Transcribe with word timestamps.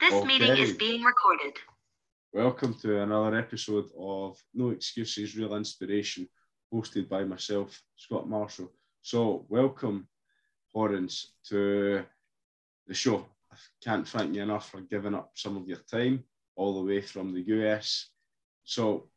This 0.00 0.14
okay. 0.14 0.26
meeting 0.26 0.56
is 0.56 0.72
being 0.72 1.02
recorded. 1.02 1.58
Welcome 2.32 2.72
to 2.80 3.02
another 3.02 3.36
episode 3.36 3.90
of 3.98 4.42
No 4.54 4.70
Excuses, 4.70 5.36
Real 5.36 5.54
Inspiration, 5.54 6.26
hosted 6.72 7.06
by 7.06 7.24
myself, 7.24 7.78
Scott 7.96 8.26
Marshall. 8.26 8.72
So, 9.02 9.44
welcome, 9.50 10.08
Horace, 10.72 11.34
to 11.48 12.02
the 12.86 12.94
show. 12.94 13.26
I 13.52 13.56
can't 13.84 14.08
thank 14.08 14.34
you 14.34 14.42
enough 14.42 14.70
for 14.70 14.80
giving 14.80 15.14
up 15.14 15.32
some 15.34 15.58
of 15.58 15.68
your 15.68 15.82
time 15.90 16.24
all 16.56 16.80
the 16.80 16.86
way 16.86 17.02
from 17.02 17.34
the 17.34 17.42
US. 17.58 18.08
So, 18.64 19.10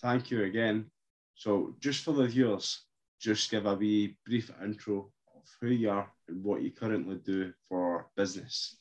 thank 0.00 0.30
you 0.30 0.44
again. 0.44 0.90
So, 1.34 1.76
just 1.78 2.04
for 2.04 2.12
the 2.12 2.26
viewers, 2.26 2.86
just 3.20 3.50
give 3.50 3.66
a 3.66 3.74
wee 3.74 4.16
brief 4.24 4.50
intro 4.64 5.12
of 5.36 5.42
who 5.60 5.68
you 5.68 5.90
are 5.90 6.10
and 6.26 6.42
what 6.42 6.62
you 6.62 6.70
currently 6.70 7.16
do 7.16 7.52
for 7.68 8.06
business. 8.16 8.78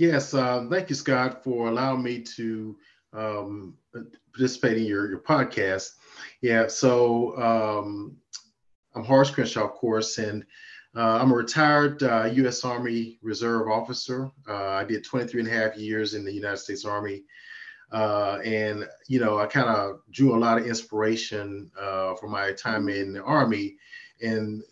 Yes, 0.00 0.32
uh, 0.32 0.66
thank 0.70 0.88
you, 0.88 0.94
Scott, 0.94 1.44
for 1.44 1.68
allowing 1.68 2.02
me 2.02 2.22
to 2.22 2.74
um, 3.12 3.76
participate 4.32 4.78
in 4.78 4.84
your, 4.84 5.10
your 5.10 5.18
podcast. 5.18 5.90
Yeah, 6.40 6.68
so 6.68 7.36
um, 7.36 8.16
I'm 8.94 9.04
Horace 9.04 9.30
Crenshaw, 9.30 9.66
of 9.66 9.72
course, 9.72 10.16
and 10.16 10.42
uh, 10.96 11.18
I'm 11.20 11.30
a 11.30 11.34
retired 11.34 12.02
uh, 12.02 12.30
U.S. 12.32 12.64
Army 12.64 13.18
Reserve 13.20 13.68
officer. 13.68 14.30
Uh, 14.48 14.68
I 14.68 14.84
did 14.84 15.04
23 15.04 15.42
and 15.42 15.50
a 15.50 15.52
half 15.52 15.76
years 15.76 16.14
in 16.14 16.24
the 16.24 16.32
United 16.32 16.56
States 16.56 16.86
Army. 16.86 17.24
Uh, 17.92 18.38
and, 18.42 18.88
you 19.06 19.20
know, 19.20 19.38
I 19.38 19.44
kind 19.44 19.68
of 19.68 20.00
drew 20.10 20.34
a 20.34 20.40
lot 20.40 20.56
of 20.56 20.66
inspiration 20.66 21.70
uh, 21.78 22.14
from 22.14 22.30
my 22.30 22.52
time 22.52 22.88
in 22.88 23.12
the 23.12 23.22
Army 23.22 23.76
and 24.22 24.62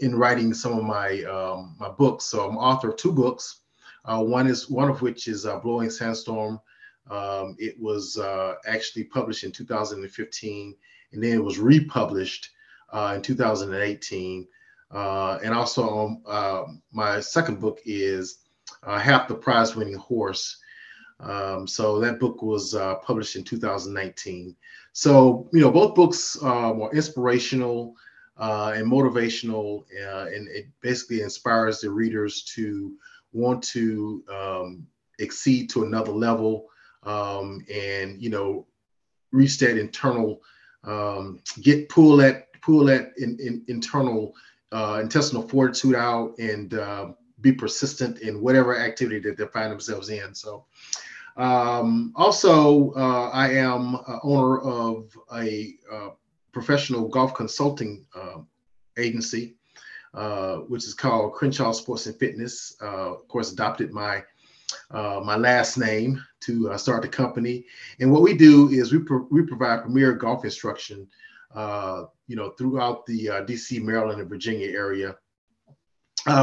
in 0.00 0.14
writing 0.14 0.52
some 0.52 0.76
of 0.76 0.84
my, 0.84 1.22
um, 1.22 1.74
my 1.80 1.88
books. 1.88 2.26
So 2.26 2.46
I'm 2.46 2.58
author 2.58 2.90
of 2.90 2.98
two 2.98 3.12
books. 3.12 3.62
Uh, 4.04 4.22
one 4.22 4.46
is 4.46 4.68
one 4.68 4.90
of 4.90 5.00
which 5.02 5.28
is 5.28 5.46
uh, 5.46 5.58
Blowing 5.58 5.90
Sandstorm. 5.90 6.60
Um, 7.10 7.56
it 7.58 7.78
was 7.80 8.18
uh, 8.18 8.54
actually 8.66 9.04
published 9.04 9.44
in 9.44 9.52
2015, 9.52 10.74
and 11.12 11.22
then 11.22 11.32
it 11.32 11.44
was 11.44 11.58
republished 11.58 12.50
uh, 12.92 13.14
in 13.16 13.22
2018. 13.22 14.46
Uh, 14.90 15.38
and 15.42 15.54
also, 15.54 16.20
um, 16.26 16.82
my 16.92 17.18
second 17.20 17.60
book 17.60 17.80
is 17.84 18.38
uh, 18.82 18.98
Half 18.98 19.28
the 19.28 19.34
Prize 19.34 19.74
Winning 19.74 19.96
Horse. 19.96 20.58
Um, 21.20 21.66
so 21.66 21.98
that 22.00 22.20
book 22.20 22.42
was 22.42 22.74
published 23.02 23.36
in 23.36 23.44
2019. 23.44 24.54
So, 24.92 25.48
you 25.52 25.60
know, 25.60 25.70
both 25.70 25.94
books 25.94 26.36
were 26.40 26.90
inspirational 26.92 27.94
and 28.36 28.90
motivational, 28.90 29.84
and 29.90 30.48
it 30.48 30.66
basically 30.80 31.22
inspires 31.22 31.80
the 31.80 31.90
readers 31.90 32.42
to 32.54 32.94
want 33.34 33.62
to 33.62 34.24
um, 34.32 34.86
exceed 35.18 35.68
to 35.70 35.84
another 35.84 36.12
level 36.12 36.66
um, 37.02 37.64
and 37.72 38.22
you 38.22 38.30
know 38.30 38.66
reach 39.32 39.58
that 39.58 39.76
internal 39.76 40.40
um, 40.84 41.40
get 41.60 41.88
pull 41.88 42.16
that 42.16 42.48
pull 42.62 42.84
that 42.84 43.12
in, 43.18 43.36
in 43.40 43.62
internal 43.68 44.34
uh, 44.72 45.00
intestinal 45.02 45.46
fortitude 45.46 45.94
out 45.94 46.36
and 46.38 46.74
uh, 46.74 47.08
be 47.40 47.52
persistent 47.52 48.20
in 48.20 48.40
whatever 48.40 48.78
activity 48.78 49.20
that 49.20 49.36
they 49.36 49.46
find 49.46 49.70
themselves 49.70 50.08
in. 50.08 50.34
So 50.34 50.64
um, 51.36 52.12
also 52.14 52.92
uh, 52.92 53.30
i 53.32 53.50
am 53.50 53.96
owner 54.22 54.60
of 54.60 55.16
a 55.34 55.74
uh, 55.92 56.10
professional 56.52 57.08
golf 57.08 57.34
consulting 57.34 58.06
uh, 58.14 58.38
agency 58.96 59.56
uh, 60.14 60.58
which 60.68 60.84
is 60.84 60.94
called 60.94 61.32
Crenshaw 61.32 61.72
Sports 61.72 62.06
and 62.06 62.16
Fitness. 62.16 62.76
Uh, 62.80 63.14
of 63.14 63.28
course, 63.28 63.52
adopted 63.52 63.92
my 63.92 64.22
uh, 64.90 65.20
my 65.24 65.36
last 65.36 65.76
name 65.76 66.22
to 66.40 66.70
uh, 66.70 66.76
start 66.76 67.02
the 67.02 67.08
company. 67.08 67.64
And 68.00 68.12
what 68.12 68.22
we 68.22 68.34
do 68.34 68.68
is 68.70 68.92
we 68.92 69.00
pro- 69.00 69.26
we 69.30 69.42
provide 69.42 69.82
premier 69.82 70.12
golf 70.12 70.44
instruction, 70.44 71.08
uh, 71.54 72.04
you 72.28 72.36
know, 72.36 72.50
throughout 72.50 73.04
the 73.06 73.44
D.C., 73.46 73.80
Maryland, 73.80 74.20
and 74.20 74.30
Virginia 74.30 74.68
area. 74.68 75.16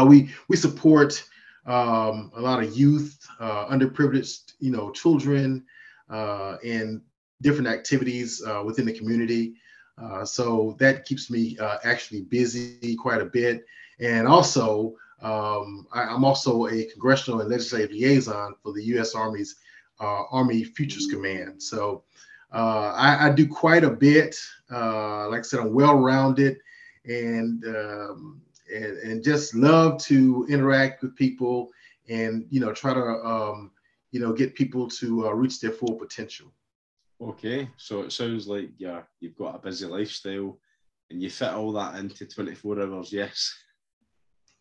we 0.06 0.30
we 0.50 0.58
support 0.58 1.24
um, 1.66 2.32
a 2.36 2.42
lot 2.42 2.62
of 2.62 2.76
youth, 2.78 3.26
underprivileged, 3.40 4.54
you 4.60 4.72
know, 4.72 4.92
children, 4.92 5.64
and 6.10 7.02
different 7.42 7.68
activities 7.68 8.42
within 8.66 8.86
the 8.86 8.94
community. 8.94 9.56
Uh, 10.02 10.26
so 10.26 10.76
that 10.80 11.06
keeps 11.06 11.30
me 11.30 11.58
uh, 11.60 11.78
actually 11.84 12.22
busy 12.22 12.96
quite 12.96 13.22
a 13.22 13.26
bit. 13.26 13.66
And 14.00 14.28
also, 14.28 14.96
um, 15.22 15.86
I, 15.94 16.14
am 16.14 16.26
also 16.26 16.68
a 16.68 16.86
congressional 16.86 17.42
and 17.42 17.50
legislative 17.50 17.92
liaison 17.92 18.56
for 18.64 18.74
the 18.74 18.84
U.S. 18.86 19.14
Army's 19.14 19.58
uh, 20.00 20.24
Army 20.32 20.64
Futures 20.64 21.06
Command. 21.06 21.62
So 21.62 22.04
uh, 22.52 22.94
I, 22.96 23.28
I, 23.28 23.32
do 23.32 23.48
quite 23.48 23.84
a 23.84 23.90
bit. 23.90 24.36
Uh, 24.72 25.30
like 25.30 25.40
I 25.40 25.44
said, 25.44 25.60
I'm 25.60 25.74
well-rounded 25.74 26.58
and, 27.06 27.64
um, 27.66 28.42
and, 28.74 28.98
and 28.98 29.24
just 29.24 29.54
love 29.54 30.02
to 30.06 30.48
interact 30.50 31.04
with 31.04 31.16
people 31.16 31.70
and 32.10 32.46
you 32.50 32.60
know 32.60 32.74
try 32.74 32.94
to 32.94 33.02
um, 33.02 33.72
you 34.12 34.20
know 34.20 34.34
get 34.34 34.56
people 34.56 34.88
to 34.90 35.30
reach 35.32 35.60
their 35.60 35.72
full 35.72 35.96
potential. 35.96 36.52
Okay, 37.22 37.70
so 37.78 38.02
it 38.02 38.12
sounds 38.12 38.48
like 38.48 38.72
yeah, 38.78 39.04
you've 39.20 39.36
got 39.36 39.56
a 39.56 39.60
busy 39.60 39.86
lifestyle 39.86 40.60
and 41.12 41.22
you 41.22 41.30
fit 41.30 41.50
all 41.54 41.72
that 41.74 41.96
into 41.96 42.26
24 42.26 42.82
hours, 42.82 43.14
yes. 43.14 43.54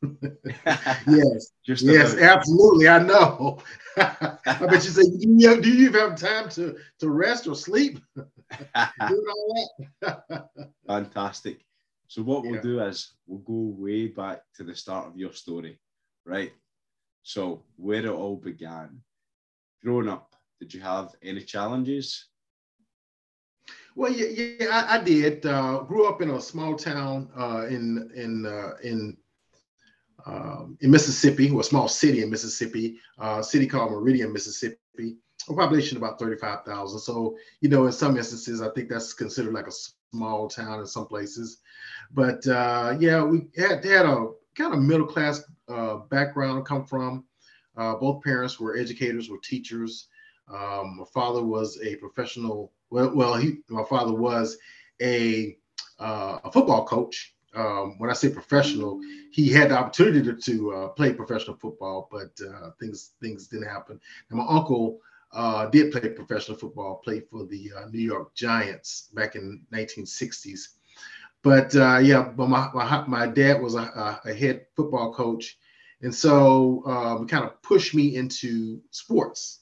yes, 1.06 1.52
Just 1.64 1.84
yes, 1.84 2.12
about. 2.14 2.22
absolutely. 2.22 2.88
I 2.88 2.98
know. 2.98 3.62
I 3.96 4.38
bet 4.60 4.84
you 4.84 4.90
say, 4.90 5.02
do 5.04 5.18
you, 5.20 5.60
do 5.60 5.70
you 5.70 5.88
even 5.88 6.00
have 6.00 6.16
time 6.18 6.48
to, 6.50 6.76
to 6.98 7.10
rest 7.10 7.46
or 7.46 7.54
sleep? 7.54 8.00
Fantastic. 10.86 11.64
So 12.08 12.22
what 12.22 12.44
we'll 12.44 12.60
do 12.60 12.80
is 12.80 13.14
we'll 13.26 13.38
go 13.40 13.74
way 13.78 14.08
back 14.08 14.42
to 14.56 14.64
the 14.64 14.74
start 14.74 15.06
of 15.06 15.16
your 15.16 15.32
story, 15.32 15.78
right? 16.26 16.52
So 17.22 17.62
where 17.76 18.04
it 18.04 18.08
all 18.08 18.36
began. 18.36 19.00
Growing 19.82 20.08
up, 20.08 20.34
did 20.60 20.74
you 20.74 20.80
have 20.80 21.14
any 21.22 21.42
challenges? 21.42 22.29
Well, 23.96 24.12
yeah, 24.12 24.54
yeah 24.60 24.68
I, 24.70 24.98
I 24.98 25.02
did. 25.02 25.44
Uh, 25.44 25.80
grew 25.80 26.08
up 26.08 26.22
in 26.22 26.30
a 26.30 26.40
small 26.40 26.76
town 26.76 27.28
uh, 27.36 27.66
in 27.68 28.10
in 28.14 28.46
uh, 28.46 28.72
in 28.82 29.16
um, 30.26 30.76
in 30.80 30.90
Mississippi, 30.90 31.50
or 31.50 31.60
a 31.60 31.64
small 31.64 31.88
city 31.88 32.22
in 32.22 32.30
Mississippi, 32.30 32.98
uh, 33.18 33.42
city 33.42 33.66
called 33.66 33.92
Meridian, 33.92 34.32
Mississippi. 34.32 35.16
A 35.48 35.54
population 35.54 35.96
about 35.96 36.18
thirty-five 36.18 36.64
thousand. 36.64 37.00
So 37.00 37.36
you 37.60 37.68
know, 37.68 37.86
in 37.86 37.92
some 37.92 38.16
instances, 38.16 38.60
I 38.60 38.68
think 38.70 38.88
that's 38.88 39.14
considered 39.14 39.54
like 39.54 39.66
a 39.66 39.72
small 40.12 40.48
town 40.48 40.80
in 40.80 40.86
some 40.86 41.06
places. 41.06 41.58
But 42.12 42.46
uh, 42.46 42.96
yeah, 43.00 43.22
we 43.22 43.48
had 43.56 43.84
had 43.84 44.06
a 44.06 44.28
kind 44.54 44.74
of 44.74 44.80
middle 44.80 45.06
class 45.06 45.42
uh, 45.68 45.96
background 46.10 46.66
come 46.66 46.84
from. 46.84 47.24
both 47.74 48.22
parents 48.22 48.60
were 48.60 48.76
educators, 48.76 49.30
were 49.30 49.38
teachers. 49.42 50.08
Um, 50.52 50.98
my 50.98 51.04
father 51.14 51.42
was 51.42 51.80
a 51.82 51.96
professional 51.96 52.72
well, 52.90 53.14
well, 53.14 53.36
he, 53.36 53.58
my 53.68 53.84
father 53.84 54.12
was 54.12 54.58
a, 55.00 55.56
uh, 55.98 56.38
a 56.44 56.52
football 56.52 56.84
coach. 56.84 57.34
Um, 57.54 57.98
when 57.98 58.10
I 58.10 58.12
say 58.12 58.28
professional, 58.28 59.00
he 59.32 59.48
had 59.48 59.70
the 59.70 59.78
opportunity 59.78 60.22
to, 60.22 60.36
to 60.36 60.72
uh, 60.72 60.88
play 60.88 61.12
professional 61.12 61.56
football, 61.56 62.08
but 62.10 62.30
uh, 62.46 62.70
things 62.78 63.12
things 63.20 63.48
didn't 63.48 63.68
happen. 63.68 64.00
And 64.28 64.38
my 64.38 64.46
uncle 64.48 65.00
uh, 65.32 65.66
did 65.66 65.90
play 65.90 66.08
professional 66.10 66.56
football, 66.56 67.00
played 67.04 67.24
for 67.28 67.46
the 67.46 67.72
uh, 67.76 67.86
New 67.86 68.00
York 68.00 68.34
Giants 68.34 69.08
back 69.14 69.34
in 69.34 69.62
1960s. 69.72 70.60
But 71.42 71.74
uh, 71.74 71.98
yeah, 71.98 72.22
but 72.22 72.48
my, 72.48 72.68
my, 72.72 73.04
my 73.06 73.26
dad 73.26 73.60
was 73.60 73.74
a, 73.74 74.20
a 74.24 74.34
head 74.34 74.66
football 74.76 75.12
coach, 75.12 75.58
and 76.02 76.14
so 76.14 76.84
um, 76.86 77.26
kind 77.26 77.44
of 77.44 77.60
pushed 77.62 77.94
me 77.94 78.14
into 78.16 78.80
sports 78.90 79.59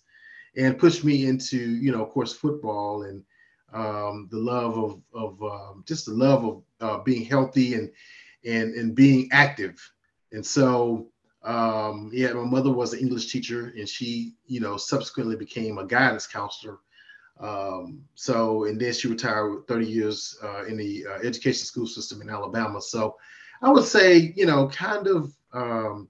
and 0.59 0.77
pushed 0.77 1.05
me 1.05 1.27
into, 1.27 1.57
you 1.57 1.93
know, 1.93 2.03
of 2.03 2.11
course, 2.11 2.33
football 2.33 3.05
and 3.05 3.23
um, 3.73 4.29
the 4.31 4.39
love 4.39 4.77
of, 4.77 5.01
of 5.15 5.43
um, 5.43 5.85
just 5.87 6.05
the 6.05 6.13
love 6.13 6.45
of 6.45 6.63
uh, 6.81 6.99
being 7.05 7.25
healthy 7.25 7.75
and, 7.75 7.91
and, 8.45 8.75
and 8.75 8.95
being 8.95 9.29
active. 9.31 9.79
And 10.33 10.45
so, 10.45 11.07
um, 11.45 12.11
yeah, 12.13 12.33
my 12.33 12.45
mother 12.45 12.73
was 12.73 12.93
an 12.93 12.99
English 12.99 13.31
teacher 13.31 13.73
and 13.77 13.89
she, 13.89 14.35
you 14.47 14.59
know, 14.59 14.77
subsequently 14.77 15.37
became 15.37 15.79
a 15.79 15.87
guidance 15.87 16.27
counselor. 16.27 16.79
Um, 17.39 18.03
so, 18.17 18.65
and 18.65 18.81
then 18.81 18.93
she 18.93 19.07
retired 19.07 19.55
with 19.55 19.69
30 19.69 19.87
years 19.87 20.37
uh, 20.43 20.65
in 20.65 20.77
the 20.77 21.07
uh, 21.07 21.19
education 21.23 21.65
school 21.67 21.87
system 21.87 22.21
in 22.21 22.29
Alabama. 22.29 22.81
So 22.83 23.15
I 23.63 23.71
would 23.71 23.85
say, 23.85 24.33
you 24.35 24.45
know, 24.45 24.67
kind 24.69 25.07
of, 25.07 25.33
um, 25.53 26.09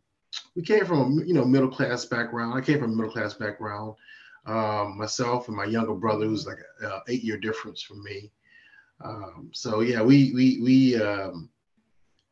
we 0.56 0.62
came 0.62 0.87
from 0.87 1.19
a, 1.19 1.25
you 1.27 1.35
know, 1.35 1.45
middle 1.45 1.69
class 1.69 2.06
background. 2.06 2.55
I 2.56 2.62
came 2.62 2.79
from 2.79 2.93
a 2.93 2.97
middle 2.97 3.12
class 3.12 3.35
background 3.35 3.95
um, 4.46 4.96
myself 4.96 5.49
and 5.49 5.56
my 5.56 5.64
younger 5.64 5.94
brother, 5.94 6.26
who's 6.26 6.46
like 6.46 6.58
an 6.81 7.00
eight 7.08 7.23
year 7.23 7.38
difference 7.38 7.82
from 7.82 8.02
me. 8.02 8.31
Um, 9.05 9.50
so 9.52 9.81
yeah, 9.81 10.02
we 10.02 10.32
we 10.35 10.61
we 10.62 11.00
um, 11.00 11.50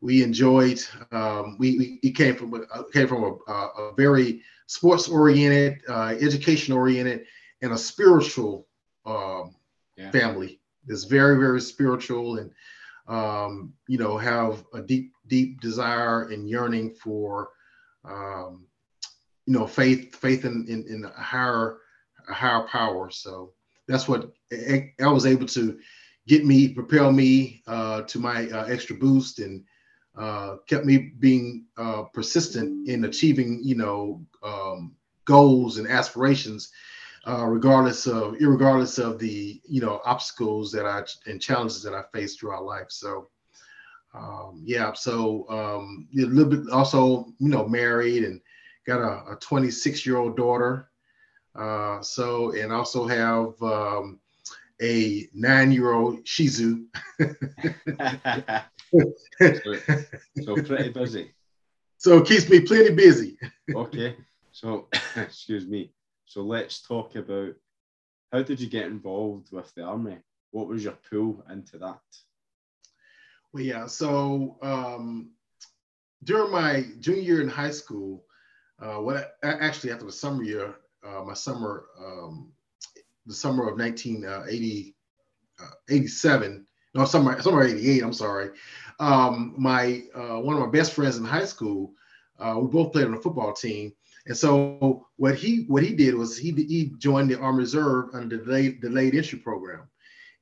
we 0.01 0.23
enjoyed. 0.23 0.81
Um, 1.13 1.57
we, 1.59 1.99
we 2.03 2.11
came 2.13 2.37
from 2.37 2.65
came 2.93 3.09
from 3.09 3.39
a, 3.49 3.53
a, 3.53 3.93
very 3.97 4.43
sports 4.67 5.09
oriented, 5.09 5.81
uh, 5.89 6.15
education 6.21 6.75
oriented, 6.75 7.25
and 7.63 7.73
a 7.73 7.79
spiritual 7.79 8.67
um, 9.05 9.55
yeah. 9.97 10.11
family. 10.11 10.61
It's 10.89 11.05
very 11.05 11.39
very 11.39 11.61
spiritual 11.61 12.39
and 12.39 12.51
um, 13.09 13.73
you 13.89 13.99
know 13.99 14.17
have 14.19 14.65
a 14.75 14.81
deep 14.81 15.13
deep 15.27 15.61
desire 15.61 16.29
and 16.29 16.49
yearning 16.49 16.95
for 16.95 17.51
um, 18.05 18.67
you 19.47 19.55
know 19.55 19.67
faith 19.67 20.15
faith 20.17 20.45
in, 20.45 20.67
in, 20.69 20.85
in 20.89 21.05
a 21.05 21.21
higher 21.21 21.79
a 22.29 22.35
higher 22.35 22.67
power. 22.69 23.11
So 23.11 23.53
that's 23.89 24.09
what 24.09 24.33
I 24.53 25.09
was 25.09 25.27
able 25.27 25.47
to 25.47 25.79
get 26.27 26.45
me 26.45 26.69
propel 26.69 27.13
me 27.13 27.63
uh, 27.67 28.03
to 28.03 28.19
my 28.19 28.49
uh, 28.51 28.65
extra 28.65 28.97
boost 28.97 29.39
and 29.39 29.63
uh, 30.17 30.57
kept 30.67 30.85
me 30.85 31.13
being 31.19 31.67
uh, 31.77 32.05
persistent 32.13 32.89
in 32.89 33.05
achieving, 33.05 33.61
you 33.63 33.77
know, 33.77 34.25
um, 34.43 34.95
goals 35.25 35.79
and 35.79 35.87
aspirations, 35.87 36.73
uh, 37.27 37.45
regardless 37.45 38.07
of, 38.07 38.35
regardless 38.41 38.99
of 38.99 39.19
the, 39.19 39.61
you 39.69 39.81
know, 39.81 40.01
obstacles 40.05 40.73
that 40.73 40.87
I 40.87 41.03
and 41.31 41.41
challenges 41.41 41.83
that 41.83 41.95
I 41.95 42.03
faced 42.15 42.41
throughout 42.41 42.65
life. 42.65 42.87
So, 42.89 43.29
um, 44.15 44.63
yeah. 44.65 44.93
So 44.95 45.47
um, 45.51 46.09
a 46.17 46.23
little 46.23 46.51
bit 46.51 46.73
also, 46.73 47.27
you 47.39 47.49
know, 47.49 47.69
married 47.69 48.25
and 48.25 48.41
got 48.87 49.01
a, 49.01 49.33
a 49.33 49.37
26 49.37 50.07
year 50.07 50.17
old 50.17 50.37
daughter. 50.37 50.89
Uh, 51.57 52.03
so 52.03 52.53
and 52.53 52.73
also 52.73 53.07
have 53.07 53.61
um, 53.63 54.21
a 54.83 55.29
nine 55.35 55.73
year 55.73 55.93
old 55.93 56.27
Shih 56.27 56.49
Tzu. 56.49 56.85
so, 59.41 59.75
so 60.43 60.55
pretty 60.63 60.91
busy. 60.91 61.35
So 61.99 62.19
it 62.19 62.27
keeps 62.27 62.49
me 62.49 62.61
plenty 62.61 62.91
busy. 62.93 63.39
okay. 63.75 64.17
So 64.53 64.89
excuse 65.17 65.67
me. 65.67 65.93
So 66.27 66.43
let's 66.43 66.83
talk 66.83 67.15
about 67.15 67.55
how 68.33 68.43
did 68.43 68.61
you 68.61 68.69
get 68.69 68.87
involved 68.87 69.53
with 69.53 69.73
the 69.75 69.83
army? 69.83 70.19
What 70.51 70.69
was 70.69 70.85
your 70.85 70.99
pull 71.09 71.45
into 71.51 71.79
that? 71.79 72.01
Well, 73.53 73.63
yeah. 73.63 73.87
So 73.87 74.59
um, 74.63 75.31
during 76.25 76.51
my 76.51 76.85
junior 76.99 77.23
year 77.23 77.41
in 77.41 77.49
high 77.49 77.71
school, 77.71 78.25
uh, 78.81 78.97
what 78.97 79.37
I, 79.43 79.49
actually 79.49 79.93
after 79.93 80.05
the 80.05 80.13
summer 80.13 80.43
year, 80.43 80.75
uh, 81.05 81.23
my 81.23 81.35
summer, 81.35 81.87
um, 81.99 82.53
the 83.27 83.35
summer 83.35 83.69
of 83.69 83.79
1987, 83.79 86.53
uh, 86.53 86.99
no, 86.99 87.05
summer, 87.05 87.41
summer 87.43 87.65
88, 87.65 88.03
I'm 88.03 88.13
sorry. 88.13 88.51
Um, 89.01 89.55
my, 89.59 90.05
uh, 90.15 90.41
one 90.41 90.57
of 90.57 90.63
my 90.63 90.71
best 90.71 90.93
friends 90.93 91.19
in 91.19 91.25
high 91.25 91.45
school, 91.45 91.93
uh, 92.39 92.57
we 92.59 92.69
both 92.69 92.93
played 92.93 93.07
on 93.07 93.15
a 93.15 93.21
football 93.21 93.53
team. 93.53 93.93
And 94.27 94.37
so 94.37 95.07
what 95.17 95.37
he 95.37 95.65
what 95.69 95.85
he 95.85 95.95
did 95.95 96.15
was 96.15 96.37
he 96.37 96.51
he 96.51 96.93
joined 96.99 97.31
the 97.31 97.39
Army 97.39 97.61
Reserve 97.61 98.11
under 98.13 98.39
the 98.39 98.45
delayed, 98.45 98.81
delayed 98.81 99.15
entry 99.15 99.39
program. 99.39 99.89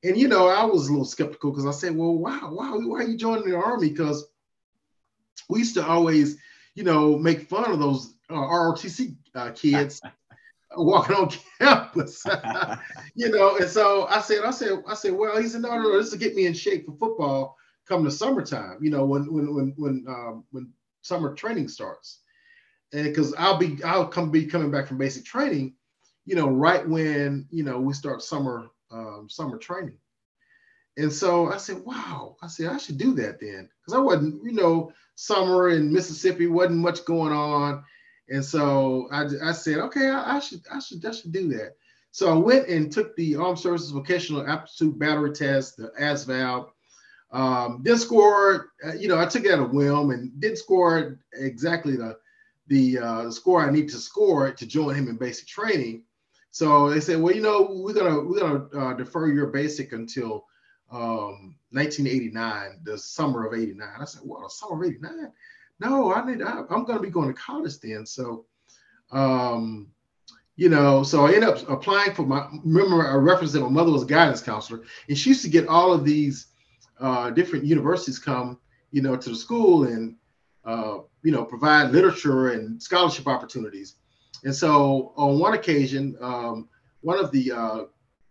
And 0.03 0.17
you 0.17 0.27
know, 0.27 0.47
I 0.47 0.65
was 0.65 0.87
a 0.87 0.91
little 0.91 1.05
skeptical 1.05 1.51
because 1.51 1.65
I 1.65 1.71
said, 1.71 1.95
well, 1.95 2.15
wow, 2.15 2.51
wow, 2.51 2.79
why 2.79 2.99
are 2.99 3.07
you 3.07 3.17
joining 3.17 3.47
the 3.47 3.55
army? 3.55 3.89
Because 3.89 4.27
we 5.49 5.59
used 5.59 5.75
to 5.75 5.85
always, 5.85 6.37
you 6.73 6.83
know, 6.83 7.17
make 7.17 7.49
fun 7.49 7.71
of 7.71 7.79
those 7.79 8.15
uh, 8.29 8.33
ROTC 8.33 9.15
uh, 9.35 9.51
kids 9.51 10.01
walking 10.77 11.15
on 11.15 11.31
campus, 11.59 12.23
you 13.15 13.29
know. 13.29 13.57
And 13.57 13.69
so 13.69 14.07
I 14.07 14.21
said, 14.21 14.43
I 14.43 14.51
said, 14.51 14.83
I 14.87 14.93
said, 14.95 15.13
well, 15.13 15.41
he 15.41 15.47
said, 15.47 15.61
no, 15.61 15.69
no, 15.75 15.83
no, 15.83 15.97
this 15.97 16.11
will 16.11 16.19
get 16.19 16.35
me 16.35 16.45
in 16.45 16.53
shape 16.53 16.85
for 16.85 16.97
football 16.97 17.57
come 17.87 18.03
the 18.03 18.11
summertime, 18.11 18.77
you 18.81 18.89
know, 18.89 19.05
when 19.05 19.31
when 19.31 19.53
when 19.53 19.73
when 19.77 20.05
um, 20.07 20.43
when 20.51 20.71
summer 21.01 21.33
training 21.33 21.67
starts, 21.67 22.21
and 22.93 23.05
because 23.05 23.33
I'll 23.35 23.57
be 23.57 23.81
I'll 23.83 24.07
come 24.07 24.31
be 24.31 24.45
coming 24.45 24.71
back 24.71 24.87
from 24.87 24.97
basic 24.97 25.25
training, 25.25 25.75
you 26.25 26.35
know, 26.35 26.49
right 26.49 26.87
when 26.87 27.47
you 27.51 27.63
know 27.63 27.79
we 27.79 27.93
start 27.93 28.23
summer 28.23 28.67
um, 28.91 29.27
summer 29.29 29.57
training. 29.57 29.97
And 30.97 31.11
so 31.11 31.51
I 31.51 31.57
said, 31.57 31.83
wow, 31.83 32.37
I 32.41 32.47
said, 32.47 32.69
I 32.69 32.77
should 32.77 32.97
do 32.97 33.13
that 33.15 33.41
then. 33.41 33.69
Because 33.81 33.99
I 33.99 34.01
wasn't, 34.01 34.41
you 34.45 34.53
know, 34.53 34.93
summer 35.15 35.67
in 35.69 35.91
Mississippi 35.91 36.47
wasn't 36.47 36.77
much 36.77 37.03
going 37.03 37.33
on. 37.33 37.83
And 38.29 38.43
so 38.43 39.07
I, 39.11 39.25
I 39.43 39.51
said, 39.51 39.77
okay, 39.77 40.07
I, 40.07 40.37
I, 40.37 40.39
should, 40.39 40.61
I 40.71 40.79
should, 40.79 41.05
I 41.05 41.11
should 41.11 41.31
do 41.31 41.49
that. 41.49 41.75
So 42.11 42.31
I 42.31 42.37
went 42.37 42.69
and 42.69 42.91
took 42.91 43.15
the 43.15 43.35
Armed 43.35 43.59
Services 43.59 43.91
Vocational 43.91 44.47
Aptitude 44.47 44.97
Battery 44.97 45.33
Test, 45.33 45.77
the 45.77 45.91
ASVAB. 45.99 46.69
Um, 47.31 47.81
didn't 47.83 47.99
score, 47.99 48.69
uh, 48.85 48.93
you 48.93 49.07
know, 49.07 49.19
I 49.19 49.25
took 49.25 49.43
it 49.43 49.51
at 49.51 49.59
a 49.59 49.63
whim 49.63 50.11
and 50.11 50.39
didn't 50.39 50.59
score 50.59 51.19
exactly 51.33 51.97
the 51.97 52.17
the, 52.67 52.97
uh, 52.97 53.23
the 53.25 53.31
score 53.31 53.61
I 53.61 53.69
need 53.69 53.89
to 53.89 53.97
score 53.97 54.51
to 54.51 54.65
join 54.65 54.95
him 54.95 55.07
in 55.07 55.17
basic 55.17 55.47
training. 55.47 56.03
So 56.49 56.89
they 56.89 56.99
said, 56.99 57.21
well, 57.21 57.35
you 57.35 57.41
know, 57.41 57.67
we're 57.69 57.93
gonna 57.93 58.21
we're 58.21 58.39
gonna 58.39 58.65
uh, 58.73 58.93
defer 58.93 59.27
your 59.27 59.47
basic 59.47 59.91
until 59.91 60.45
um, 60.89 61.57
1989, 61.71 62.79
the 62.83 62.97
summer 62.97 63.45
of 63.45 63.53
'89. 63.53 63.87
I 63.99 64.05
said, 64.05 64.21
well, 64.23 64.47
summer 64.47 64.81
of 64.81 64.89
'89? 64.89 65.31
No, 65.79 66.13
I 66.13 66.25
need, 66.25 66.41
I, 66.41 66.59
am 66.59 66.85
going 66.85 66.97
to 66.97 66.99
be 66.99 67.09
going 67.09 67.27
to 67.27 67.39
college 67.39 67.79
then. 67.79 68.05
So, 68.05 68.45
um, 69.11 69.87
you 70.55 70.69
know, 70.69 71.03
so 71.03 71.25
I 71.25 71.33
ended 71.33 71.49
up 71.49 71.69
applying 71.69 72.13
for 72.13 72.25
my, 72.25 72.47
remember 72.63 73.05
I 73.07 73.15
referenced 73.15 73.53
that 73.53 73.61
my 73.61 73.69
mother 73.69 73.91
was 73.91 74.03
a 74.03 74.07
guidance 74.07 74.41
counselor 74.41 74.83
and 75.09 75.17
she 75.17 75.29
used 75.29 75.43
to 75.43 75.49
get 75.49 75.67
all 75.67 75.91
of 75.91 76.05
these 76.05 76.47
uh, 76.99 77.29
different 77.31 77.65
universities 77.65 78.19
come, 78.19 78.57
you 78.91 79.01
know, 79.01 79.17
to 79.17 79.29
the 79.29 79.35
school 79.35 79.83
and, 79.83 80.15
uh, 80.63 80.99
you 81.23 81.31
know, 81.31 81.43
provide 81.43 81.91
literature 81.91 82.49
and 82.51 82.81
scholarship 82.81 83.27
opportunities. 83.27 83.95
And 84.45 84.55
so 84.55 85.13
on 85.17 85.39
one 85.39 85.53
occasion, 85.53 86.15
um, 86.21 86.69
one 87.01 87.19
of 87.19 87.31
the 87.31 87.51
uh, 87.51 87.83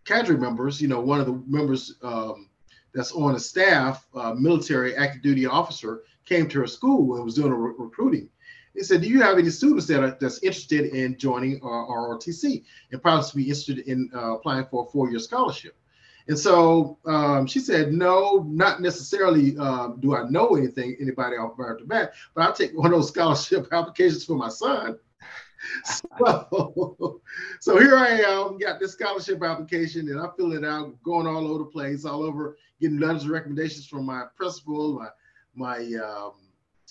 cadre 0.05 0.37
members, 0.38 0.81
you 0.81 0.88
know, 0.88 1.00
one 1.00 1.20
of 1.20 1.26
the 1.26 1.43
members 1.46 1.96
um, 2.02 2.49
that's 2.94 3.12
on 3.12 3.35
the 3.35 3.41
staff, 3.41 4.06
uh, 4.14 4.32
military 4.32 4.96
active 4.96 5.23
duty 5.23 5.44
officer, 5.44 6.02
came 6.25 6.49
to 6.49 6.61
her 6.61 6.67
school 6.67 7.17
and 7.17 7.25
was 7.25 7.35
doing 7.35 7.53
a 7.53 7.56
re- 7.56 7.75
recruiting. 7.76 8.29
He 8.75 8.82
said, 8.82 9.03
"Do 9.03 9.09
you 9.09 9.23
have 9.23 9.38
any 9.38 9.50
students 9.50 9.87
that 9.87 10.03
are 10.03 10.17
that's 10.21 10.43
interested 10.43 10.87
in 10.94 11.17
joining 11.17 11.61
our, 11.62 12.09
ROTC 12.09 12.65
and 12.91 13.03
possibly 13.03 13.44
be 13.44 13.49
interested 13.49 13.79
in 13.81 14.11
uh, 14.15 14.35
applying 14.35 14.67
for 14.67 14.85
a 14.85 14.91
four-year 14.91 15.21
scholarship?" 15.21 15.76
And 16.26 16.38
so 16.38 16.99
um, 17.06 17.47
she 17.47 17.61
said, 17.61 17.93
"No, 17.93 18.44
not 18.49 18.81
necessarily. 18.81 19.56
Um, 19.59 20.00
do 20.00 20.17
I 20.17 20.29
know 20.29 20.56
anything 20.56 20.97
anybody 21.00 21.37
off 21.37 21.56
the 21.56 21.85
bat? 21.87 22.15
But 22.35 22.43
I'll 22.43 22.53
take 22.53 22.77
one 22.77 22.93
of 22.93 22.99
those 22.99 23.09
scholarship 23.15 23.69
applications 23.73 24.25
for 24.25 24.35
my 24.35 24.49
son." 24.49 24.99
so, 25.85 27.20
so 27.60 27.79
here 27.79 27.96
I 27.96 28.08
am, 28.20 28.58
got 28.58 28.79
this 28.81 28.93
scholarship 28.93 29.43
application, 29.43 30.10
and 30.10 30.20
I 30.20 30.29
fill 30.37 30.53
it 30.53 30.65
out, 30.65 31.03
going 31.03 31.27
all 31.27 31.46
over 31.46 31.60
the 31.60 31.70
place, 31.70 32.05
all 32.05 32.22
over, 32.22 32.58
getting 32.81 32.98
letters 32.98 33.25
of 33.25 33.31
recommendations 33.31 33.87
from 33.87 34.05
my 34.05 34.25
principal, 34.37 34.98
my 34.98 35.08
my 35.55 35.79
um, 35.79 36.32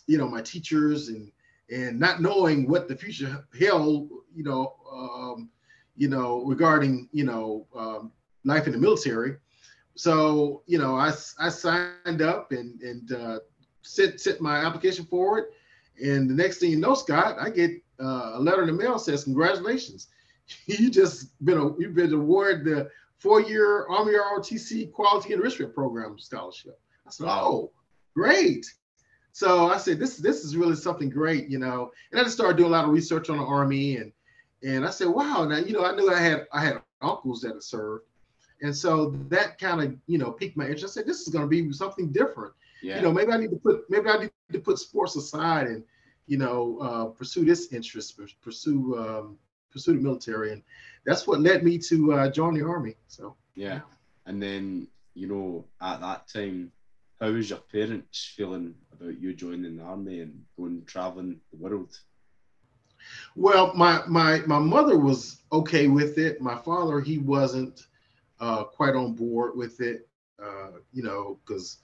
you 0.07 0.17
know 0.17 0.27
my 0.27 0.41
teachers 0.41 1.09
and 1.09 1.31
and 1.71 1.99
not 1.99 2.21
knowing 2.21 2.67
what 2.67 2.87
the 2.87 2.95
future 2.95 3.45
held 3.59 4.09
you 4.35 4.43
know 4.43 4.75
um, 4.91 5.49
you 5.95 6.07
know 6.07 6.43
regarding 6.45 7.09
you 7.11 7.23
know 7.23 7.67
um, 7.75 8.11
life 8.45 8.65
in 8.65 8.73
the 8.73 8.79
military. 8.79 9.37
So 9.95 10.63
you 10.65 10.77
know 10.77 10.95
i, 10.95 11.13
I 11.39 11.49
signed 11.49 12.21
up 12.21 12.51
and 12.51 12.81
and 12.81 13.11
uh, 13.11 13.39
sent 13.81 14.19
sent 14.19 14.41
my 14.41 14.57
application 14.57 15.05
forward. 15.05 15.45
And 16.03 16.29
the 16.29 16.33
next 16.33 16.57
thing 16.57 16.71
you 16.71 16.77
know 16.77 16.95
scott 16.95 17.37
i 17.39 17.49
get 17.49 17.71
uh, 18.01 18.31
a 18.33 18.39
letter 18.39 18.61
in 18.61 18.67
the 18.67 18.73
mail 18.73 18.99
says 18.99 19.23
congratulations. 19.23 20.07
You 20.67 20.89
just 20.89 21.39
been 21.45 21.57
a, 21.57 21.73
you've 21.79 21.95
been 21.95 22.13
awarded 22.13 22.65
the 22.65 22.89
four-year 23.17 23.87
army 23.87 24.11
rotc 24.11 24.91
quality 24.91 25.33
enrichment 25.33 25.73
program 25.73 26.19
scholarship. 26.19 26.77
I 27.07 27.11
said 27.11 27.27
oh 27.29 27.71
great. 28.15 28.65
So 29.31 29.69
I 29.69 29.77
said, 29.77 29.99
this 29.99 30.17
this 30.17 30.43
is 30.43 30.55
really 30.55 30.75
something 30.75 31.09
great, 31.09 31.49
you 31.49 31.57
know. 31.57 31.91
And 32.11 32.19
I 32.19 32.23
just 32.23 32.35
started 32.35 32.57
doing 32.57 32.69
a 32.69 32.71
lot 32.71 32.85
of 32.85 32.91
research 32.91 33.29
on 33.29 33.37
the 33.37 33.43
army, 33.43 33.97
and 33.97 34.11
and 34.63 34.85
I 34.85 34.91
said, 34.91 35.07
wow. 35.07 35.45
Now 35.45 35.57
you 35.57 35.73
know, 35.73 35.85
I 35.85 35.95
knew 35.95 36.11
I 36.11 36.19
had 36.19 36.47
I 36.53 36.61
had 36.63 36.81
uncles 37.01 37.41
that 37.41 37.53
had 37.53 37.63
served, 37.63 38.05
and 38.61 38.75
so 38.75 39.09
that 39.29 39.57
kind 39.57 39.81
of 39.81 39.95
you 40.07 40.19
know 40.19 40.31
piqued 40.31 40.55
my 40.55 40.65
interest. 40.65 40.97
I 40.97 41.01
said, 41.01 41.07
this 41.07 41.21
is 41.21 41.29
going 41.29 41.43
to 41.43 41.47
be 41.47 41.71
something 41.73 42.11
different. 42.11 42.53
Yeah. 42.83 42.97
You 42.97 43.01
know, 43.01 43.11
maybe 43.11 43.31
I 43.31 43.37
need 43.37 43.49
to 43.49 43.55
put 43.55 43.89
maybe 43.89 44.07
I 44.09 44.19
need 44.19 44.31
to 44.51 44.59
put 44.59 44.77
sports 44.77 45.15
aside 45.15 45.67
and 45.67 45.83
you 46.27 46.37
know 46.37 46.77
uh, 46.79 47.05
pursue 47.05 47.43
this 47.43 47.73
interest, 47.73 48.19
pursue 48.41 48.97
um, 48.97 49.37
pursue 49.71 49.93
the 49.93 49.99
military, 49.99 50.53
and 50.53 50.61
that's 51.05 51.25
what 51.25 51.41
led 51.41 51.63
me 51.63 51.79
to 51.79 52.13
uh, 52.13 52.29
join 52.29 52.53
the 52.53 52.63
army. 52.63 52.95
So 53.07 53.35
yeah, 53.55 53.81
and 54.27 54.41
then 54.41 54.87
you 55.15 55.27
know 55.27 55.65
at 55.81 56.01
that 56.01 56.27
time 56.27 56.71
how 57.23 57.31
was 57.31 57.49
your 57.49 57.59
parents 57.71 58.33
feeling 58.35 58.75
about 58.91 59.21
you 59.21 59.33
joining 59.33 59.77
the 59.77 59.83
army 59.83 60.19
and 60.19 60.43
going 60.57 60.83
traveling 60.85 61.39
the 61.51 61.57
world? 61.57 61.97
Well, 63.35 63.73
my 63.75 64.01
my 64.07 64.41
my 64.45 64.59
mother 64.59 64.97
was 64.97 65.41
okay 65.51 65.87
with 65.87 66.17
it. 66.17 66.41
My 66.41 66.55
father, 66.57 66.99
he 66.99 67.19
wasn't 67.19 67.87
uh, 68.39 68.65
quite 68.65 68.95
on 68.95 69.13
board 69.13 69.55
with 69.55 69.79
it. 69.79 70.07
Uh, 70.43 70.79
you 70.91 71.03
know, 71.03 71.39
because 71.45 71.79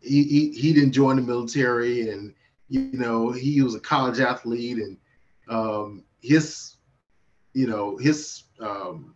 he, 0.00 0.24
he 0.24 0.52
he 0.52 0.72
didn't 0.72 0.92
join 0.92 1.16
the 1.16 1.22
military, 1.22 2.10
and 2.10 2.34
you 2.68 2.90
know 2.92 3.30
he 3.30 3.62
was 3.62 3.74
a 3.76 3.80
college 3.80 4.20
athlete, 4.20 4.78
and 4.78 4.98
um, 5.48 6.04
his, 6.20 6.76
you 7.54 7.68
know, 7.68 7.96
his 7.98 8.44
um, 8.60 9.14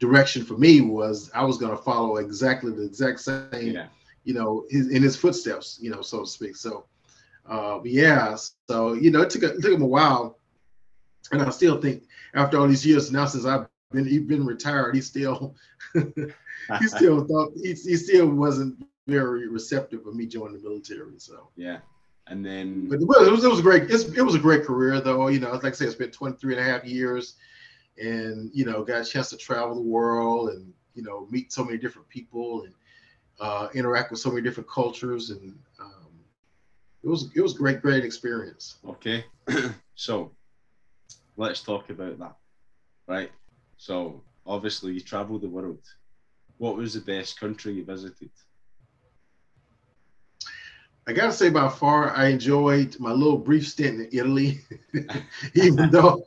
direction 0.00 0.44
for 0.44 0.58
me 0.58 0.82
was 0.82 1.30
I 1.34 1.44
was 1.44 1.56
going 1.56 1.74
to 1.74 1.82
follow 1.82 2.16
exactly 2.16 2.72
the 2.72 2.84
exact 2.84 3.20
same, 3.20 3.72
Yeah. 3.72 3.86
You 4.24 4.34
know, 4.34 4.64
his, 4.70 4.88
in 4.88 5.02
his 5.02 5.16
footsteps, 5.16 5.78
you 5.80 5.90
know, 5.90 6.02
so 6.02 6.20
to 6.20 6.26
speak. 6.26 6.56
So, 6.56 6.86
uh, 7.48 7.80
yeah. 7.84 8.36
So 8.68 8.92
you 8.94 9.10
know, 9.10 9.22
it 9.22 9.30
took 9.30 9.42
a, 9.42 9.54
it 9.54 9.62
took 9.62 9.72
him 9.72 9.82
a 9.82 9.86
while, 9.86 10.38
and 11.32 11.42
I 11.42 11.50
still 11.50 11.80
think 11.80 12.04
after 12.34 12.58
all 12.58 12.68
these 12.68 12.86
years 12.86 13.10
now 13.12 13.26
since 13.26 13.44
I've 13.44 13.66
been 13.90 14.06
he's 14.06 14.22
been 14.22 14.46
retired, 14.46 14.94
he 14.94 15.00
still 15.00 15.54
he 15.94 16.86
still 16.86 17.24
thought 17.28 17.52
he, 17.56 17.72
he 17.72 17.96
still 17.96 18.28
wasn't 18.28 18.86
very 19.06 19.48
receptive 19.48 20.06
of 20.06 20.14
me 20.14 20.26
joining 20.26 20.54
the 20.54 20.68
military. 20.68 21.18
So. 21.18 21.48
yeah. 21.56 21.78
And 22.28 22.46
then 22.46 22.88
But 22.88 23.00
it 23.00 23.04
was, 23.04 23.44
it 23.44 23.50
was 23.50 23.58
a 23.58 23.62
great 23.62 23.90
it's, 23.90 24.04
it 24.04 24.22
was 24.22 24.36
a 24.36 24.38
great 24.38 24.62
career 24.62 25.00
though 25.00 25.26
you 25.26 25.40
know 25.40 25.50
like 25.50 25.64
I 25.64 25.70
said 25.72 25.88
I 25.88 25.90
spent 25.90 26.12
23 26.12 26.56
and 26.56 26.62
a 26.62 26.70
half 26.70 26.84
years 26.84 27.34
and 28.00 28.48
you 28.54 28.64
know 28.64 28.84
got 28.84 29.00
a 29.00 29.04
chance 29.04 29.28
to 29.30 29.36
travel 29.36 29.74
the 29.74 29.82
world 29.82 30.50
and 30.50 30.72
you 30.94 31.02
know 31.02 31.26
meet 31.30 31.52
so 31.52 31.64
many 31.64 31.78
different 31.78 32.08
people 32.08 32.62
and 32.62 32.72
uh, 33.42 33.68
interact 33.74 34.10
with 34.10 34.20
so 34.20 34.30
many 34.30 34.40
different 34.40 34.70
cultures 34.70 35.30
and 35.30 35.54
um, 35.80 36.12
it 37.02 37.08
was 37.08 37.30
it 37.34 37.42
was 37.42 37.52
great 37.52 37.82
great 37.82 38.04
experience 38.04 38.76
Okay, 38.88 39.24
so 39.96 40.30
let's 41.36 41.60
talk 41.60 41.90
about 41.90 42.18
that, 42.20 42.36
right? 43.08 43.30
So 43.76 44.22
obviously 44.46 44.92
you 44.94 45.00
traveled 45.00 45.42
the 45.42 45.48
world. 45.48 45.82
What 46.58 46.76
was 46.76 46.94
the 46.94 47.00
best 47.00 47.40
country 47.40 47.74
you 47.74 47.84
visited? 47.84 48.30
I 51.06 51.12
gotta 51.12 51.32
say 51.32 51.50
by 51.50 51.68
far 51.68 52.10
I 52.16 52.28
enjoyed 52.28 52.98
my 53.00 53.10
little 53.12 53.38
brief 53.38 53.66
stint 53.68 54.00
in 54.00 54.08
Italy 54.12 54.60
even 55.54 55.90
though 55.90 56.22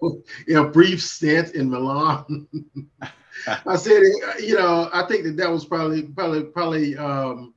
you 0.48 0.56
know 0.56 0.70
brief 0.70 1.02
stint 1.02 1.56
in 1.56 1.70
Milan 1.70 2.48
I 3.66 3.76
said, 3.76 4.02
you 4.40 4.56
know, 4.56 4.90
I 4.94 5.04
think 5.08 5.24
that 5.24 5.38
that 5.38 5.52
was 5.52 5.66
probably, 5.66 6.04
probably, 6.04 6.44
probably, 6.44 6.98
um, 6.98 7.54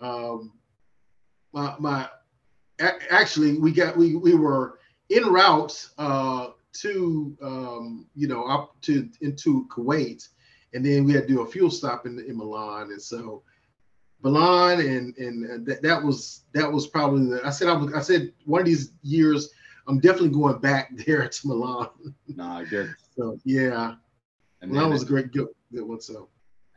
um, 0.00 0.52
my, 1.52 1.74
my, 1.78 2.08
a- 2.80 3.12
actually, 3.12 3.58
we 3.58 3.72
got, 3.72 3.96
we, 3.96 4.16
we 4.16 4.34
were 4.34 4.78
en 5.10 5.24
route, 5.26 5.88
uh, 5.98 6.48
to, 6.74 7.36
um, 7.42 8.06
you 8.14 8.28
know, 8.28 8.44
up 8.44 8.78
to, 8.82 9.08
into 9.22 9.66
Kuwait. 9.68 10.28
And 10.74 10.84
then 10.84 11.04
we 11.04 11.12
had 11.14 11.26
to 11.26 11.34
do 11.34 11.40
a 11.40 11.46
fuel 11.46 11.70
stop 11.70 12.04
in, 12.04 12.18
in 12.18 12.36
Milan. 12.36 12.90
And 12.90 13.00
so 13.00 13.42
Milan 14.22 14.80
and, 14.80 15.16
and 15.18 15.66
that, 15.66 15.82
that 15.82 16.02
was, 16.02 16.42
that 16.52 16.70
was 16.70 16.86
probably 16.86 17.26
the, 17.30 17.40
I 17.44 17.50
said, 17.50 17.68
I 17.68 17.74
was, 17.74 17.92
I 17.92 18.00
said 18.00 18.32
one 18.44 18.60
of 18.60 18.66
these 18.66 18.92
years, 19.02 19.50
I'm 19.86 20.00
definitely 20.00 20.30
going 20.30 20.58
back 20.58 20.90
there 21.06 21.28
to 21.28 21.48
Milan. 21.48 21.88
Nah, 22.28 22.62
good. 22.64 22.94
So 23.16 23.38
yeah, 23.44 23.94
And 24.60 24.74
that 24.76 24.88
was 24.88 25.02
a 25.02 25.06
great, 25.06 25.32
good, 25.32 25.48
good 25.72 25.84
one. 25.84 26.00
So. 26.00 26.28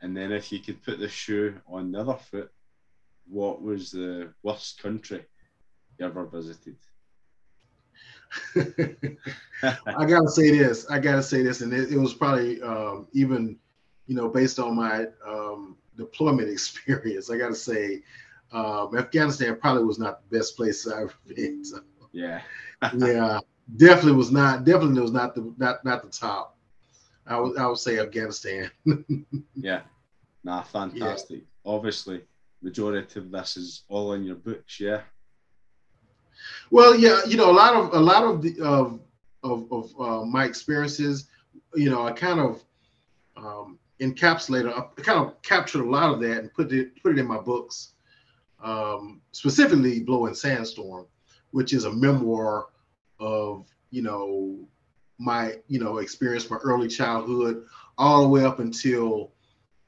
and 0.02 0.16
then 0.16 0.32
if 0.32 0.52
you 0.52 0.60
could 0.60 0.82
put 0.82 0.98
the 0.98 1.08
shoe 1.08 1.54
on 1.66 1.92
the 1.92 2.00
other 2.00 2.14
foot, 2.30 2.50
what 3.26 3.62
was 3.62 3.90
the 3.90 4.32
worst 4.42 4.82
country 4.82 5.24
you 5.98 6.06
ever 6.06 6.26
visited? 6.26 6.76
I 8.56 10.04
gotta 10.06 10.28
say 10.28 10.56
this. 10.56 10.88
I 10.88 10.98
gotta 10.98 11.22
say 11.22 11.42
this, 11.42 11.60
and 11.60 11.72
it, 11.72 11.92
it 11.92 11.98
was 11.98 12.14
probably 12.14 12.62
um, 12.62 13.08
even, 13.12 13.58
you 14.10 14.16
know, 14.16 14.28
based 14.28 14.58
on 14.58 14.74
my 14.74 15.06
um, 15.24 15.76
deployment 15.96 16.48
experience. 16.56 17.30
I 17.30 17.38
gotta 17.38 17.54
say, 17.54 18.02
um, 18.50 18.98
Afghanistan 18.98 19.56
probably 19.56 19.84
was 19.84 20.00
not 20.00 20.28
the 20.28 20.38
best 20.38 20.56
place 20.56 20.86
I've 20.86 21.02
ever 21.02 21.14
been. 21.28 21.64
So, 21.64 21.80
Yeah. 22.12 22.42
yeah, 22.96 23.38
definitely 23.76 24.14
was 24.14 24.32
not. 24.32 24.64
Definitely 24.64 25.00
was 25.00 25.12
not 25.12 25.36
the 25.36 25.54
not 25.58 25.84
not 25.84 26.02
the 26.02 26.08
top. 26.08 26.58
I 27.24 27.38
would 27.38 27.56
I 27.56 27.68
would 27.68 27.78
say 27.78 28.00
Afghanistan. 28.00 28.68
Yeah. 29.54 29.82
Nah, 30.42 30.62
fantastic. 30.62 31.44
Obviously, 31.64 32.22
majority 32.62 33.20
of 33.20 33.30
this 33.30 33.56
is 33.56 33.84
all 33.88 34.14
in 34.14 34.24
your 34.24 34.36
books, 34.36 34.80
yeah. 34.80 35.02
Well, 36.70 36.96
yeah, 36.96 37.20
you 37.28 37.36
know, 37.36 37.50
a 37.50 37.52
lot 37.52 37.74
of 37.76 37.94
a 37.94 38.00
lot 38.00 38.24
of 38.24 38.42
the 38.42 38.60
of 38.60 38.98
of, 39.44 39.70
of 39.70 40.00
uh, 40.00 40.24
my 40.24 40.46
experiences, 40.46 41.28
you 41.74 41.90
know, 41.90 42.06
I 42.06 42.12
kind 42.12 42.40
of 42.40 42.64
um, 43.36 43.78
encapsulated, 44.00 44.72
I 44.76 45.02
kind 45.02 45.18
of 45.18 45.40
captured 45.42 45.82
a 45.82 45.90
lot 45.90 46.12
of 46.12 46.20
that 46.20 46.38
and 46.38 46.54
put 46.54 46.72
it 46.72 47.02
put 47.02 47.12
it 47.12 47.18
in 47.18 47.26
my 47.26 47.38
books, 47.38 47.92
um, 48.62 49.20
specifically 49.32 50.00
"Blowing 50.00 50.34
Sandstorm," 50.34 51.06
which 51.50 51.72
is 51.72 51.84
a 51.84 51.92
memoir 51.92 52.66
of 53.18 53.66
you 53.90 54.02
know 54.02 54.58
my 55.18 55.56
you 55.68 55.78
know 55.78 55.98
experience, 55.98 56.50
my 56.50 56.58
early 56.58 56.88
childhood, 56.88 57.64
all 57.98 58.22
the 58.22 58.28
way 58.28 58.44
up 58.44 58.58
until 58.60 59.32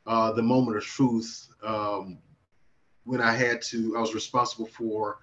uh, 0.07 0.33
the 0.33 0.43
moment 0.43 0.77
of 0.77 0.85
truth 0.85 1.49
um, 1.63 2.19
when 3.05 3.21
I 3.21 3.33
had 3.33 3.63
to, 3.63 3.97
I 3.97 4.01
was 4.01 4.15
responsible 4.15 4.67
for 4.67 5.19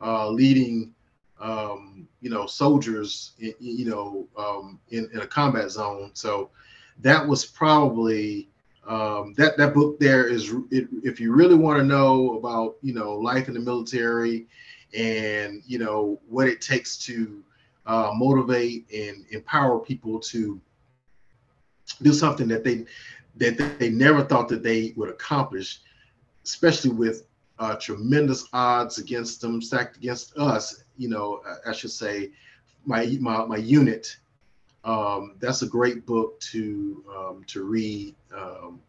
uh, 0.00 0.28
leading, 0.28 0.94
um, 1.40 2.08
you 2.20 2.30
know, 2.30 2.46
soldiers, 2.46 3.32
in, 3.38 3.54
you 3.60 3.86
know, 3.86 4.28
um, 4.36 4.80
in, 4.90 5.08
in 5.12 5.20
a 5.20 5.26
combat 5.26 5.70
zone. 5.70 6.10
So 6.14 6.50
that 7.02 7.26
was 7.26 7.44
probably 7.44 8.48
um, 8.86 9.34
that 9.36 9.56
that 9.56 9.74
book 9.74 10.00
there 10.00 10.26
is 10.26 10.52
it, 10.70 10.88
if 11.02 11.20
you 11.20 11.32
really 11.32 11.54
want 11.54 11.78
to 11.78 11.84
know 11.84 12.36
about 12.36 12.76
you 12.82 12.94
know 12.94 13.14
life 13.14 13.48
in 13.48 13.54
the 13.54 13.60
military 13.60 14.46
and 14.96 15.62
you 15.66 15.78
know 15.78 16.20
what 16.28 16.48
it 16.48 16.60
takes 16.60 16.96
to 16.98 17.42
uh, 17.86 18.12
motivate 18.14 18.86
and 18.92 19.24
empower 19.30 19.78
people 19.78 20.18
to 20.18 20.60
do 22.02 22.12
something 22.12 22.48
that 22.48 22.64
they 22.64 22.84
that 23.36 23.78
they 23.78 23.90
never 23.90 24.22
thought 24.22 24.48
that 24.48 24.62
they 24.62 24.92
would 24.96 25.08
accomplish, 25.08 25.80
especially 26.44 26.90
with 26.90 27.26
uh, 27.58 27.76
tremendous 27.76 28.46
odds 28.52 28.98
against 28.98 29.40
them, 29.40 29.60
stacked 29.60 29.96
against 29.96 30.36
us. 30.36 30.84
You 30.96 31.08
know, 31.08 31.40
I, 31.66 31.72
should 31.72 31.90
say, 31.90 32.30
my 32.84 33.16
my 33.20 33.44
my 33.44 33.56
unit. 33.56 34.16
Um, 34.84 35.36
that's 35.40 35.62
a 35.62 35.66
great 35.66 36.06
book 36.06 36.40
to 36.40 37.04
um, 37.16 37.44
to 37.48 37.64
read. 37.64 38.14
Um, 38.36 38.80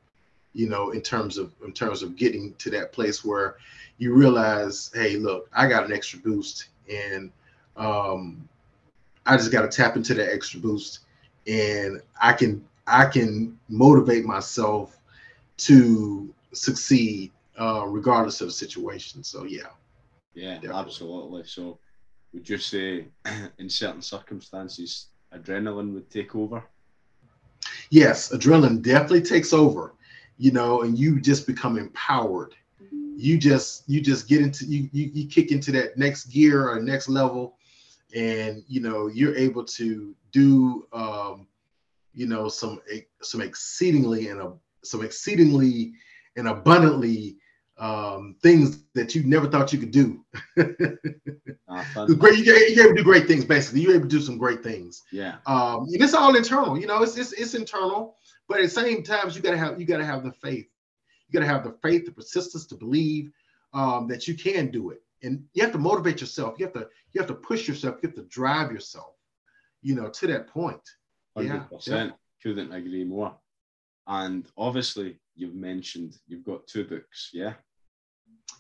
you 0.54 0.68
know, 0.70 0.92
in 0.92 1.02
terms 1.02 1.38
of 1.38 1.54
in 1.66 1.72
terms 1.74 2.04
of 2.04 2.16
getting 2.16 2.54
to 2.56 2.70
that 2.72 2.92
place 2.94 3.24
where 3.24 3.58
you 3.98 4.14
realize, 4.14 4.92
hey, 4.94 5.18
look, 5.18 5.50
I 5.54 5.68
got 5.68 5.86
an 5.86 5.94
extra 5.94 6.20
boost, 6.20 6.70
and 6.92 7.32
um, 7.78 8.48
I 9.26 9.38
just 9.38 9.52
got 9.52 9.62
to 9.62 9.68
tap 9.70 9.96
into 9.96 10.14
that 10.16 10.34
extra 10.34 10.60
boost, 10.60 11.00
and 11.48 12.02
I 12.22 12.34
can 12.34 12.66
I 12.88 13.06
can 13.06 13.60
motivate 13.70 14.26
myself 14.26 14.98
to 15.58 16.34
succeed 16.54 17.32
uh, 17.60 17.86
regardless 17.88 18.42
of 18.42 18.48
the 18.48 18.54
situation. 18.54 19.24
So 19.24 19.44
yeah, 19.46 19.68
Yeah, 20.34 20.56
Definitely. 20.56 20.80
absolutely. 20.80 21.44
So, 21.46 21.80
would 22.34 22.50
you 22.50 22.58
say, 22.58 23.08
in 23.60 23.70
certain 23.70 24.02
circumstances, 24.02 25.08
adrenaline 25.34 25.94
would 25.94 26.10
take 26.10 26.36
over? 26.36 26.64
yes, 27.90 28.32
adrenaline 28.32 28.82
definitely 28.82 29.22
takes 29.22 29.54
over. 29.54 29.94
You 30.38 30.52
know, 30.52 30.82
and 30.82 30.98
you 30.98 31.22
just 31.22 31.46
become 31.46 31.78
empowered. 31.78 32.56
You 33.16 33.38
just 33.38 33.88
you 33.88 34.02
just 34.02 34.28
get 34.28 34.42
into 34.42 34.66
you 34.66 34.90
you, 34.92 35.12
you 35.14 35.28
kick 35.28 35.52
into 35.52 35.72
that 35.74 35.98
next 35.98 36.26
gear 36.26 36.68
or 36.70 36.82
next 36.82 37.10
level, 37.10 37.58
and 38.16 38.64
you 38.68 38.82
know 38.82 39.08
you're 39.08 39.36
able 39.36 39.64
to 39.66 40.16
do 40.32 40.88
um, 40.94 41.48
you 42.14 42.26
know 42.26 42.48
some 42.48 42.80
some 43.22 43.42
exceedingly 43.42 44.30
and 44.30 44.42
a 44.42 44.54
some 44.84 45.04
exceedingly 45.04 45.94
and 46.38 46.48
abundantly 46.48 47.38
um, 47.82 48.36
things 48.44 48.84
that 48.94 49.16
you 49.16 49.24
never 49.24 49.48
thought 49.48 49.74
you 49.74 49.80
could 49.80 49.92
do. 49.92 50.24
The 52.08 52.16
great, 52.18 52.38
you 52.38 52.46
get, 52.46 52.76
you're 52.76 52.86
able 52.86 52.96
to 52.96 53.02
do 53.02 53.04
great 53.04 53.28
things. 53.28 53.46
Basically, 53.46 53.82
you're 53.82 53.96
able 53.96 54.04
to 54.04 54.10
do 54.10 54.22
some 54.22 54.38
great 54.38 54.62
things. 54.62 55.04
Yeah, 55.12 55.38
Um, 55.48 55.86
and 55.86 56.02
it's 56.02 56.14
all 56.14 56.36
internal. 56.36 56.78
You 56.78 56.86
know, 56.86 57.02
it's, 57.02 57.18
it's 57.18 57.32
it's 57.32 57.54
internal, 57.54 58.18
but 58.48 58.58
at 58.60 58.64
the 58.64 58.70
same 58.70 59.04
time, 59.04 59.30
you 59.32 59.42
gotta 59.42 59.58
have 59.58 59.80
you 59.80 59.86
gotta 59.86 60.06
have 60.06 60.24
the 60.24 60.34
faith. 60.34 60.68
You 61.28 61.40
gotta 61.40 61.52
have 61.52 61.64
the 61.64 61.78
faith, 61.82 62.06
the 62.06 62.12
persistence 62.12 62.66
to 62.68 62.76
believe 62.76 63.32
um, 63.74 64.08
that 64.10 64.28
you 64.28 64.36
can 64.36 64.70
do 64.70 64.92
it, 64.92 65.02
and 65.24 65.44
you 65.54 65.64
have 65.64 65.72
to 65.72 65.78
motivate 65.78 66.20
yourself. 66.22 66.60
You 66.60 66.66
have 66.66 66.74
to 66.74 66.88
you 67.14 67.22
have 67.22 67.28
to 67.28 67.36
push 67.36 67.68
yourself. 67.68 67.98
You 68.04 68.10
have 68.10 68.16
to 68.18 68.24
drive 68.24 68.72
yourself. 68.72 69.16
You 69.82 69.96
know, 69.96 70.10
to 70.10 70.28
that 70.28 70.48
point. 70.48 70.82
Yeah, 71.38 71.48
hundred 71.48 71.70
percent. 71.72 72.14
Couldn't 72.44 72.74
agree 72.74 73.06
more. 73.06 73.34
And 74.08 74.46
obviously, 74.58 75.20
you've 75.36 75.56
mentioned 75.56 76.18
you've 76.28 76.44
got 76.44 76.68
two 76.68 76.84
books. 76.84 77.30
Yeah, 77.34 77.54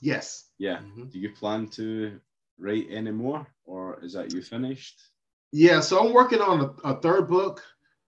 Yes. 0.01 0.49
yeah. 0.57 0.79
Mhm. 0.79 1.11
Do 1.11 1.19
you 1.19 1.29
plan 1.29 1.67
to 1.69 2.19
write 2.57 2.87
any 2.89 3.11
more, 3.11 3.47
or 3.65 4.03
is 4.03 4.13
that 4.13 4.33
you 4.33 4.41
finished? 4.41 4.99
Yeah, 5.51 5.79
so 5.79 5.99
I'm 6.05 6.13
working 6.13 6.41
on 6.41 6.61
a, 6.61 6.89
a 6.89 7.01
third 7.01 7.27
book. 7.27 7.61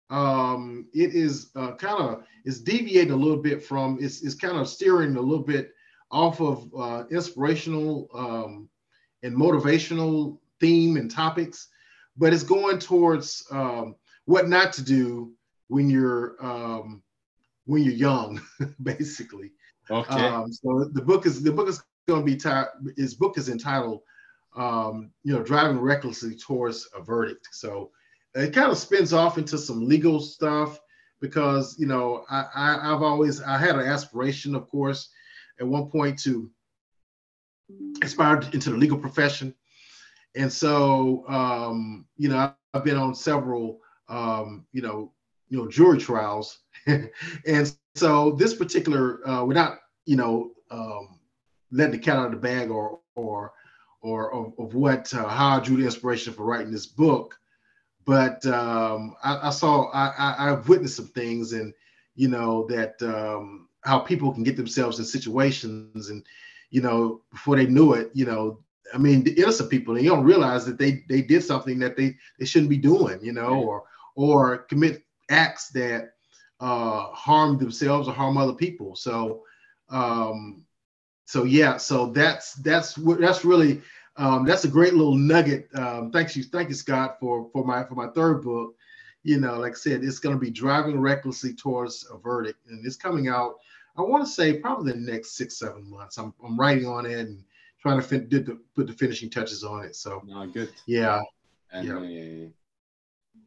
Um, 0.10 0.88
it 0.94 1.14
is 1.14 1.52
uh, 1.56 1.76
kind 1.76 2.02
of 2.02 2.24
it's 2.46 2.60
deviating 2.60 3.12
a 3.14 3.16
little 3.16 3.42
bit 3.42 3.64
from 3.64 3.98
it's 4.02 4.24
it's 4.24 4.36
kind 4.36 4.58
of 4.58 4.68
steering 4.68 5.16
a 5.16 5.22
little 5.22 5.44
bit 5.44 5.72
off 6.12 6.42
of 6.42 6.70
uh, 6.78 7.04
inspirational 7.12 8.08
um, 8.14 8.70
and 9.24 9.36
motivational 9.36 10.40
theme 10.60 10.98
and 10.98 11.12
topics, 11.12 11.68
but 12.18 12.34
it's 12.34 12.44
going 12.44 12.80
towards 12.80 13.46
um, 13.52 13.96
what 14.26 14.48
not 14.50 14.74
to 14.74 14.84
do 14.84 15.32
when 15.68 15.90
you're 15.90 16.36
um, 16.44 17.04
when 17.66 17.84
you're 17.84 17.94
young, 17.94 18.42
basically. 18.84 19.52
Okay. 19.90 20.28
Um, 20.28 20.52
so 20.52 20.90
the 20.92 21.02
book 21.02 21.26
is 21.26 21.42
the 21.42 21.52
book 21.52 21.68
is 21.68 21.82
going 22.08 22.22
to 22.22 22.26
be 22.26 22.36
titled. 22.36 22.92
His 22.98 23.14
book 23.14 23.38
is 23.38 23.50
entitled, 23.50 24.02
um, 24.56 25.12
you 25.24 25.34
know, 25.34 25.44
driving 25.44 25.80
recklessly 25.80 26.36
towards 26.36 26.88
a 26.96 27.02
verdict. 27.02 27.48
So 27.52 27.92
it 28.36 28.54
kind 28.54 28.72
of 28.72 28.78
spins 28.78 29.14
off 29.14 29.38
into 29.38 29.58
some 29.58 29.88
legal 29.88 30.20
stuff 30.20 30.80
because 31.22 31.78
you 31.80 31.88
know 31.88 32.26
I, 32.30 32.46
I 32.56 32.94
I've 32.94 33.02
always 33.02 33.42
I 33.42 33.58
had 33.58 33.76
an 33.76 33.86
aspiration, 33.86 34.56
of 34.56 34.70
course, 34.70 35.10
at 35.60 35.68
one 35.68 35.90
point 35.90 36.20
to 36.20 36.50
aspire 38.02 38.42
into 38.54 38.72
the 38.72 38.78
legal 38.78 38.98
profession, 38.98 39.54
and 40.36 40.52
so 40.52 41.26
um, 41.28 42.06
you 42.18 42.30
know 42.30 42.54
I've 42.74 42.84
been 42.84 42.98
on 42.98 43.16
several 43.16 43.80
um, 44.08 44.66
you 44.72 44.82
know 44.82 45.14
you 45.50 45.58
know 45.58 45.68
jury 45.68 45.98
trials, 45.98 46.60
and 46.88 47.76
so 48.00 48.32
this 48.32 48.56
particular 48.56 49.28
uh, 49.28 49.44
without 49.44 49.78
you 50.06 50.16
know 50.16 50.52
um, 50.72 51.20
letting 51.72 51.92
the 51.92 51.98
cat 52.00 52.18
out 52.18 52.28
of 52.28 52.32
the 52.32 52.38
bag 52.38 52.70
or 52.70 53.00
or 53.16 53.52
or 54.02 54.34
of, 54.34 54.54
of 54.58 54.74
what 54.74 55.14
uh, 55.14 55.28
how 55.28 55.58
I 55.58 55.60
drew 55.60 55.78
the 55.78 55.86
inspiration 55.86 56.34
for 56.34 56.46
writing 56.46 56.72
this 56.72 56.86
book 56.86 57.40
but 58.10 58.44
um, 58.48 59.16
I, 59.24 59.50
I, 59.50 59.50
saw 59.52 59.92
I, 59.94 60.48
have 60.48 60.68
witnessed 60.68 60.96
some 60.96 61.10
things 61.10 61.54
and 61.54 61.72
you 62.16 62.28
know 62.28 62.66
that 62.68 63.00
um, 63.04 63.68
how 63.84 64.00
people 64.00 64.34
can 64.34 64.44
get 64.44 64.58
themselves 64.58 64.98
in 64.98 65.06
situations 65.06 66.10
and 66.10 66.26
you 66.72 66.82
know 66.82 67.22
before 67.32 67.56
they 67.56 67.68
knew 67.68 67.94
it 67.94 68.10
you 68.14 68.26
know 68.26 68.60
i 68.94 68.98
mean 68.98 69.24
the 69.24 69.34
innocent 69.40 69.70
people 69.70 69.96
and 69.96 70.04
you 70.04 70.10
don't 70.10 70.24
realize 70.24 70.66
that 70.66 70.80
they 70.80 71.04
they 71.08 71.22
did 71.22 71.44
something 71.44 71.78
that 71.80 71.96
they 71.96 72.16
they 72.40 72.46
shouldn't 72.46 72.70
be 72.70 72.78
doing 72.78 73.20
you 73.22 73.32
know 73.32 73.62
or 73.64 73.84
or 74.16 74.60
commit 74.70 75.04
acts 75.30 75.70
that 75.70 76.14
uh 76.60 77.08
harm 77.12 77.58
themselves 77.58 78.08
or 78.08 78.14
harm 78.14 78.38
other 78.38 78.54
people 78.54 78.96
so 78.96 79.44
um 79.90 80.64
so 81.26 81.44
yeah 81.44 81.78
so 81.78 82.08
that's 82.08 82.54
that's 82.56 82.98
what 82.98 83.20
that's 83.20 83.46
really 83.46 83.82
um, 84.20 84.46
that's 84.46 84.66
a 84.66 84.70
great 84.70 84.94
little 84.94 85.16
nugget. 85.16 85.70
Um, 85.74 86.12
thank 86.12 86.36
you, 86.36 86.44
thank 86.44 86.68
you, 86.68 86.76
Scott, 86.76 87.18
for 87.22 87.50
for 87.54 87.64
my 87.64 87.86
for 87.86 87.96
my 87.96 88.08
third 88.08 88.44
book. 88.44 88.76
You 89.24 89.40
know, 89.40 89.58
like 89.58 89.72
I 89.72 89.76
said, 89.76 90.04
it's 90.04 90.20
going 90.20 90.36
to 90.36 90.40
be 90.40 90.52
driving 90.52 91.00
recklessly 91.00 91.54
towards 91.54 92.06
a 92.14 92.18
verdict, 92.18 92.60
and 92.68 92.86
it's 92.86 92.98
coming 92.98 93.30
out. 93.30 93.56
I 93.98 94.02
want 94.02 94.26
to 94.26 94.30
say 94.30 94.60
probably 94.60 94.92
the 94.92 95.00
next 95.00 95.38
six 95.38 95.58
seven 95.58 95.90
months. 95.90 96.18
I'm 96.18 96.34
I'm 96.44 96.60
writing 96.60 96.86
on 96.86 97.06
it 97.06 97.18
and 97.18 97.44
trying 97.82 98.00
to 98.00 98.06
fin- 98.06 98.28
did 98.28 98.46
the, 98.46 98.60
put 98.76 98.88
the 98.88 98.94
finishing 98.94 99.30
touches 99.30 99.64
on 99.64 99.86
it. 99.86 99.96
So 99.96 100.22
no, 100.26 100.46
good. 100.48 100.70
Yeah. 100.86 101.22
And 101.72 101.88
yeah. 101.88 102.46
Uh, 102.46 102.50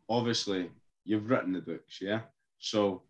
obviously, 0.09 0.71
you've 1.05 1.29
written 1.29 1.53
the 1.53 1.61
books, 1.61 2.01
yeah. 2.01 2.21
So 2.63 3.03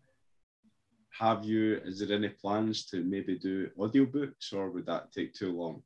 have 1.11 1.45
you? 1.45 1.79
Is 1.85 1.99
there 1.99 2.17
any 2.17 2.29
plans 2.29 2.85
to 2.87 3.03
maybe 3.03 3.37
do 3.37 3.69
audiobooks, 3.77 4.51
or 4.51 4.71
would 4.71 4.87
that 4.87 5.11
take 5.11 5.33
too 5.33 5.51
long? 5.51 5.83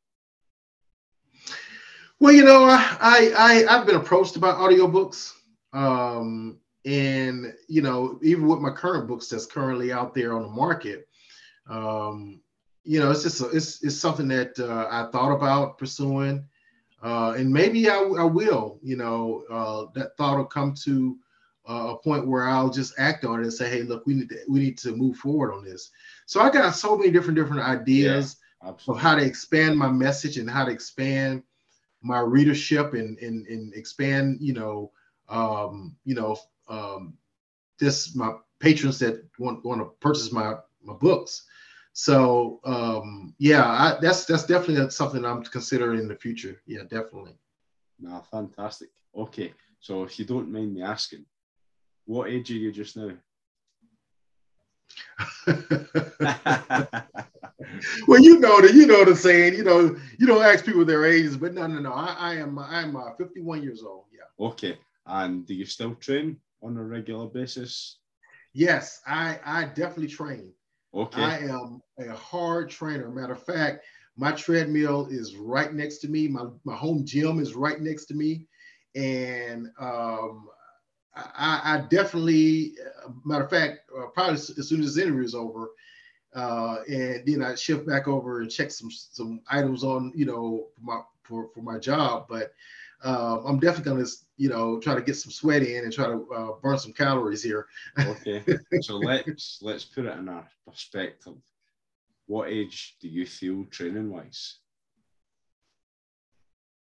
Well, 2.20 2.34
you 2.34 2.46
know, 2.46 2.64
I 2.64 3.34
I 3.38 3.66
I've 3.70 3.86
been 3.86 3.98
approached 3.98 4.38
about 4.38 4.58
audiobooks. 4.58 5.34
Um, 5.74 6.60
and 6.86 7.54
you 7.68 7.82
know, 7.82 8.20
even 8.24 8.48
with 8.48 8.60
my 8.60 8.72
current 8.72 9.08
books 9.08 9.28
that's 9.28 9.46
currently 9.46 9.92
out 9.92 10.14
there 10.14 10.34
on 10.34 10.44
the 10.44 10.48
market, 10.48 11.10
um, 11.70 12.40
you 12.86 13.02
know, 13.02 13.12
it's 13.12 13.24
just 13.24 13.42
a, 13.42 13.50
it's 13.50 13.84
it's 13.84 13.98
something 13.98 14.30
that 14.30 14.58
uh, 14.58 14.88
I 14.90 15.12
thought 15.12 15.36
about 15.36 15.78
pursuing, 15.78 16.46
uh, 17.04 17.36
and 17.38 17.52
maybe 17.52 17.90
I, 17.90 17.98
I 17.98 18.24
will. 18.24 18.80
You 18.82 18.96
know, 18.96 19.44
uh, 19.52 19.92
that 19.94 20.16
thought 20.16 20.38
will 20.38 20.46
come 20.46 20.74
to 20.86 21.18
uh, 21.68 21.94
a 21.94 21.98
point 21.98 22.28
where 22.28 22.48
I'll 22.48 22.70
just 22.70 22.94
act 22.98 23.26
on 23.26 23.40
it 23.40 23.44
and 23.44 23.54
say, 23.54 23.70
hey, 23.70 23.84
look, 23.84 24.06
we 24.06 24.14
need 24.14 24.30
to 24.30 24.40
we 24.48 24.60
need 24.60 24.78
to 24.80 24.96
move 24.96 25.18
forward 25.18 25.54
on 25.54 25.66
this. 25.66 25.92
So 26.26 26.40
I 26.40 26.50
got 26.50 26.72
so 26.76 26.98
many 26.98 27.12
different 27.12 27.36
different 27.36 27.64
ideas 27.64 28.38
yeah, 28.64 28.70
of 28.88 28.98
how 28.98 29.16
to 29.16 29.24
expand 29.24 29.78
my 29.78 29.90
message 29.90 30.38
and 30.38 30.50
how 30.50 30.66
to 30.66 30.72
expand 30.72 31.44
my 32.02 32.20
readership 32.20 32.94
and 32.94 33.18
and, 33.20 33.46
and 33.48 33.74
expand 33.74 34.38
you 34.40 34.54
know 34.54 34.92
um, 35.30 35.96
you 36.06 36.16
know 36.16 36.38
um, 36.70 37.18
this 37.80 38.16
my 38.16 38.34
patrons 38.60 39.00
that 39.00 39.24
want 39.38 39.64
want 39.66 39.82
to 39.82 39.86
purchase 40.00 40.32
my 40.32 40.56
my 40.82 40.94
books. 40.94 41.46
So 41.92 42.62
um, 42.64 43.36
yeah 43.40 43.66
I, 43.66 43.98
that's 44.00 44.26
that's 44.26 44.46
definitely 44.46 44.90
something 44.92 45.26
i'm 45.26 45.44
considering 45.44 46.00
in 46.00 46.08
the 46.08 46.16
future. 46.16 46.62
Yeah 46.66 46.84
definitely. 46.84 47.36
Nah 48.00 48.22
fantastic. 48.22 48.90
Okay 49.14 49.54
so 49.80 50.04
if 50.04 50.18
you 50.18 50.26
don't 50.26 50.52
mind 50.52 50.74
me 50.74 50.82
asking 50.82 51.26
what 52.08 52.30
age 52.30 52.50
are 52.50 52.56
you 52.56 52.72
just 52.72 52.98
now 52.98 53.12
well, 58.08 58.22
you 58.22 58.40
know 58.40 58.62
the 58.62 58.72
you 58.74 58.86
know 58.86 59.06
the 59.06 59.16
saying. 59.16 59.54
You 59.54 59.64
know 59.64 59.96
you 60.20 60.28
don't 60.28 60.44
ask 60.44 60.66
people 60.66 60.86
their 60.86 61.06
ages, 61.06 61.38
but 61.38 61.54
no, 61.54 61.68
no, 61.68 61.80
no. 61.80 61.94
I, 61.94 62.16
I 62.20 62.34
am 62.36 62.60
I 62.60 62.82
am 62.82 62.96
uh, 62.96 63.14
51 63.18 63.64
years 63.64 63.84
old. 63.84 64.06
Yeah. 64.12 64.46
Okay. 64.46 64.78
And 65.06 65.46
do 65.46 65.54
you 65.54 65.66
still 65.66 65.96
train 65.96 66.38
on 66.62 66.78
a 66.78 66.84
regular 66.84 67.28
basis? 67.28 67.98
Yes, 68.54 69.02
I 69.08 69.40
I 69.46 69.66
definitely 69.66 70.08
train. 70.08 70.52
Okay. 70.94 71.22
I 71.22 71.38
am 71.40 71.82
a 72.00 72.14
hard 72.14 72.70
trainer. 72.70 73.10
Matter 73.10 73.34
of 73.34 73.44
fact, 73.44 73.86
my 74.18 74.32
treadmill 74.32 75.08
is 75.10 75.36
right 75.36 75.74
next 75.74 76.00
to 76.00 76.08
me. 76.08 76.28
My 76.28 76.46
my 76.66 76.76
home 76.76 77.06
gym 77.06 77.40
is 77.40 77.56
right 77.56 77.80
next 77.80 78.06
to 78.08 78.16
me, 78.16 78.48
and 78.96 79.68
um, 79.80 80.48
I, 81.36 81.62
I 81.76 81.88
definitely, 81.90 82.74
uh, 83.06 83.10
matter 83.26 83.44
of 83.46 83.50
fact, 83.50 83.90
uh, 83.98 84.08
probably 84.08 84.36
as 84.36 84.68
soon 84.68 84.82
as 84.82 84.96
this 84.96 85.04
interview 85.04 85.24
is 85.24 85.36
over, 85.36 85.72
uh, 86.36 86.78
and 86.88 87.26
then 87.26 87.44
I 87.44 87.56
shift 87.56 87.88
back 87.88 88.08
over 88.08 88.42
and 88.42 88.52
check 88.52 88.72
some 88.72 88.92
some 88.92 89.42
items 89.50 89.84
on 89.84 90.12
you 90.16 90.26
know 90.26 90.68
for 90.76 90.82
my 90.82 91.02
for, 91.24 91.50
for 91.54 91.62
my 91.62 91.80
job. 91.80 92.28
But 92.30 92.54
uh, 93.04 93.42
I'm 93.46 93.60
definitely 93.60 93.92
gonna 93.92 94.08
you 94.38 94.50
know 94.50 94.80
try 94.80 94.96
to 94.96 95.02
get 95.02 95.16
some 95.16 95.32
sweat 95.32 95.64
in 95.64 95.84
and 95.84 95.94
try 95.94 96.08
to 96.08 96.28
uh, 96.34 96.52
burn 96.62 96.78
some 96.78 96.94
calories 96.94 97.44
here. 97.44 97.68
okay, 98.00 98.44
so 98.82 98.98
let's 98.98 99.60
let's 99.62 99.86
put 99.86 100.06
it 100.06 100.18
in 100.18 100.30
our 100.30 100.48
perspective. 100.66 101.36
What 102.28 102.50
age 102.50 102.98
do 103.02 103.08
you 103.08 103.26
feel 103.26 103.66
training 103.66 104.12
wise? 104.12 104.58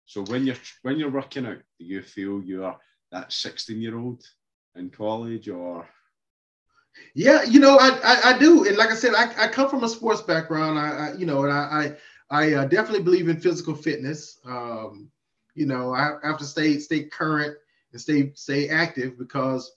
So 0.07 0.25
when 0.25 0.47
you're 0.47 0.57
when 0.83 0.99
you're 0.99 1.11
working 1.11 1.47
out, 1.47 1.59
do 1.79 1.85
you 1.85 2.03
feel 2.03 2.43
you're 2.43 2.77
that 3.13 3.33
16 3.33 3.81
year 3.81 3.99
old 3.99 4.23
in 4.77 4.91
college 4.91 5.49
or? 5.49 5.89
Yeah 7.15 7.43
you 7.45 7.61
know 7.61 7.77
I, 7.79 7.99
I, 8.05 8.21
I 8.35 8.39
do. 8.39 8.67
And 8.67 8.77
like 8.77 8.91
i 8.91 8.95
said 8.95 9.15
I, 9.15 9.45
I 9.45 9.49
come 9.49 9.69
from 9.71 9.85
a 9.85 9.89
sports 9.89 10.21
background. 10.23 10.79
I, 10.79 10.89
I 10.89 11.13
you 11.15 11.27
know 11.27 11.45
and 11.45 11.53
i 11.53 11.97
i, 12.31 12.45
I 12.45 12.55
uh, 12.55 12.65
definitely 12.67 13.03
believe 13.03 13.29
in 13.29 13.41
physical 13.41 13.75
fitness. 13.75 14.39
Um 14.45 15.11
you 15.59 15.67
know 15.67 15.93
i 15.93 16.13
have 16.23 16.39
to 16.39 16.45
stay 16.45 16.79
stay 16.79 17.03
current 17.05 17.57
and 17.93 18.01
stay 18.01 18.33
stay 18.35 18.69
active 18.69 19.19
because 19.19 19.73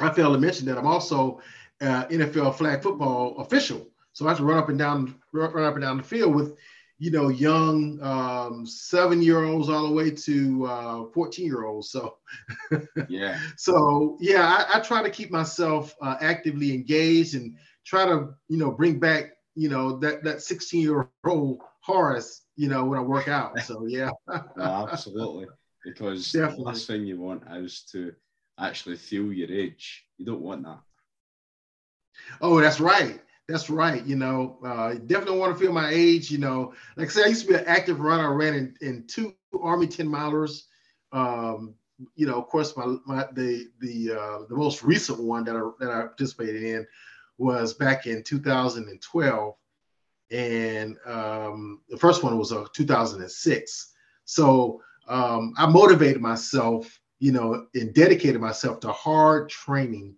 i 0.00 0.10
failed 0.10 0.34
to 0.34 0.40
mention 0.40 0.66
that 0.66 0.76
i'm 0.76 0.86
also 0.86 1.40
uh, 1.80 2.06
nfl 2.06 2.54
flag 2.54 2.82
football 2.82 3.38
official. 3.38 3.88
So 4.12 4.26
i 4.26 4.30
have 4.30 4.38
to 4.38 4.44
run 4.44 4.58
up 4.58 4.68
and 4.68 4.78
down 4.78 5.14
run 5.32 5.64
up 5.64 5.74
and 5.74 5.82
down 5.82 5.98
the 5.98 6.02
field 6.02 6.34
with 6.34 6.56
you 6.98 7.10
know, 7.10 7.28
young 7.28 8.00
um, 8.02 8.66
seven 8.66 9.20
year 9.20 9.44
olds 9.44 9.68
all 9.68 9.86
the 9.86 9.92
way 9.92 10.10
to 10.10 10.66
uh, 10.66 11.04
14 11.12 11.44
year 11.44 11.64
olds. 11.64 11.90
So, 11.90 12.16
yeah. 13.08 13.38
So, 13.56 14.16
yeah, 14.20 14.66
I, 14.68 14.78
I, 14.78 14.80
try 14.80 15.02
to 15.02 15.10
keep 15.10 15.30
myself 15.30 15.94
uh, 16.00 16.16
actively 16.20 16.72
engaged 16.72 17.34
and 17.34 17.56
try 17.84 18.06
to, 18.06 18.34
you 18.48 18.56
know, 18.56 18.70
bring 18.70 18.98
back, 18.98 19.32
you 19.54 19.68
know, 19.68 19.98
that, 19.98 20.24
that 20.24 20.40
16 20.42 20.80
year 20.80 21.08
old 21.24 21.60
Horace, 21.80 22.42
you 22.56 22.68
know, 22.68 22.84
when 22.84 22.98
I 22.98 23.02
work 23.02 23.28
out. 23.28 23.60
So, 23.60 23.86
yeah. 23.86 24.10
no, 24.56 24.88
absolutely. 24.90 25.46
Because 25.84 26.32
Definitely. 26.32 26.56
the 26.56 26.70
last 26.70 26.86
thing 26.86 27.06
you 27.06 27.20
want 27.20 27.44
is 27.52 27.82
to 27.92 28.12
actually 28.58 28.96
feel 28.96 29.32
your 29.32 29.50
age. 29.50 30.04
You 30.16 30.24
don't 30.24 30.40
want 30.40 30.64
that. 30.64 30.80
Oh, 32.40 32.60
that's 32.60 32.80
right. 32.80 33.20
That's 33.48 33.70
right. 33.70 34.04
You 34.04 34.16
know, 34.16 34.58
uh, 34.64 34.94
definitely 34.94 35.38
want 35.38 35.56
to 35.56 35.62
feel 35.62 35.72
my 35.72 35.90
age. 35.90 36.30
You 36.30 36.38
know, 36.38 36.74
like 36.96 37.08
I 37.08 37.10
said, 37.10 37.24
I 37.26 37.28
used 37.28 37.42
to 37.42 37.52
be 37.52 37.54
an 37.54 37.64
active 37.66 38.00
runner. 38.00 38.24
I 38.24 38.34
ran 38.34 38.54
in, 38.54 38.74
in 38.80 39.04
two 39.06 39.34
Army 39.62 39.86
10 39.86 40.06
milers. 40.06 40.62
Um, 41.12 41.74
you 42.16 42.26
know, 42.26 42.34
of 42.34 42.48
course, 42.48 42.76
my, 42.76 42.96
my 43.06 43.26
the 43.32 43.68
the 43.80 44.12
uh, 44.12 44.38
the 44.48 44.56
most 44.56 44.82
recent 44.82 45.20
one 45.20 45.44
that 45.44 45.56
I 45.56 45.62
that 45.78 45.90
I 45.90 46.02
participated 46.02 46.62
in 46.62 46.86
was 47.38 47.72
back 47.72 48.06
in 48.06 48.22
2012, 48.22 49.54
and 50.32 50.96
um, 51.06 51.80
the 51.88 51.96
first 51.96 52.22
one 52.22 52.36
was 52.36 52.52
uh, 52.52 52.66
2006. 52.72 53.92
So 54.24 54.82
um, 55.08 55.54
I 55.56 55.66
motivated 55.66 56.20
myself, 56.20 57.00
you 57.20 57.32
know, 57.32 57.66
and 57.74 57.94
dedicated 57.94 58.40
myself 58.40 58.80
to 58.80 58.92
hard 58.92 59.48
training 59.48 60.16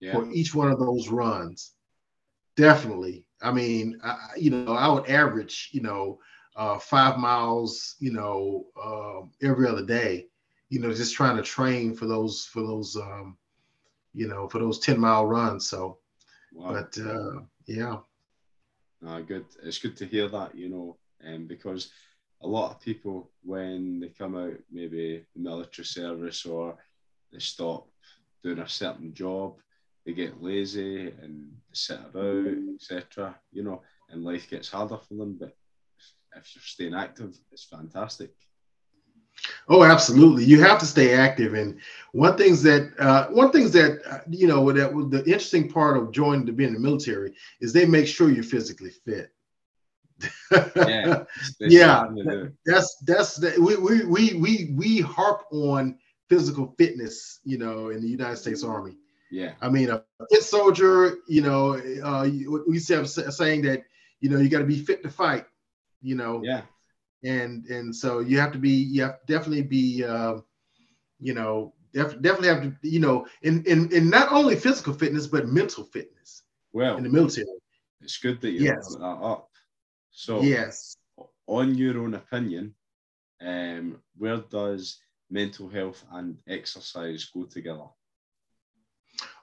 yeah. 0.00 0.12
for 0.12 0.30
each 0.30 0.54
one 0.54 0.70
of 0.70 0.78
those 0.78 1.08
runs. 1.08 1.72
Definitely. 2.60 3.24
I 3.40 3.52
mean, 3.52 3.98
I, 4.04 4.16
you 4.36 4.50
know, 4.50 4.74
I 4.74 4.86
would 4.88 5.08
average, 5.08 5.70
you 5.72 5.80
know, 5.80 6.18
uh, 6.56 6.78
five 6.78 7.16
miles, 7.16 7.96
you 8.00 8.12
know, 8.12 8.66
uh, 8.76 9.46
every 9.46 9.66
other 9.66 9.84
day, 9.84 10.26
you 10.68 10.78
know, 10.78 10.92
just 10.92 11.14
trying 11.14 11.38
to 11.38 11.42
train 11.42 11.94
for 11.94 12.06
those 12.06 12.44
for 12.52 12.60
those 12.60 12.96
um, 12.96 13.38
you 14.12 14.28
know, 14.28 14.46
for 14.46 14.58
those 14.58 14.78
10 14.78 15.00
mile 15.00 15.24
runs. 15.24 15.70
So 15.70 15.98
wow. 16.52 16.72
but 16.72 16.98
uh 16.98 17.40
yeah. 17.66 17.96
Uh, 19.06 19.20
good. 19.20 19.46
It's 19.62 19.78
good 19.78 19.96
to 19.96 20.04
hear 20.04 20.28
that, 20.28 20.54
you 20.54 20.68
know, 20.68 20.96
um, 21.26 21.46
because 21.46 21.90
a 22.42 22.46
lot 22.46 22.72
of 22.72 22.80
people 22.82 23.30
when 23.42 24.00
they 24.00 24.08
come 24.08 24.36
out 24.36 24.52
maybe 24.70 25.24
the 25.34 25.40
military 25.40 25.86
service 25.86 26.44
or 26.44 26.76
they 27.32 27.38
stop 27.38 27.86
doing 28.42 28.58
a 28.58 28.68
certain 28.68 29.14
job 29.14 29.54
they 30.04 30.12
get 30.12 30.42
lazy 30.42 31.08
and 31.22 31.52
sit 31.72 32.00
about 32.00 32.46
etc 32.74 33.36
you 33.52 33.62
know 33.62 33.82
and 34.10 34.24
life 34.24 34.48
gets 34.50 34.68
harder 34.68 34.96
for 34.96 35.14
them 35.14 35.36
but 35.38 35.56
if 36.36 36.54
you're 36.54 36.62
staying 36.62 36.94
active 36.94 37.36
it's 37.50 37.64
fantastic. 37.64 38.30
Oh 39.68 39.84
absolutely. 39.84 40.44
You 40.44 40.60
have 40.60 40.78
to 40.80 40.86
stay 40.86 41.14
active 41.14 41.54
and 41.54 41.78
one 42.12 42.36
things 42.36 42.62
that 42.62 42.92
uh, 42.98 43.28
one 43.28 43.50
things 43.52 43.72
that 43.72 44.00
uh, 44.10 44.18
you 44.28 44.46
know 44.46 44.70
that 44.72 44.92
the 45.10 45.24
interesting 45.24 45.68
part 45.68 45.96
of 45.96 46.12
joining 46.12 46.46
to 46.46 46.52
be 46.52 46.64
in 46.64 46.74
the 46.74 46.80
military 46.80 47.34
is 47.60 47.72
they 47.72 47.86
make 47.86 48.06
sure 48.06 48.30
you're 48.30 48.42
physically 48.42 48.90
fit. 48.90 49.32
Yeah, 50.52 51.24
yeah 51.60 52.04
that's 52.66 52.96
that's 53.06 53.36
that 53.36 53.58
we, 53.58 53.76
we 53.76 54.04
we 54.04 54.34
we 54.34 54.74
we 54.76 55.00
harp 55.00 55.44
on 55.50 55.96
physical 56.28 56.74
fitness 56.76 57.40
you 57.44 57.56
know 57.56 57.88
in 57.88 58.02
the 58.02 58.08
united 58.08 58.36
states 58.36 58.62
army 58.62 58.96
yeah. 59.30 59.52
I 59.60 59.68
mean 59.68 59.90
a 59.90 60.02
fit 60.30 60.42
soldier 60.42 61.18
you 61.28 61.42
know 61.42 61.74
uh 62.04 62.28
we 62.66 62.74
used 62.74 62.88
to 62.88 62.96
have 62.96 63.04
a 63.04 63.32
saying 63.32 63.62
that 63.62 63.84
you 64.20 64.30
know 64.30 64.38
you 64.38 64.48
got 64.48 64.58
to 64.58 64.64
be 64.64 64.78
fit 64.78 65.02
to 65.02 65.10
fight 65.10 65.46
you 66.02 66.14
know? 66.14 66.40
Yeah. 66.44 66.62
And 67.22 67.66
and 67.66 67.94
so 67.94 68.20
you 68.20 68.40
have 68.40 68.52
to 68.52 68.58
be 68.58 68.70
you 68.70 69.02
have 69.02 69.20
to 69.20 69.32
definitely 69.32 69.62
be 69.62 70.04
uh, 70.04 70.38
you 71.18 71.34
know 71.34 71.74
def- 71.92 72.20
definitely 72.22 72.48
have 72.48 72.62
to 72.62 72.74
you 72.82 73.00
know 73.00 73.26
in, 73.42 73.62
in 73.64 73.92
in 73.92 74.08
not 74.08 74.32
only 74.32 74.56
physical 74.56 74.94
fitness 74.94 75.26
but 75.26 75.46
mental 75.46 75.84
fitness 75.84 76.44
well 76.72 76.96
in 76.96 77.04
the 77.04 77.10
military. 77.10 77.46
it's 78.00 78.16
good 78.16 78.40
that 78.40 78.52
you 78.52 78.60
yes. 78.60 78.96
that 78.98 79.04
up. 79.04 79.50
So, 80.12 80.40
yes, 80.40 80.96
on 81.46 81.74
your 81.74 81.98
own 81.98 82.14
opinion, 82.14 82.74
um, 83.42 84.00
where 84.16 84.38
does 84.38 84.98
mental 85.28 85.68
health 85.68 86.02
and 86.12 86.38
exercise 86.48 87.26
go 87.26 87.44
together? 87.44 87.84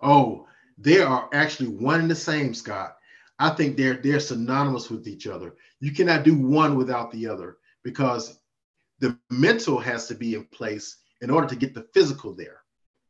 Oh, 0.02 0.48
they 0.78 1.02
are 1.02 1.30
actually 1.34 1.70
one 1.70 2.02
and 2.02 2.12
the 2.12 2.16
same, 2.16 2.54
Scott. 2.54 2.98
I 3.40 3.50
think 3.52 3.78
they're 3.78 3.98
they're 3.98 4.20
synonymous 4.20 4.90
with 4.90 5.08
each 5.08 5.28
other. 5.28 5.56
You 5.80 5.92
cannot 5.92 6.24
do 6.24 6.36
one 6.38 6.76
without 6.76 7.12
the 7.12 7.28
other 7.28 7.58
because 7.84 8.40
the 9.00 9.18
mental 9.30 9.80
has 9.80 10.08
to 10.08 10.16
be 10.16 10.36
in 10.36 10.46
place 10.46 10.98
in 11.22 11.30
order 11.30 11.48
to 11.48 11.56
get 11.56 11.74
the 11.74 11.88
physical 11.94 12.34
there. 12.34 12.62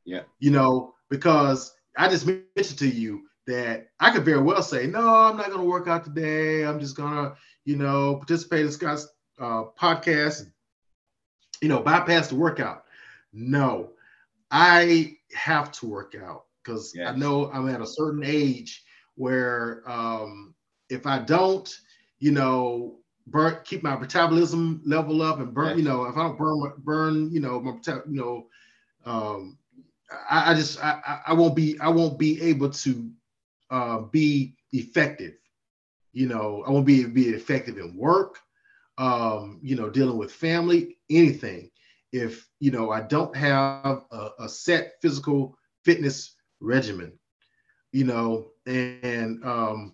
Yeah. 0.05 0.21
You 0.39 0.51
know, 0.51 0.93
because 1.09 1.73
I 1.97 2.09
just 2.09 2.25
mentioned 2.25 2.79
to 2.79 2.87
you 2.87 3.23
that 3.47 3.87
I 3.99 4.11
could 4.11 4.25
very 4.25 4.41
well 4.41 4.61
say, 4.61 4.87
no, 4.87 5.15
I'm 5.15 5.37
not 5.37 5.47
going 5.47 5.61
to 5.61 5.65
work 5.65 5.87
out 5.87 6.03
today. 6.03 6.65
I'm 6.65 6.79
just 6.79 6.97
going 6.97 7.13
to, 7.13 7.35
you 7.65 7.77
know, 7.77 8.15
participate 8.15 8.65
in 8.65 8.71
Scott's 8.71 9.07
uh, 9.39 9.65
podcast, 9.79 10.51
you 11.61 11.69
know, 11.69 11.79
bypass 11.79 12.27
the 12.27 12.35
workout. 12.35 12.83
No, 13.31 13.91
I 14.51 15.17
have 15.33 15.71
to 15.73 15.87
work 15.87 16.15
out 16.21 16.46
because 16.67 16.93
yes. 16.93 17.09
I 17.09 17.15
know 17.15 17.49
I'm 17.51 17.69
at 17.69 17.81
a 17.81 17.87
certain 17.87 18.23
age 18.25 18.83
where 19.15 19.83
um, 19.89 20.53
if 20.89 21.05
I 21.05 21.19
don't, 21.19 21.73
you 22.19 22.31
know, 22.31 22.97
burn, 23.27 23.59
keep 23.63 23.83
my 23.83 23.95
metabolism 23.97 24.81
level 24.85 25.21
up 25.21 25.39
and 25.39 25.53
burn, 25.53 25.69
yes. 25.69 25.77
you 25.77 25.83
know, 25.83 26.05
if 26.05 26.17
I 26.17 26.23
don't 26.23 26.37
burn, 26.37 26.73
burn, 26.79 27.31
you 27.31 27.39
know, 27.39 27.59
my, 27.61 27.71
you 27.85 28.01
know, 28.07 28.47
um, 29.05 29.57
I, 30.29 30.51
I 30.51 30.53
just 30.53 30.83
I, 30.83 31.21
I 31.27 31.33
won't 31.33 31.55
be 31.55 31.77
I 31.79 31.89
won't 31.89 32.19
be 32.19 32.41
able 32.41 32.69
to 32.69 33.09
uh, 33.69 33.99
be 33.99 34.55
effective. 34.71 35.33
You 36.13 36.27
know, 36.27 36.63
I 36.65 36.71
won't 36.71 36.85
be 36.85 37.05
be 37.05 37.29
effective 37.29 37.77
in 37.77 37.95
work. 37.95 38.39
Um, 38.97 39.59
you 39.61 39.75
know, 39.75 39.89
dealing 39.89 40.17
with 40.17 40.31
family, 40.31 40.97
anything. 41.09 41.69
If 42.11 42.47
you 42.59 42.71
know, 42.71 42.89
I 42.89 43.01
don't 43.01 43.35
have 43.35 44.03
a, 44.11 44.29
a 44.39 44.49
set 44.49 44.93
physical 45.01 45.57
fitness 45.83 46.36
regimen. 46.59 47.13
You 47.91 48.03
know, 48.03 48.47
and 48.65 49.43
um, 49.45 49.93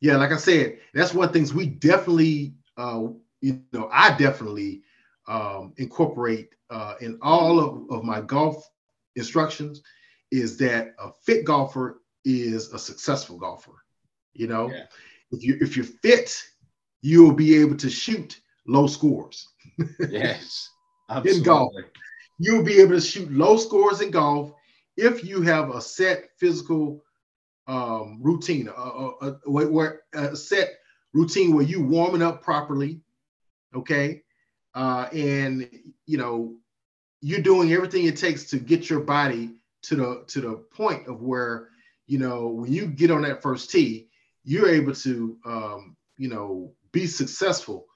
yeah, 0.00 0.16
like 0.16 0.32
I 0.32 0.36
said, 0.36 0.78
that's 0.92 1.14
one 1.14 1.26
of 1.26 1.32
the 1.32 1.38
things 1.38 1.54
we 1.54 1.66
definitely, 1.66 2.54
uh, 2.76 3.04
you 3.40 3.62
know, 3.72 3.88
I 3.92 4.16
definitely 4.16 4.82
um, 5.28 5.72
incorporate 5.76 6.50
uh, 6.70 6.94
in 7.00 7.18
all 7.22 7.60
of, 7.60 7.90
of 7.90 8.04
my 8.04 8.20
golf 8.20 8.68
instructions 9.16 9.82
is 10.30 10.56
that 10.58 10.94
a 10.98 11.10
fit 11.24 11.44
golfer 11.44 12.00
is 12.24 12.72
a 12.72 12.78
successful 12.78 13.38
golfer. 13.38 13.84
You 14.32 14.48
know, 14.48 14.70
yeah. 14.70 14.84
if 15.30 15.44
you 15.44 15.58
if 15.60 15.76
you're 15.76 15.86
fit, 15.86 16.36
you 17.02 17.22
will 17.22 17.34
be 17.34 17.56
able 17.56 17.76
to 17.76 17.88
shoot 17.88 18.40
low 18.66 18.86
scores. 18.86 19.48
yes, 20.10 20.68
in 21.24 21.42
golf, 21.42 21.72
you'll 22.38 22.64
be 22.64 22.80
able 22.80 22.94
to 22.94 23.00
shoot 23.00 23.30
low 23.30 23.56
scores 23.56 24.00
in 24.00 24.10
golf 24.10 24.52
if 24.96 25.24
you 25.24 25.42
have 25.42 25.74
a 25.74 25.80
set 25.80 26.30
physical 26.38 27.02
um, 27.66 28.18
routine, 28.22 28.68
a, 28.68 28.72
a, 28.72 29.36
a, 29.46 29.98
a, 30.14 30.36
set 30.36 30.74
routine 31.12 31.54
where 31.54 31.64
you 31.64 31.82
warming 31.82 32.22
up 32.22 32.42
properly, 32.42 33.00
okay, 33.74 34.22
uh, 34.74 35.08
and 35.12 35.68
you 36.06 36.18
know 36.18 36.56
you're 37.20 37.40
doing 37.40 37.72
everything 37.72 38.04
it 38.04 38.16
takes 38.16 38.44
to 38.50 38.58
get 38.58 38.90
your 38.90 39.00
body 39.00 39.54
to 39.82 39.96
the 39.96 40.24
to 40.26 40.40
the 40.40 40.56
point 40.70 41.08
of 41.08 41.22
where 41.22 41.68
you 42.06 42.18
know, 42.18 42.48
when 42.48 42.72
you 42.72 42.86
get 42.86 43.10
on 43.10 43.22
that 43.22 43.42
first 43.42 43.70
tee, 43.70 44.08
you're 44.44 44.68
able 44.68 44.94
to, 44.94 45.38
um, 45.44 45.96
you 46.18 46.28
know, 46.28 46.72
be 46.92 47.06
successful. 47.06 47.86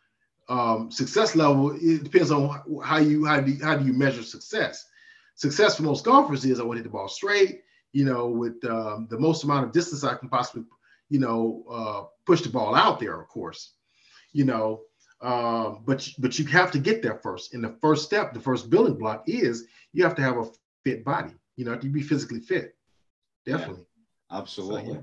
Um, 0.49 0.91
success 0.91 1.37
level 1.37 1.73
it 1.73 2.05
depends 2.05 2.31
on 2.31 2.63
how 2.83 2.97
you 2.97 3.27
how 3.27 3.39
do 3.41 3.53
you, 3.53 3.63
how 3.63 3.77
do 3.77 3.85
you 3.85 3.93
measure 3.93 4.23
success. 4.23 4.87
Success 5.39 5.77
for 5.77 5.85
most 5.85 6.05
golfers 6.05 6.45
is 6.45 6.59
I 6.59 6.65
want 6.65 6.79
to 6.79 6.83
hit 6.83 6.91
the 6.91 6.91
ball 6.91 7.07
straight, 7.07 7.63
you 7.93 8.05
know, 8.05 8.27
with 8.27 8.63
um, 8.65 9.07
the 9.09 9.21
most 9.21 9.45
amount 9.45 9.65
of 9.65 9.73
distance 9.73 10.03
I 10.03 10.17
can 10.17 10.29
possibly, 10.29 10.65
you 11.11 11.21
know, 11.21 11.63
uh, 11.71 12.03
push 12.27 12.41
the 12.43 12.49
ball 12.49 12.75
out 12.75 12.99
there. 12.99 13.21
Of 13.21 13.29
course, 13.29 13.75
you 14.33 14.45
know, 14.45 14.81
uh, 15.21 15.77
but 15.87 16.09
but 16.19 16.37
you 16.41 16.45
have 16.47 16.73
to 16.73 16.81
get 16.81 17.03
there 17.03 17.21
first. 17.23 17.55
And 17.55 17.63
the 17.63 17.77
first 17.81 18.05
step, 18.05 18.35
the 18.35 18.41
first 18.41 18.69
building 18.69 18.99
block 18.99 19.29
is 19.29 19.67
you 19.93 20.03
have 20.03 20.17
to 20.17 20.23
have 20.23 20.39
a 20.39 20.51
fit 20.83 21.05
body. 21.05 21.35
You 21.55 21.67
know, 21.67 21.77
to 21.77 21.89
be 21.89 22.03
physically 22.03 22.41
fit. 22.41 22.75
Definitely. 23.47 23.87
Absolutely. 24.33 24.87
So, 24.87 24.93
yeah. 24.95 25.01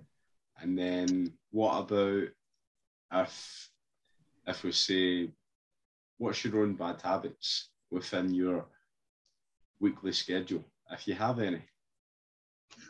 And 0.61 0.77
then 0.77 1.31
what 1.51 1.79
about 1.79 2.27
if 3.13 3.69
if 4.47 4.63
we 4.63 4.73
say 4.73 5.29
what's 6.17 6.43
your 6.43 6.61
own 6.61 6.73
bad 6.73 7.01
habits 7.01 7.69
within 7.89 8.33
your 8.33 8.65
weekly 9.79 10.11
schedule, 10.11 10.63
if 10.91 11.07
you 11.07 11.13
have 11.13 11.39
any? 11.39 11.61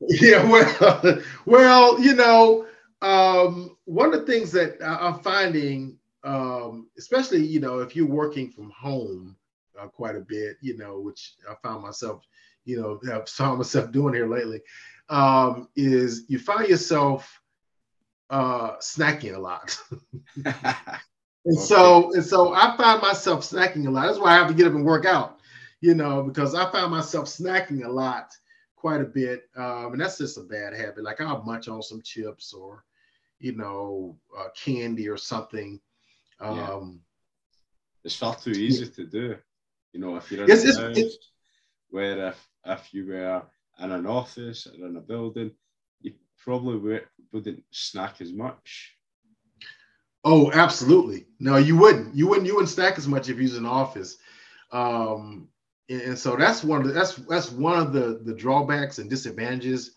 yeah, 0.00 0.44
well, 0.48 1.22
well, 1.46 2.00
you 2.00 2.14
know, 2.14 2.66
um, 3.02 3.76
one 3.84 4.12
of 4.14 4.20
the 4.20 4.32
things 4.32 4.52
that 4.52 4.76
I'm 4.82 5.20
finding, 5.20 5.98
um, 6.24 6.88
especially 6.98 7.44
you 7.44 7.60
know, 7.60 7.80
if 7.80 7.96
you're 7.96 8.06
working 8.06 8.50
from 8.50 8.70
home 8.70 9.36
uh, 9.80 9.86
quite 9.88 10.16
a 10.16 10.20
bit, 10.20 10.56
you 10.60 10.76
know, 10.76 11.00
which 11.00 11.34
I 11.48 11.54
found 11.62 11.82
myself 11.82 12.26
you 12.64 12.80
know, 12.80 13.00
have 13.12 13.28
found 13.28 13.58
myself 13.58 13.90
doing 13.92 14.14
here 14.14 14.28
lately, 14.28 14.62
um, 15.08 15.68
is 15.76 16.24
you 16.28 16.38
find 16.38 16.68
yourself 16.68 17.40
uh, 18.30 18.76
snacking 18.76 19.34
a 19.34 19.38
lot. 19.38 19.76
and 21.44 21.56
okay. 21.56 21.66
so, 21.66 22.12
and 22.12 22.24
so 22.24 22.52
I 22.52 22.76
find 22.76 23.00
myself 23.00 23.40
snacking 23.40 23.86
a 23.86 23.90
lot. 23.90 24.06
That's 24.06 24.18
why 24.18 24.32
I 24.32 24.34
have 24.34 24.48
to 24.48 24.54
get 24.54 24.66
up 24.66 24.74
and 24.74 24.84
work 24.84 25.06
out, 25.06 25.40
you 25.80 25.94
know, 25.94 26.22
because 26.22 26.54
I 26.54 26.70
find 26.70 26.90
myself 26.90 27.26
snacking 27.26 27.84
a 27.84 27.88
lot 27.88 28.32
quite 28.76 29.00
a 29.00 29.04
bit. 29.04 29.48
Um, 29.56 29.92
and 29.92 30.00
that's 30.00 30.18
just 30.18 30.38
a 30.38 30.42
bad 30.42 30.74
habit. 30.74 31.02
Like 31.02 31.20
I'll 31.20 31.42
munch 31.42 31.68
on 31.68 31.82
some 31.82 32.02
chips 32.02 32.52
or, 32.52 32.84
you 33.38 33.56
know, 33.56 34.18
uh, 34.38 34.48
candy 34.54 35.08
or 35.08 35.16
something. 35.16 35.80
Um, 36.40 36.56
yeah. 36.56 36.80
It's 38.04 38.16
far 38.16 38.34
too 38.34 38.52
easy 38.52 38.86
to 38.88 39.04
do. 39.04 39.36
You 39.92 40.00
know, 40.00 40.16
if 40.16 40.30
you're 40.30 40.44
in 40.44 40.50
it's, 40.50 40.64
house, 40.64 40.96
it's, 40.96 41.18
where 41.90 42.28
if 42.28 42.48
if 42.64 42.94
you 42.94 43.06
were 43.06 43.42
in 43.82 43.92
an 43.92 44.06
office 44.06 44.66
or 44.66 44.86
in 44.86 44.96
a 44.96 45.00
building, 45.00 45.50
you 46.00 46.12
probably 46.38 47.00
wouldn't 47.32 47.62
snack 47.70 48.20
as 48.20 48.32
much. 48.32 48.96
Oh, 50.24 50.52
absolutely. 50.52 51.26
No, 51.38 51.56
you 51.56 51.76
wouldn't. 51.76 52.14
You 52.14 52.28
wouldn't. 52.28 52.46
You 52.46 52.54
wouldn't 52.54 52.70
snack 52.70 52.98
as 52.98 53.08
much 53.08 53.28
if 53.28 53.36
you 53.36 53.44
was 53.44 53.56
in 53.56 53.64
office. 53.64 54.18
Um, 54.70 55.48
and, 55.88 56.18
so 56.18 56.36
that's 56.36 56.62
one 56.62 56.82
of 56.82 56.86
the, 56.86 56.92
that's 56.92 57.14
that's 57.16 57.50
one 57.50 57.78
of 57.78 57.92
the 57.92 58.20
the 58.24 58.34
drawbacks 58.34 58.98
and 58.98 59.08
disadvantages 59.08 59.92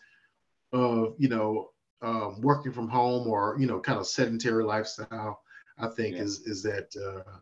of 0.72 1.16
you 1.18 1.30
know 1.30 1.70
um, 2.02 2.42
working 2.42 2.72
from 2.72 2.88
home 2.88 3.28
or 3.28 3.56
you 3.60 3.68
know 3.68 3.80
kind 3.80 4.00
of 4.00 4.08
sedentary 4.08 4.64
lifestyle. 4.64 5.42
I 5.78 5.88
think 5.88 6.16
yeah. 6.16 6.24
is 6.24 6.40
is 6.42 6.64
that 6.64 6.96
uh, 6.96 7.40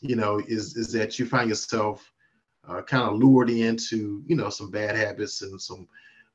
you 0.00 0.16
know 0.16 0.40
is 0.46 0.76
is 0.76 0.92
that 0.92 1.18
you 1.18 1.26
find 1.26 1.48
yourself 1.48 2.12
uh, 2.68 2.82
kind 2.82 3.04
of 3.04 3.16
lured 3.16 3.50
into 3.50 4.22
you 4.26 4.36
know 4.36 4.50
some 4.50 4.70
bad 4.70 4.96
habits 4.96 5.42
and 5.42 5.60
some 5.60 5.86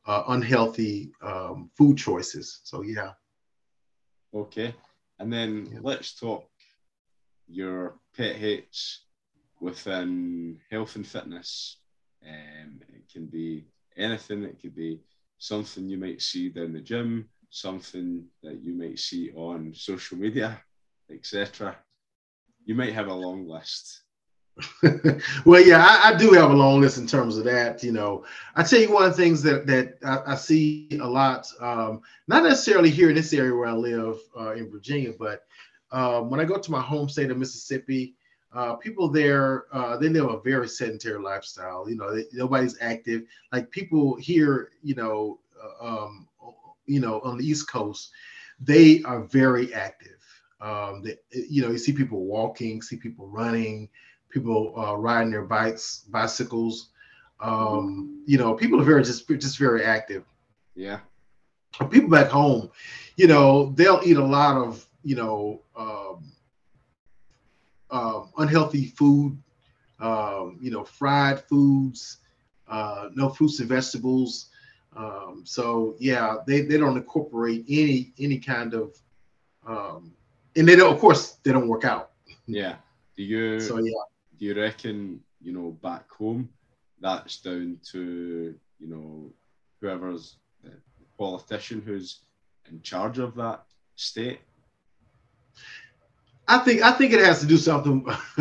uh, 0.05 0.23
unhealthy 0.29 1.11
um, 1.21 1.69
food 1.77 1.97
choices. 1.97 2.61
So 2.63 2.81
yeah. 2.81 3.11
Okay, 4.33 4.73
and 5.21 5.31
then 5.31 5.67
Yeah. 5.71 5.79
let's 5.83 6.15
talk 6.15 6.49
your 7.47 7.99
pet 8.17 8.35
hates 8.35 9.05
within 9.59 10.59
health 10.71 10.95
and 10.95 11.05
fitness. 11.07 11.77
Um, 12.25 12.81
it 12.89 13.07
can 13.11 13.27
be 13.27 13.67
anything. 13.95 14.43
It 14.43 14.59
could 14.59 14.75
be 14.75 15.01
something 15.37 15.87
you 15.87 15.97
might 15.97 16.21
see 16.21 16.49
down 16.49 16.73
the 16.73 16.81
gym, 16.81 17.29
something 17.49 18.27
that 18.41 18.63
you 18.63 18.73
might 18.73 18.97
see 18.99 19.31
on 19.33 19.73
social 19.75 20.17
media, 20.17 20.63
etc. 21.09 21.77
You 22.65 22.75
might 22.75 22.93
have 22.93 23.07
a 23.07 23.13
long 23.13 23.47
list. 23.47 24.00
well, 25.45 25.61
yeah, 25.65 25.85
I, 25.85 26.11
I 26.13 26.17
do 26.17 26.31
have 26.31 26.51
a 26.51 26.55
long 26.55 26.81
list 26.81 26.97
in 26.97 27.07
terms 27.07 27.37
of 27.37 27.45
that. 27.45 27.83
You 27.83 27.91
know, 27.91 28.25
I 28.55 28.63
tell 28.63 28.79
you 28.79 28.91
one 28.91 29.03
of 29.03 29.15
the 29.15 29.21
things 29.23 29.41
that 29.43 29.67
that 29.67 29.97
I, 30.03 30.33
I 30.33 30.35
see 30.35 30.87
a 31.01 31.07
lot, 31.07 31.47
um, 31.59 32.01
not 32.27 32.43
necessarily 32.43 32.89
here 32.89 33.09
in 33.09 33.15
this 33.15 33.33
area 33.33 33.55
where 33.55 33.67
I 33.67 33.73
live 33.73 34.19
uh, 34.37 34.53
in 34.53 34.69
Virginia, 34.69 35.13
but 35.17 35.45
um, 35.91 36.29
when 36.29 36.39
I 36.39 36.45
go 36.45 36.57
to 36.57 36.71
my 36.71 36.81
home 36.81 37.09
state 37.09 37.31
of 37.31 37.37
Mississippi, 37.37 38.15
uh, 38.53 38.75
people 38.75 39.07
there 39.09 39.65
uh, 39.71 39.97
they 39.97 40.09
live 40.09 40.29
a 40.29 40.41
very 40.41 40.67
sedentary 40.67 41.21
lifestyle. 41.21 41.89
You 41.89 41.95
know, 41.95 42.15
they, 42.15 42.25
nobody's 42.33 42.77
active. 42.81 43.23
Like 43.51 43.71
people 43.71 44.15
here, 44.15 44.71
you 44.83 44.95
know, 44.95 45.39
uh, 45.61 45.85
um, 45.85 46.27
you 46.85 46.99
know, 46.99 47.21
on 47.21 47.37
the 47.37 47.45
East 47.45 47.69
Coast, 47.69 48.11
they 48.59 49.01
are 49.03 49.21
very 49.21 49.73
active. 49.73 50.17
Um, 50.59 51.01
they, 51.03 51.17
you 51.31 51.61
know, 51.61 51.71
you 51.71 51.77
see 51.77 51.93
people 51.93 52.25
walking, 52.25 52.81
see 52.81 52.97
people 52.97 53.27
running 53.27 53.89
people 54.31 54.73
uh, 54.77 54.95
riding 54.95 55.31
their 55.31 55.43
bikes, 55.43 56.05
bicycles. 56.09 56.89
Um, 57.39 58.23
you 58.25 58.37
know, 58.37 58.53
people 58.53 58.79
are 58.79 58.83
very 58.83 59.03
just 59.03 59.27
just 59.27 59.57
very 59.57 59.83
active. 59.83 60.23
Yeah, 60.75 60.99
People 61.89 62.09
back 62.09 62.27
home, 62.27 62.69
you 63.17 63.27
know, 63.27 63.71
they'll 63.75 64.01
eat 64.03 64.17
a 64.17 64.25
lot 64.25 64.57
of 64.57 64.85
you 65.03 65.15
know 65.15 65.61
um, 65.75 66.31
um, 67.89 68.29
unhealthy 68.37 68.85
food, 68.85 69.37
um, 69.99 70.57
you 70.61 70.71
know, 70.71 70.83
fried 70.83 71.41
foods, 71.41 72.17
uh, 72.67 73.09
no 73.13 73.29
fruits 73.29 73.59
and 73.59 73.69
vegetables. 73.69 74.47
Um, 74.95 75.43
so 75.45 75.95
yeah, 75.99 76.37
they, 76.45 76.61
they 76.61 76.77
don't 76.77 76.97
incorporate 76.97 77.65
any 77.69 78.13
any 78.19 78.37
kind 78.39 78.73
of, 78.73 78.97
um, 79.65 80.13
and 80.55 80.67
they 80.67 80.75
don't. 80.75 80.93
Of 80.93 80.99
course, 80.99 81.37
they 81.43 81.51
don't 81.51 81.67
work 81.67 81.85
out. 81.85 82.11
yeah. 82.47 82.75
Do 83.15 83.23
you 83.23 83.59
So 83.59 83.77
yeah. 83.77 83.91
Do 84.41 84.47
you 84.47 84.55
reckon 84.59 85.19
you 85.39 85.53
know 85.53 85.69
back 85.83 86.11
home 86.11 86.49
that's 86.99 87.37
down 87.37 87.77
to 87.91 88.55
you 88.79 88.87
know 88.87 89.31
whoever's 89.79 90.37
the 90.63 90.71
politician 91.17 91.81
who's 91.85 92.21
in 92.69 92.81
charge 92.81 93.19
of 93.19 93.35
that 93.35 93.63
state? 93.95 94.39
I 96.47 96.57
think 96.57 96.81
I 96.81 96.91
think 96.91 97.13
it 97.13 97.23
has 97.23 97.39
to 97.41 97.45
do 97.45 97.57
something. 97.57 98.03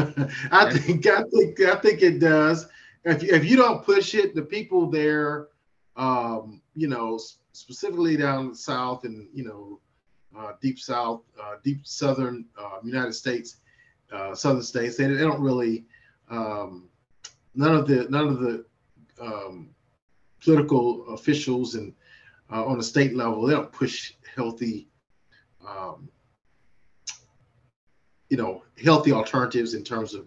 I 0.50 0.72
think 0.72 1.06
I 1.06 1.22
think 1.22 1.60
I 1.60 1.76
think 1.76 2.02
it 2.02 2.18
does. 2.18 2.66
If 3.04 3.22
you, 3.22 3.34
if 3.34 3.44
you 3.44 3.56
don't 3.56 3.84
push 3.84 4.14
it, 4.14 4.34
the 4.34 4.42
people 4.42 4.90
there, 4.90 5.48
um, 5.96 6.62
you 6.74 6.88
know, 6.88 7.20
specifically 7.52 8.16
down 8.16 8.54
south 8.54 9.04
and 9.04 9.28
you 9.34 9.44
know, 9.44 9.80
uh, 10.38 10.52
deep 10.62 10.78
south, 10.78 11.22
uh, 11.42 11.56
deep 11.62 11.86
southern 11.86 12.46
uh, 12.58 12.78
United 12.82 13.12
States, 13.12 13.59
uh, 14.12 14.34
southern 14.34 14.62
states, 14.62 14.96
they, 14.96 15.06
they 15.06 15.18
don't 15.18 15.40
really. 15.40 15.86
Um, 16.30 16.88
none 17.54 17.74
of 17.74 17.86
the 17.86 18.06
none 18.08 18.28
of 18.28 18.40
the 18.40 18.64
um, 19.20 19.70
political 20.42 21.08
officials 21.14 21.74
and 21.74 21.92
uh, 22.52 22.64
on 22.64 22.78
the 22.78 22.84
state 22.84 23.14
level, 23.16 23.42
they 23.42 23.54
don't 23.54 23.72
push 23.72 24.14
healthy. 24.34 24.88
Um, 25.66 26.08
you 28.30 28.36
know 28.36 28.62
healthy 28.82 29.12
alternatives 29.12 29.74
in 29.74 29.84
terms 29.84 30.14
of 30.14 30.26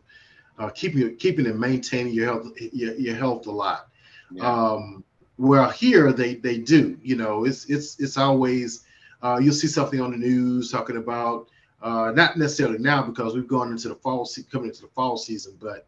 uh, 0.60 0.70
keeping 0.70 1.16
keeping 1.16 1.48
and 1.48 1.60
maintaining 1.60 2.14
your 2.14 2.26
health 2.26 2.52
your, 2.60 2.94
your 2.96 3.16
health 3.16 3.48
a 3.48 3.52
lot. 3.52 3.88
Yeah, 4.32 4.46
Um, 4.46 5.04
well, 5.38 5.70
here 5.72 6.14
they 6.14 6.36
they 6.36 6.60
do. 6.60 6.98
You 7.02 7.16
know, 7.16 7.46
it's 7.46 7.66
it's 7.66 8.00
it's 8.00 8.18
always 8.18 8.86
uh, 9.24 9.40
you'll 9.42 9.54
see 9.54 9.68
something 9.68 10.00
on 10.00 10.12
the 10.12 10.18
news 10.18 10.72
talking 10.72 10.98
about 10.98 11.48
uh, 11.84 12.12
not 12.16 12.38
necessarily 12.38 12.80
now 12.80 13.04
because 13.04 13.36
we've 13.36 13.48
gone 13.48 13.70
into 13.72 13.90
the 13.90 13.96
fall 13.96 14.26
se- 14.26 14.46
coming 14.52 14.70
into 14.70 14.82
the 14.82 14.88
fall 14.88 15.18
season, 15.18 15.58
but 15.62 15.86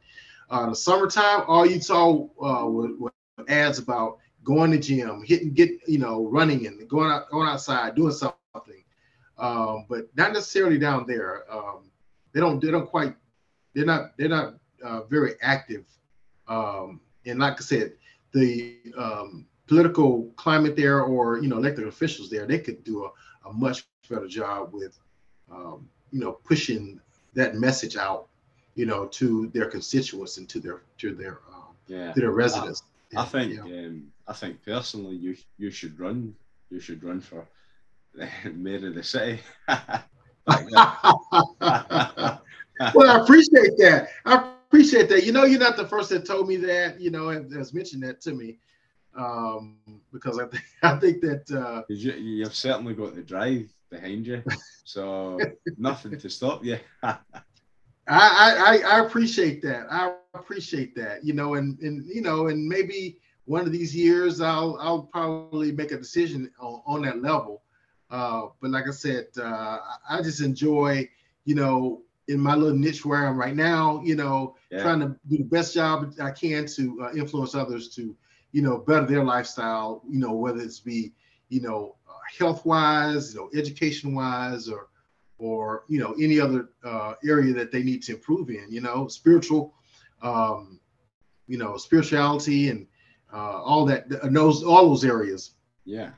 uh, 0.49 0.69
the 0.69 0.75
summertime, 0.75 1.43
all 1.47 1.65
you 1.65 1.79
saw 1.79 2.27
uh, 2.43 2.69
were, 2.69 2.95
were 2.97 3.13
ads 3.47 3.79
about 3.79 4.19
going 4.43 4.71
to 4.71 4.77
gym, 4.77 5.23
hitting, 5.25 5.53
get 5.53 5.71
you 5.87 5.97
know, 5.97 6.27
running 6.27 6.67
and 6.67 6.87
going 6.87 7.09
out, 7.09 7.29
going 7.31 7.47
outside, 7.47 7.95
doing 7.95 8.11
something. 8.11 8.35
Um, 9.37 9.85
but 9.89 10.07
not 10.15 10.33
necessarily 10.33 10.77
down 10.77 11.05
there. 11.07 11.43
Um, 11.51 11.91
they 12.33 12.39
don't 12.39 12.61
they 12.61 12.71
don't 12.71 12.87
quite 12.87 13.15
they're 13.73 13.85
not 13.85 14.17
they're 14.17 14.29
not 14.29 14.55
uh, 14.83 15.03
very 15.03 15.33
active. 15.41 15.85
Um, 16.47 17.01
and 17.25 17.39
like 17.39 17.53
I 17.53 17.63
said, 17.63 17.93
the 18.33 18.77
um, 18.97 19.47
political 19.67 20.31
climate 20.35 20.75
there 20.75 21.01
or 21.01 21.39
you 21.39 21.49
know 21.49 21.57
elected 21.57 21.87
officials 21.87 22.29
there, 22.29 22.45
they 22.45 22.59
could 22.59 22.83
do 22.83 23.05
a, 23.05 23.49
a 23.49 23.53
much 23.53 23.87
better 24.09 24.27
job 24.27 24.69
with 24.73 24.97
um, 25.51 25.87
you 26.11 26.19
know 26.19 26.33
pushing 26.43 26.99
that 27.33 27.55
message 27.55 27.97
out, 27.97 28.27
you 28.75 28.85
know, 28.85 29.05
to 29.07 29.47
their 29.53 29.65
constituents 29.65 30.37
and 30.37 30.47
to 30.49 30.59
their 30.59 30.81
to 30.97 31.13
their 31.13 31.39
um, 31.53 31.75
yeah. 31.87 32.11
to 32.13 32.19
their 32.19 32.31
residents. 32.31 32.83
I 33.15 33.25
think 33.25 33.53
Yeah. 33.53 33.61
um, 33.61 34.11
I 34.27 34.33
think 34.33 34.63
personally 34.63 35.15
you 35.15 35.35
you 35.57 35.71
should 35.71 35.99
run 35.99 36.35
you 36.69 36.79
should 36.79 37.03
run 37.03 37.21
for 37.21 37.47
the 38.13 38.27
mayor 38.53 38.87
of 38.87 38.95
the 38.95 39.03
city. 39.03 39.39
Well, 42.93 43.09
I 43.09 43.23
appreciate 43.23 43.77
that. 43.77 44.09
I 44.25 44.51
appreciate 44.67 45.09
that. 45.09 45.23
You 45.23 45.31
know, 45.31 45.45
you're 45.45 45.59
not 45.59 45.77
the 45.77 45.87
first 45.87 46.09
that 46.09 46.25
told 46.25 46.47
me 46.47 46.57
that. 46.57 46.99
You 46.99 47.11
know, 47.11 47.29
and 47.29 47.51
has 47.55 47.73
mentioned 47.73 48.03
that 48.03 48.21
to 48.21 48.33
me, 48.33 48.57
um, 49.15 49.77
because 50.11 50.39
I 50.39 50.47
think 50.47 50.63
I 50.83 50.99
think 50.99 51.21
that 51.21 51.51
uh, 51.51 51.83
you, 51.89 52.13
you've 52.13 52.55
certainly 52.55 52.93
got 52.93 53.15
the 53.15 53.21
drive 53.21 53.73
behind 53.89 54.25
you, 54.27 54.43
so 54.83 55.53
nothing 55.77 56.17
to 56.17 56.29
stop 56.29 56.63
you. 56.65 56.77
I, 58.07 58.81
I 58.85 58.97
I 58.97 59.05
appreciate 59.05 59.61
that. 59.63 59.87
I 59.91 60.07
appreciate 60.07 60.95
that. 60.95 61.23
You 61.25 61.33
know, 61.33 61.55
and 61.55 61.79
and 61.79 62.05
you 62.07 62.21
know, 62.21 62.47
and 62.47 62.67
maybe 62.67 63.17
one 63.45 63.65
of 63.65 63.71
these 63.71 63.95
years 63.95 64.41
I'll 64.41 64.77
I'll 64.79 65.03
probably 65.03 65.53
make 65.53 65.73
a 65.73 65.77
decision 65.77 66.31
on, 66.39 66.63
on 66.67 66.83
that 66.83 67.03
level. 67.03 67.45
Uh, 67.97 68.41
but 68.61 68.69
like 68.71 68.85
I 68.87 68.91
said, 68.91 69.25
uh, 69.41 69.77
I 70.09 70.21
just 70.21 70.41
enjoy, 70.41 71.09
you 71.45 71.55
know, 71.55 72.01
in 72.27 72.39
my 72.39 72.55
little 72.55 72.77
niche 72.77 73.05
where 73.05 73.25
I'm 73.27 73.37
right 73.37 73.55
now, 73.55 74.01
you 74.03 74.15
know, 74.15 74.55
Yeah. 74.71 74.77
trying 74.77 74.99
to 75.01 75.15
do 75.27 75.37
the 75.37 75.43
best 75.43 75.73
job 75.73 76.11
I 76.21 76.31
can 76.31 76.65
to 76.75 77.01
uh, 77.03 77.13
influence 77.13 77.55
others 77.55 77.89
to, 77.95 78.15
you 78.51 78.61
know, 78.61 78.77
better 78.79 79.05
their 79.05 79.23
lifestyle. 79.23 80.03
You 80.09 80.19
know, 80.19 80.33
whether 80.33 80.59
it's 80.61 80.79
be, 80.79 81.13
you 81.49 81.61
know, 81.61 81.95
health 82.37 82.65
wise, 82.65 83.33
you 83.33 83.39
know, 83.41 83.49
education 83.57 84.13
wise, 84.15 84.67
or 84.69 84.87
or 85.37 85.83
you 85.87 85.99
know 85.99 86.13
any 86.19 86.39
other 86.39 86.69
uh, 86.83 87.13
area 87.27 87.53
that 87.53 87.71
they 87.71 87.83
need 87.83 88.01
to 88.03 88.13
improve 88.13 88.49
in. 88.49 88.65
You 88.69 88.81
know, 88.81 89.07
spiritual, 89.07 89.73
um, 90.21 90.79
you 91.47 91.57
know, 91.57 91.77
spirituality 91.77 92.69
and 92.69 92.87
uh, 93.33 93.61
all 93.63 93.85
that. 93.85 94.05
uh, 94.21 94.27
Those 94.29 94.63
all 94.63 94.89
those 94.89 95.03
areas 95.05 95.55
Yeah, 95.85 96.11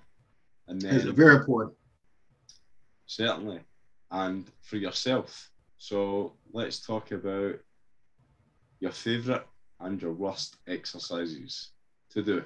and 0.67 0.83
is 0.83 1.03
very 1.03 1.35
important. 1.35 1.73
certainly, 3.05 3.59
and 4.11 4.49
for 4.61 4.77
yourself. 4.77 5.51
So 5.77 6.33
let's 6.53 6.79
talk 6.79 7.11
about 7.11 7.55
your 8.79 8.91
favourite 8.91 9.45
and 9.79 10.01
your 10.01 10.13
worst 10.13 10.57
exercises 10.67 11.71
to 12.09 12.21
do. 12.23 12.43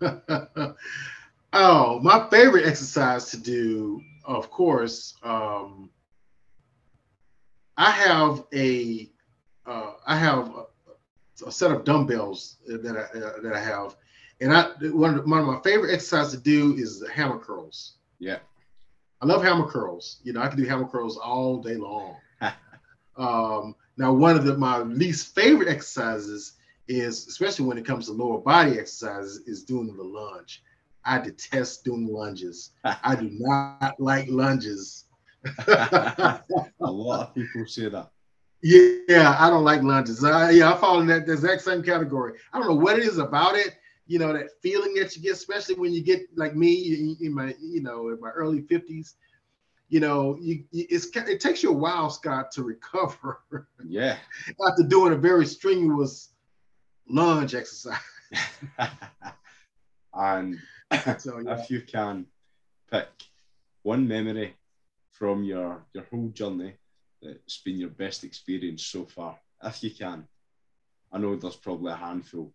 oh, 1.52 2.00
my 2.00 2.28
favorite 2.30 2.66
exercise 2.66 3.30
to 3.30 3.36
do, 3.36 4.00
of 4.24 4.50
course, 4.50 5.14
um, 5.22 5.90
I 7.76 7.90
have 7.90 8.44
a 8.54 9.10
uh, 9.66 9.92
I 10.06 10.16
have 10.16 10.52
a, 10.54 11.46
a 11.46 11.52
set 11.52 11.70
of 11.70 11.84
dumbbells 11.84 12.56
that 12.66 12.96
I 12.96 13.18
uh, 13.18 13.40
that 13.42 13.54
I 13.54 13.60
have, 13.60 13.96
and 14.40 14.52
I 14.52 14.70
one 14.90 15.18
of, 15.18 15.26
one 15.26 15.40
of 15.40 15.46
my 15.46 15.60
favorite 15.60 15.92
exercises 15.92 16.32
to 16.32 16.38
do 16.38 16.74
is 16.74 17.00
the 17.00 17.10
hammer 17.10 17.38
curls. 17.38 17.94
Yeah, 18.18 18.38
I 19.20 19.26
love 19.26 19.42
hammer 19.42 19.66
curls. 19.66 20.20
You 20.22 20.32
know, 20.32 20.42
I 20.42 20.48
can 20.48 20.58
do 20.58 20.66
hammer 20.66 20.86
curls 20.86 21.16
all 21.16 21.62
day 21.62 21.76
long. 21.76 22.16
um, 23.16 23.74
now, 23.96 24.12
one 24.12 24.36
of 24.36 24.44
the, 24.44 24.56
my 24.56 24.78
least 24.78 25.34
favorite 25.34 25.68
exercises 25.68 26.54
is, 26.88 27.26
especially 27.28 27.66
when 27.66 27.78
it 27.78 27.84
comes 27.84 28.06
to 28.06 28.12
lower 28.12 28.38
body 28.38 28.78
exercises, 28.78 29.46
is 29.46 29.62
doing 29.62 29.94
the 29.94 30.02
lunge. 30.02 30.62
I 31.04 31.18
detest 31.18 31.84
doing 31.84 32.06
lunges. 32.06 32.72
I 32.84 33.16
do 33.16 33.30
not 33.32 33.98
like 33.98 34.28
lunges. 34.28 35.06
a 35.66 36.42
lot 36.80 37.28
of 37.28 37.34
people 37.34 37.66
say 37.66 37.88
that. 37.88 38.10
Yeah, 38.62 39.36
I 39.38 39.48
don't 39.48 39.64
like 39.64 39.82
lunges. 39.82 40.22
I, 40.22 40.50
yeah, 40.50 40.72
I 40.72 40.76
fall 40.76 41.00
in 41.00 41.06
that 41.06 41.28
exact 41.28 41.62
same 41.62 41.82
category. 41.82 42.34
I 42.52 42.58
don't 42.58 42.68
know 42.68 42.74
what 42.74 42.98
it 42.98 43.04
is 43.04 43.18
about 43.18 43.56
it. 43.56 43.76
You 44.06 44.18
know, 44.18 44.32
that 44.32 44.48
feeling 44.62 44.92
that 44.94 45.16
you 45.16 45.22
get, 45.22 45.32
especially 45.32 45.76
when 45.76 45.92
you 45.92 46.02
get 46.02 46.22
like 46.36 46.54
me 46.54 47.16
in, 47.20 47.32
my, 47.34 47.54
you 47.60 47.80
know, 47.80 48.08
in 48.08 48.20
my 48.20 48.30
early 48.30 48.62
fifties. 48.62 49.14
You 49.88 50.00
know, 50.00 50.36
you, 50.40 50.64
it's 50.72 51.08
it 51.16 51.40
takes 51.40 51.62
you 51.62 51.70
a 51.70 51.76
while, 51.76 52.10
Scott, 52.10 52.50
to 52.52 52.62
recover. 52.62 53.40
Yeah. 53.88 54.18
after 54.68 54.84
doing 54.84 55.12
a 55.14 55.16
very 55.16 55.46
strenuous 55.46 56.30
lunge 57.08 57.54
exercise. 57.54 57.98
and 60.14 60.58
So 61.18 61.38
yeah. 61.44 61.58
if 61.58 61.70
you 61.70 61.82
can 61.82 62.26
pick 62.90 63.08
one 63.82 64.06
memory 64.08 64.54
from 65.12 65.44
your 65.44 65.84
your 65.94 66.04
whole 66.04 66.28
journey 66.28 66.74
that's 67.22 67.58
been 67.58 67.78
your 67.78 67.90
best 67.90 68.24
experience 68.24 68.84
so 68.84 69.04
far, 69.04 69.38
if 69.62 69.82
you 69.82 69.90
can. 69.90 70.26
I 71.12 71.18
know 71.18 71.34
there's 71.36 71.56
probably 71.56 71.92
a 71.92 71.96
handful. 71.96 72.52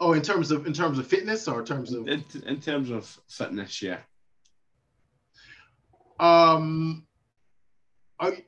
Oh, 0.00 0.12
in 0.12 0.22
terms 0.22 0.50
of 0.50 0.66
in 0.66 0.72
terms 0.72 0.98
of 0.98 1.06
fitness 1.06 1.48
or 1.48 1.60
in 1.60 1.66
terms 1.66 1.92
of 1.92 2.08
In, 2.08 2.24
in 2.46 2.60
terms 2.60 2.90
of 2.90 3.04
fitness, 3.28 3.80
yeah. 3.82 4.00
um 6.20 7.06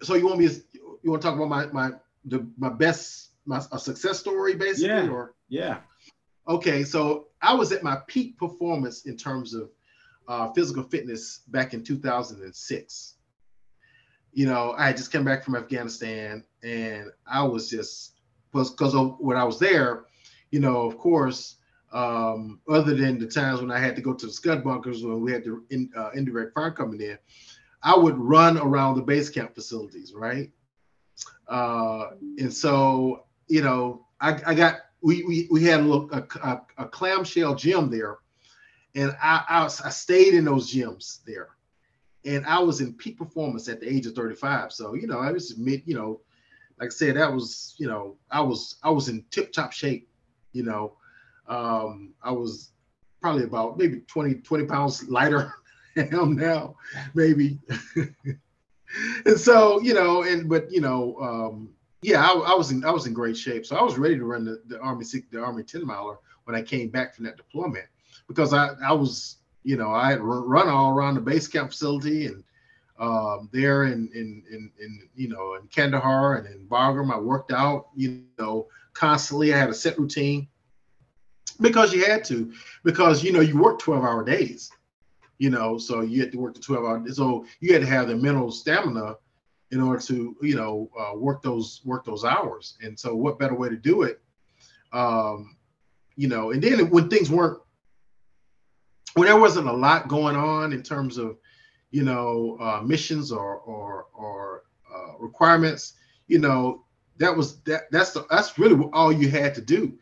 so 0.02 0.14
you 0.14 0.26
want 0.26 0.38
me 0.38 0.48
to 0.48 0.62
you 1.02 1.10
want 1.10 1.22
to 1.22 1.28
talk 1.28 1.36
about 1.36 1.48
my 1.48 1.66
my 1.66 1.96
the 2.24 2.46
my 2.56 2.68
best 2.68 3.30
my 3.44 3.60
a 3.72 3.78
success 3.78 4.18
story 4.18 4.54
basically 4.54 4.88
Yeah. 4.88 5.10
or 5.10 5.34
Yeah. 5.48 5.78
Okay 6.48 6.84
so 6.84 7.28
I 7.42 7.54
was 7.54 7.72
at 7.72 7.82
my 7.82 7.98
peak 8.06 8.38
performance 8.38 9.06
in 9.06 9.16
terms 9.16 9.54
of 9.54 9.70
uh, 10.28 10.52
physical 10.52 10.82
fitness 10.82 11.40
back 11.48 11.74
in 11.74 11.82
2006 11.82 13.14
you 14.32 14.46
know 14.46 14.74
I 14.76 14.86
had 14.86 14.96
just 14.96 15.12
come 15.12 15.24
back 15.24 15.44
from 15.44 15.56
Afghanistan 15.56 16.44
and 16.62 17.10
I 17.26 17.42
was 17.42 17.68
just 17.68 18.14
because 18.52 18.94
of 18.94 19.16
when 19.18 19.36
I 19.36 19.44
was 19.44 19.58
there 19.58 20.04
you 20.50 20.60
know 20.60 20.82
of 20.82 20.98
course 20.98 21.56
um, 21.92 22.60
other 22.68 22.94
than 22.94 23.18
the 23.18 23.26
times 23.26 23.60
when 23.60 23.70
I 23.70 23.78
had 23.78 23.94
to 23.96 24.02
go 24.02 24.12
to 24.12 24.26
the 24.26 24.32
scud 24.32 24.64
bunkers 24.64 25.04
when 25.04 25.20
we 25.20 25.32
had 25.32 25.44
the 25.44 25.64
in, 25.70 25.90
uh, 25.96 26.10
indirect 26.14 26.54
fire 26.54 26.70
coming 26.70 27.00
in 27.00 27.18
I 27.86 27.96
would 27.96 28.18
run 28.18 28.58
around 28.58 28.96
the 28.96 29.02
base 29.02 29.30
camp 29.30 29.54
facilities, 29.54 30.12
right? 30.12 30.50
Uh, 31.48 32.10
and 32.38 32.52
so, 32.52 33.26
you 33.46 33.62
know, 33.62 34.06
I, 34.20 34.40
I 34.44 34.54
got 34.54 34.80
we, 35.06 35.22
we 35.22 35.46
we 35.52 35.62
had 35.62 35.80
a 35.80 35.84
look 35.84 36.12
a, 36.12 36.26
a, 36.42 36.62
a 36.78 36.88
clamshell 36.88 37.54
gym 37.54 37.88
there, 37.90 38.18
and 38.96 39.16
I, 39.22 39.44
I 39.48 39.64
I 39.66 39.90
stayed 39.90 40.34
in 40.34 40.44
those 40.44 40.74
gyms 40.74 41.22
there, 41.24 41.50
and 42.24 42.44
I 42.44 42.58
was 42.58 42.80
in 42.80 42.92
peak 42.92 43.16
performance 43.16 43.68
at 43.68 43.78
the 43.78 43.88
age 43.88 44.06
of 44.06 44.14
35. 44.14 44.72
So 44.72 44.94
you 44.94 45.06
know, 45.06 45.20
I 45.20 45.30
was 45.30 45.56
mid, 45.56 45.82
you 45.86 45.94
know, 45.94 46.22
like 46.80 46.88
I 46.88 46.90
said, 46.90 47.16
that 47.16 47.32
was 47.32 47.76
you 47.78 47.86
know, 47.86 48.16
I 48.32 48.40
was 48.40 48.78
I 48.82 48.90
was 48.90 49.08
in 49.08 49.24
tip 49.30 49.52
top 49.52 49.70
shape, 49.70 50.08
you 50.52 50.64
know, 50.64 50.96
um, 51.46 52.12
I 52.20 52.32
was 52.32 52.72
probably 53.22 53.44
about 53.44 53.78
maybe 53.78 54.00
20 54.08 54.34
20 54.34 54.66
pounds 54.66 55.08
lighter 55.08 55.54
than 55.94 56.12
I 56.12 56.18
am 56.20 56.34
now, 56.34 56.74
maybe. 57.14 57.60
and 59.24 59.38
so 59.38 59.80
you 59.82 59.94
know, 59.94 60.24
and 60.24 60.48
but 60.48 60.72
you 60.72 60.80
know, 60.80 61.16
um, 61.20 61.75
yeah, 62.06 62.24
I, 62.24 62.34
I 62.34 62.54
was 62.54 62.70
in 62.70 62.84
I 62.84 62.92
was 62.92 63.06
in 63.06 63.12
great 63.12 63.36
shape, 63.36 63.66
so 63.66 63.74
I 63.74 63.82
was 63.82 63.98
ready 63.98 64.16
to 64.16 64.24
run 64.24 64.44
the, 64.44 64.62
the 64.68 64.78
army 64.78 65.04
the 65.32 65.42
army 65.42 65.64
ten 65.64 65.84
miler 65.84 66.18
when 66.44 66.54
I 66.54 66.62
came 66.62 66.88
back 66.88 67.16
from 67.16 67.24
that 67.24 67.36
deployment 67.36 67.86
because 68.28 68.52
I 68.54 68.68
I 68.84 68.92
was 68.92 69.38
you 69.64 69.76
know 69.76 69.90
I 69.90 70.10
had 70.10 70.20
run, 70.20 70.68
all 70.68 70.96
around 70.96 71.16
the 71.16 71.20
base 71.20 71.48
camp 71.48 71.70
facility 71.70 72.26
and 72.26 72.44
um, 73.00 73.50
there 73.52 73.86
in, 73.86 74.08
in 74.14 74.44
in 74.48 74.70
in 74.80 75.08
you 75.16 75.28
know 75.28 75.54
in 75.54 75.66
Kandahar 75.66 76.36
and 76.36 76.46
in 76.46 76.68
Bagram 76.68 77.12
I 77.12 77.18
worked 77.18 77.50
out 77.50 77.88
you 77.96 78.22
know 78.38 78.68
constantly. 78.92 79.52
I 79.52 79.58
had 79.58 79.70
a 79.70 79.74
set 79.74 79.98
routine 79.98 80.46
because 81.60 81.92
you 81.92 82.04
had 82.04 82.24
to 82.26 82.52
because 82.84 83.24
you 83.24 83.32
know 83.32 83.40
you 83.40 83.60
work 83.60 83.80
12 83.80 84.04
hour 84.04 84.22
days 84.22 84.70
you 85.38 85.50
know 85.50 85.76
so 85.76 86.02
you 86.02 86.20
had 86.20 86.30
to 86.30 86.38
work 86.38 86.54
the 86.54 86.60
12 86.60 86.84
hour 86.84 87.12
so 87.12 87.44
you 87.58 87.72
had 87.72 87.82
to 87.82 87.88
have 87.88 88.06
the 88.06 88.14
mental 88.14 88.52
stamina 88.52 89.16
in 89.70 89.80
order 89.80 90.00
to 90.00 90.36
you 90.42 90.56
know 90.56 90.90
uh, 90.98 91.16
work 91.16 91.42
those 91.42 91.80
work 91.84 92.04
those 92.04 92.24
hours. 92.24 92.76
And 92.82 92.98
so 92.98 93.14
what 93.14 93.38
better 93.38 93.54
way 93.54 93.68
to 93.68 93.76
do 93.76 94.02
it 94.02 94.20
um 94.92 95.56
you 96.16 96.28
know 96.28 96.52
and 96.52 96.62
then 96.62 96.90
when 96.90 97.08
things 97.08 97.30
weren't 97.30 97.58
when 99.14 99.26
there 99.26 99.38
wasn't 99.38 99.66
a 99.66 99.72
lot 99.72 100.08
going 100.08 100.36
on 100.36 100.72
in 100.72 100.82
terms 100.82 101.18
of 101.18 101.36
you 101.90 102.02
know 102.02 102.56
uh, 102.60 102.80
missions 102.82 103.32
or 103.32 103.58
or 103.58 104.06
or 104.14 104.62
uh, 104.94 105.18
requirements 105.18 105.94
you 106.28 106.38
know 106.38 106.84
that 107.18 107.34
was 107.34 107.60
that 107.62 107.90
that's 107.90 108.12
the, 108.12 108.26
that's 108.30 108.58
really 108.58 108.88
all 108.92 109.10
you 109.10 109.30
had 109.30 109.54
to 109.54 109.60
do. 109.60 109.98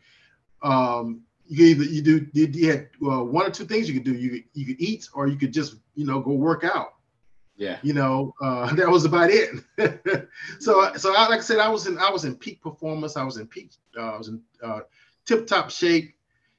Um 0.63 1.21
you 1.47 1.65
either 1.67 1.83
you 1.83 2.01
do 2.01 2.27
you, 2.33 2.71
had 2.71 2.89
uh, 3.05 3.23
one 3.23 3.45
or 3.45 3.51
two 3.51 3.65
things 3.65 3.87
you 3.87 3.93
could 3.93 4.03
do. 4.03 4.15
You 4.15 4.29
could, 4.31 4.43
you 4.53 4.65
could 4.65 4.81
eat 4.81 5.07
or 5.13 5.27
you 5.27 5.37
could 5.37 5.53
just 5.53 5.75
you 5.93 6.05
know 6.05 6.19
go 6.19 6.31
work 6.31 6.63
out 6.63 6.94
Yeah. 7.57 7.79
you 7.81 7.93
know 7.93 8.33
uh, 8.41 8.73
that 8.75 8.89
was 8.89 9.05
about 9.05 9.29
it. 9.31 9.49
So 10.59 10.93
so 10.95 11.13
I, 11.15 11.27
like 11.27 11.39
i 11.39 11.41
said 11.41 11.59
i 11.59 11.69
was 11.69 11.87
in 11.87 11.97
i 11.97 12.09
was 12.09 12.25
in 12.25 12.35
peak 12.35 12.61
performance. 12.61 13.17
I 13.17 13.23
was 13.23 13.37
in 13.37 13.47
peak 13.47 13.71
uh, 13.97 14.13
i 14.15 14.17
was 14.17 14.27
in 14.29 14.41
uh, 14.63 14.79
tip 15.25 15.47
top 15.47 15.69
shape. 15.69 16.13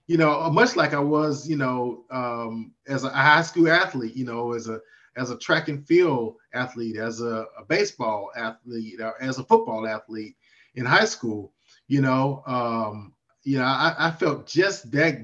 You 0.07 0.17
know 0.19 0.41
uh, 0.41 0.51
much 0.51 0.77
like 0.77 0.95
i 0.95 1.01
was 1.01 1.49
you 1.49 1.57
know 1.57 2.05
um, 2.11 2.73
as 2.87 3.05
a 3.05 3.11
high 3.11 3.43
school 3.43 3.69
athlete 3.71 4.17
you 4.17 4.25
know 4.25 4.53
as 4.53 4.69
a 4.69 4.81
as 5.17 5.31
a 5.31 5.39
track 5.39 5.69
and 5.69 5.87
field 5.87 6.37
athlete 6.55 6.97
as 6.97 7.21
a, 7.21 7.47
a 7.59 7.65
baseball 7.67 8.31
athlete 8.37 9.01
or 9.01 9.21
as 9.23 9.39
a 9.39 9.45
football 9.45 9.87
athlete 9.87 10.37
in 10.75 10.85
high 10.85 11.05
school 11.07 11.53
you 11.89 12.01
know 12.01 12.43
um, 12.47 13.13
you 13.43 13.59
know 13.59 13.65
I, 13.65 13.95
I 13.99 14.11
felt 14.13 14.47
just 14.47 14.91
that 14.93 15.19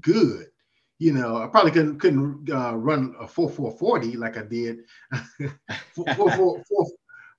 good 0.00 0.46
you 0.98 1.12
know, 1.12 1.36
I 1.36 1.46
probably 1.48 1.72
couldn't 1.72 1.98
couldn't 1.98 2.50
uh, 2.50 2.76
run 2.76 3.14
a 3.18 3.26
four 3.26 3.50
four 3.50 3.72
forty 3.72 4.16
like 4.16 4.36
I 4.36 4.42
did, 4.42 4.84
four, 5.94 6.14
four, 6.14 6.30
four, 6.30 6.64
four, 6.68 6.86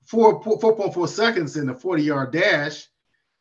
four, 0.06 0.44
four, 0.44 0.60
four 0.60 0.76
point 0.76 0.94
four 0.94 1.08
seconds 1.08 1.56
in 1.56 1.70
a 1.70 1.76
forty 1.76 2.04
yard 2.04 2.34
dash, 2.34 2.88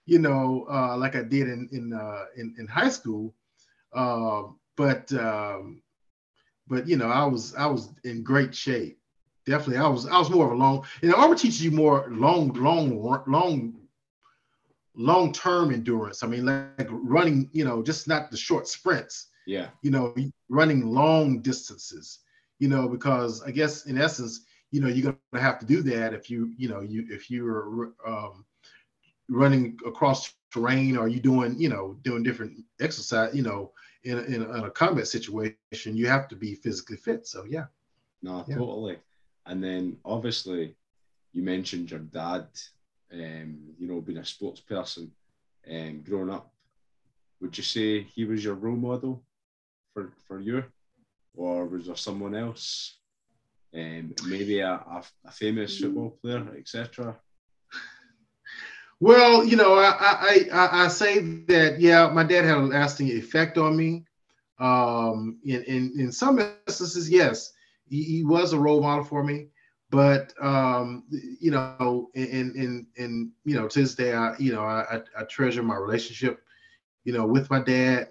you 0.07 0.18
know, 0.20 0.66
uh, 0.70 0.96
like 0.96 1.16
I 1.16 1.22
did 1.22 1.48
in 1.48 1.68
in 1.72 1.92
uh, 1.92 2.24
in, 2.37 2.55
in 2.59 2.66
high 2.66 2.90
school. 2.90 3.35
Uh, 3.92 4.44
but 4.77 5.12
um, 5.14 5.83
but 6.68 6.87
you 6.87 6.96
know, 6.96 7.09
I 7.09 7.24
was 7.24 7.55
I 7.57 7.66
was 7.66 7.92
in 8.05 8.22
great 8.22 8.55
shape. 8.55 8.98
Definitely, 9.46 9.79
I 9.79 9.88
was 9.88 10.07
I 10.07 10.18
was 10.18 10.31
more 10.31 10.46
of 10.46 10.53
a 10.53 10.55
long. 10.55 10.85
You 11.03 11.11
know, 11.11 11.16
Army 11.16 11.37
teaches 11.37 11.62
you 11.62 11.72
more 11.72 12.07
long 12.09 12.53
long 12.53 13.03
long 13.27 13.74
long 14.96 15.33
term 15.33 15.74
endurance. 15.74 16.22
I 16.22 16.29
mean, 16.29 16.46
like 16.46 16.88
running. 16.88 17.50
You 17.53 17.64
know, 17.64 17.83
just 17.83 18.07
not 18.07 18.31
the 18.31 18.37
short 18.37 18.68
sprints 18.68 19.27
Yeah. 19.46 19.68
you 19.83 19.90
know, 19.90 20.14
running 20.48 20.87
long 20.87 21.40
distances, 21.40 22.20
you 22.59 22.68
know, 22.68 22.88
because 22.88 23.42
I 23.42 23.50
guess 23.50 23.87
in 23.87 23.98
essence, 23.98 24.44
you 24.70 24.80
know, 24.80 24.88
you're 24.88 25.12
gonna 25.12 25.42
have 25.42 25.59
to 25.61 25.66
do 25.66 25.83
that 25.83 25.92
if 25.92 26.30
you, 26.30 26.30
you 26.57 26.68
know, 26.68 26.80
you 26.80 26.83
if 27.11 27.30
you're 27.30 27.92
um, 28.07 28.44
running 29.28 29.76
across 29.87 30.33
terrain 30.52 30.96
or 30.96 31.09
you 31.09 31.20
doing, 31.20 31.54
you 31.59 31.68
know, 31.68 31.96
doing 32.02 32.22
different 32.22 32.52
exercise, 32.80 33.35
you 33.35 33.42
know, 33.42 33.70
in 34.04 34.18
a, 34.18 34.22
in 34.22 34.42
a, 34.42 34.59
in 34.59 34.64
a 34.64 34.70
combat 34.70 35.07
situation, 35.09 35.68
you 35.70 36.07
have 36.07 36.07
to 36.28 36.37
be 36.37 36.54
physically 36.54 36.70
fit. 36.96 37.00
So 37.02 37.20
yeah, 37.22 37.66
No, 38.22 38.44
Yeah. 38.48 38.57
totally. 38.57 38.98
And 39.46 39.62
then 39.62 39.98
obviously, 40.04 40.74
you 41.33 41.42
mentioned 41.42 41.90
your 41.90 42.00
dad, 42.00 42.46
um, 43.12 43.74
you 43.78 43.87
know, 43.87 44.00
being 44.00 44.18
a 44.18 44.24
sports 44.24 44.61
person, 44.61 45.12
um, 45.70 46.02
growing 46.02 46.30
up. 46.30 46.52
Would 47.40 47.57
you 47.57 47.64
say 47.64 48.02
he 48.02 48.24
was 48.24 48.44
your 48.44 48.54
role 48.54 48.76
model 48.76 49.24
for, 49.94 50.12
for 50.28 50.40
you, 50.40 50.64
or 51.35 51.66
was 51.66 51.87
there 51.87 51.96
someone 51.96 52.35
else, 52.35 52.98
um, 53.74 54.12
maybe 54.26 54.61
a, 54.61 54.72
a, 54.72 55.03
a 55.24 55.30
famous 55.30 55.78
football 55.78 56.18
player, 56.20 56.47
etc.? 56.59 57.16
Well, 59.01 59.45
you 59.45 59.57
know, 59.57 59.74
I, 59.74 59.92
I 60.01 60.49
I 60.53 60.84
I 60.84 60.88
say 60.88 61.20
that 61.47 61.80
yeah, 61.80 62.09
my 62.09 62.24
dad 62.24 62.45
had 62.45 62.59
a 62.59 62.61
lasting 62.61 63.09
effect 63.09 63.59
on 63.59 63.76
me. 63.76 64.05
Um, 64.59 65.38
in 65.45 65.62
in 65.64 65.92
in 65.99 66.12
some 66.12 66.38
instances, 66.38 67.11
yes, 67.11 67.53
he, 67.88 68.03
he 68.03 68.24
was 68.24 68.53
a 68.53 68.59
role 68.59 68.80
model 68.80 69.05
for 69.05 69.24
me. 69.24 69.49
But 69.90 70.32
um, 70.40 71.05
you 71.11 71.51
know, 71.51 72.11
in 72.14 72.53
in 72.57 72.86
in 72.97 73.32
you 73.45 73.57
know, 73.57 73.68
to 73.68 73.80
this 73.80 73.95
day, 73.95 74.14
I 74.14 74.36
you 74.38 74.53
know, 74.53 74.62
I 74.62 74.97
I, 74.97 75.01
I 75.20 75.24
treasure 75.24 75.62
my 75.62 75.76
relationship, 75.76 76.42
you 77.05 77.12
know, 77.12 77.26
with 77.26 77.51
my 77.51 77.61
dad. 77.61 78.09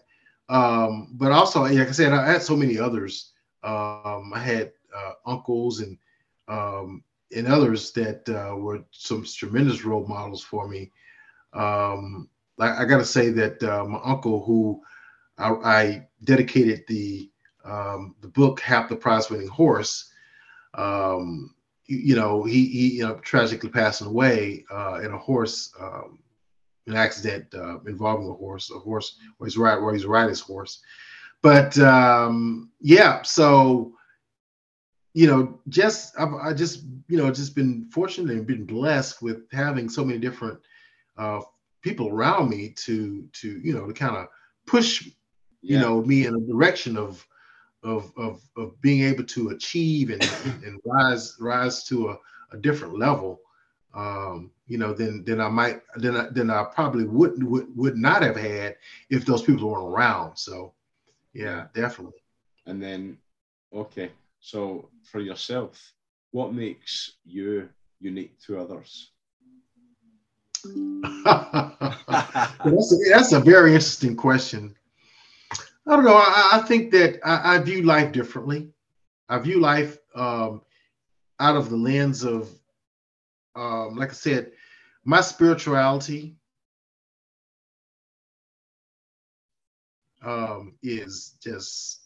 Um, 0.50 1.10
but 1.14 1.32
also, 1.32 1.64
like 1.64 1.88
I 1.88 1.92
said, 1.92 2.14
I 2.14 2.26
had 2.30 2.42
so 2.42 2.56
many 2.56 2.78
others. 2.78 3.32
Um, 3.64 4.32
I 4.34 4.40
had 4.40 4.72
uh, 4.96 5.14
uncles 5.26 5.80
and 5.80 5.98
um, 6.48 7.04
and 7.36 7.48
others 7.48 7.92
that 7.94 8.28
uh, 8.30 8.56
were 8.56 8.84
some 8.92 9.24
tremendous 9.24 9.86
role 9.86 10.06
models 10.06 10.44
for 10.44 10.68
me. 10.68 10.92
Um, 11.54 12.30
I, 12.60 12.84
I 12.84 12.86
got 12.86 12.98
to 12.98 13.06
say 13.06 13.30
that 13.30 13.64
uh, 13.64 13.86
my 13.86 14.00
uncle, 14.04 14.44
who 14.44 14.82
I, 15.38 15.50
I 15.50 16.08
dedicated 16.24 16.84
the 16.88 17.30
um, 17.66 18.16
the 18.22 18.28
book 18.28 18.60
"Half 18.60 18.90
the 18.90 18.96
Prize 18.96 19.30
Winning 19.30 19.48
Horse," 19.48 20.12
um, 20.76 21.56
you 21.86 22.16
know, 22.16 22.44
he 22.44 22.68
he 22.68 22.98
you 22.98 23.04
know, 23.08 23.16
tragically 23.16 23.70
passing 23.70 24.08
away 24.08 24.66
uh, 24.72 25.00
in 25.04 25.12
a 25.14 25.18
horse 25.18 25.74
um, 25.80 26.20
an 26.88 26.96
accident 26.96 27.54
uh, 27.54 27.80
involving 27.88 28.30
a 28.30 28.34
horse, 28.34 28.72
a 28.72 28.80
horse 28.80 29.18
where 29.38 29.48
he's 29.48 29.58
right 29.58 29.82
where 29.82 29.94
he's 29.94 30.06
riding 30.06 30.30
his 30.30 30.42
horse. 30.42 30.82
But 31.42 31.78
um, 31.80 32.72
yeah, 32.82 33.22
so 33.24 33.94
you 35.14 35.28
know, 35.28 35.60
just 35.70 36.14
I've 36.20 36.34
I 36.34 36.54
just 36.54 36.84
you 37.08 37.18
know 37.18 37.30
just 37.32 37.56
been 37.56 37.90
fortunate 37.92 38.36
and 38.36 38.48
been 38.48 38.66
blessed 38.66 39.22
with 39.22 39.44
having 39.52 39.90
so 39.90 40.04
many 40.04 40.20
different 40.20 40.60
uh, 41.18 41.42
people 41.82 42.10
around 42.10 42.50
me 42.50 42.70
to 42.86 43.28
to 43.34 43.60
you 43.64 43.74
know 43.74 43.86
to 43.88 43.94
kind 43.94 44.16
of 44.16 44.28
push 44.66 45.06
you 45.06 45.78
Yeah. 45.78 45.82
know 45.82 46.02
me 46.02 46.26
in 46.26 46.36
a 46.36 46.40
direction 46.40 46.98
of 46.98 47.26
of 47.84 48.12
of, 48.18 48.42
of 48.58 48.80
being 48.82 49.04
able 49.04 49.24
to 49.26 49.50
achieve 49.50 50.10
and, 50.10 50.24
and 50.66 50.80
rise 50.86 51.36
rise 51.40 51.84
to 51.86 52.10
a, 52.10 52.18
a 52.52 52.58
different 52.58 52.98
level 52.98 53.40
um 53.94 54.52
you 54.68 54.78
know 54.78 54.94
than 54.94 55.24
than 55.26 55.40
i 55.40 55.50
might 55.50 55.82
than 55.98 56.16
i 56.18 56.28
than 56.30 56.50
i 56.50 56.64
probably 56.64 57.06
wouldn't 57.06 57.44
would, 57.44 57.68
would 57.76 57.98
not 57.98 58.22
have 58.24 58.36
had 58.36 58.76
if 59.10 59.26
those 59.26 59.42
people 59.44 59.70
weren't 59.70 59.94
around 59.94 60.36
so 60.36 60.74
yeah 61.34 61.66
definitely 61.74 62.14
And 62.66 62.82
then, 62.82 63.18
okay, 63.74 64.12
so 64.40 64.90
for 65.04 65.20
yourself, 65.20 65.94
what 66.32 66.54
makes 66.54 67.14
you 67.26 67.70
unique 68.00 68.40
to 68.46 68.60
others? 68.60 69.12
that's, 71.26 72.94
a, 72.94 72.98
that's 73.10 73.34
a 73.34 73.40
very 73.40 73.72
interesting 73.72 74.16
question. 74.16 74.76
I 75.88 75.96
don't 75.96 76.06
know. 76.06 76.16
I, 76.16 76.52
I 76.54 76.60
think 76.60 76.92
that 76.92 77.20
I, 77.26 77.56
I 77.56 77.60
view 77.60 77.82
life 77.82 78.14
differently. 78.14 78.70
I 79.28 79.40
view 79.40 79.60
life 79.60 79.98
um, 80.16 80.62
out 81.40 81.58
of 81.58 81.70
the 81.70 81.76
lens 81.76 82.24
of, 82.24 82.50
um, 83.56 83.96
like 83.96 84.10
I 84.10 84.14
said, 84.14 84.52
my 85.06 85.22
spirituality 85.22 86.36
um, 90.24 90.76
is 90.82 91.36
just 91.44 92.00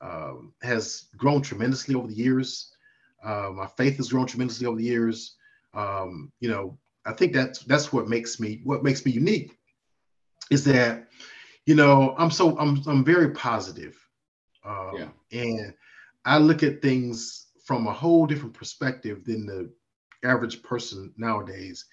um, 0.00 0.52
has 0.62 1.06
grown 1.16 1.42
tremendously 1.42 1.94
over 1.94 2.08
the 2.08 2.14
years. 2.14 2.72
Uh, 3.24 3.50
my 3.54 3.66
faith 3.76 3.96
has 3.98 4.08
grown 4.10 4.26
tremendously 4.26 4.66
over 4.66 4.78
the 4.78 4.84
years. 4.84 5.36
Um, 5.74 6.32
you 6.40 6.48
know, 6.48 6.78
I 7.04 7.12
think 7.12 7.32
that's 7.32 7.60
that's 7.60 7.92
what 7.92 8.08
makes 8.08 8.40
me 8.40 8.60
what 8.64 8.82
makes 8.82 9.04
me 9.04 9.12
unique 9.12 9.56
is 10.50 10.64
that 10.64 11.08
you 11.66 11.74
know 11.74 12.14
I'm 12.18 12.30
so 12.30 12.58
I'm 12.58 12.82
I'm 12.86 13.04
very 13.04 13.30
positive, 13.30 13.96
um, 14.64 14.94
Yeah. 14.98 15.08
and 15.32 15.74
I 16.24 16.38
look 16.38 16.62
at 16.62 16.82
things 16.82 17.46
from 17.64 17.86
a 17.86 17.92
whole 17.92 18.26
different 18.26 18.54
perspective 18.54 19.24
than 19.24 19.46
the 19.46 19.70
average 20.24 20.62
person 20.62 21.12
nowadays. 21.16 21.84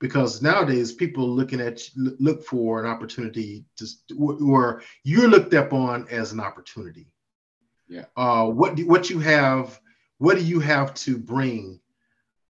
Because 0.00 0.42
nowadays 0.42 0.92
people 0.92 1.28
looking 1.28 1.60
at 1.60 1.80
look 1.96 2.44
for 2.44 2.82
an 2.82 2.90
opportunity 2.90 3.64
to 3.76 3.86
where 4.16 4.82
you're 5.04 5.28
looked 5.28 5.54
up 5.54 5.72
on 5.72 6.08
as 6.08 6.32
an 6.32 6.40
opportunity. 6.40 7.06
Yeah. 7.88 8.06
Uh, 8.16 8.46
what 8.46 8.74
do, 8.74 8.86
what 8.86 9.10
you 9.10 9.20
have? 9.20 9.78
What 10.18 10.38
do 10.38 10.44
you 10.44 10.58
have 10.58 10.94
to 10.94 11.16
bring 11.16 11.78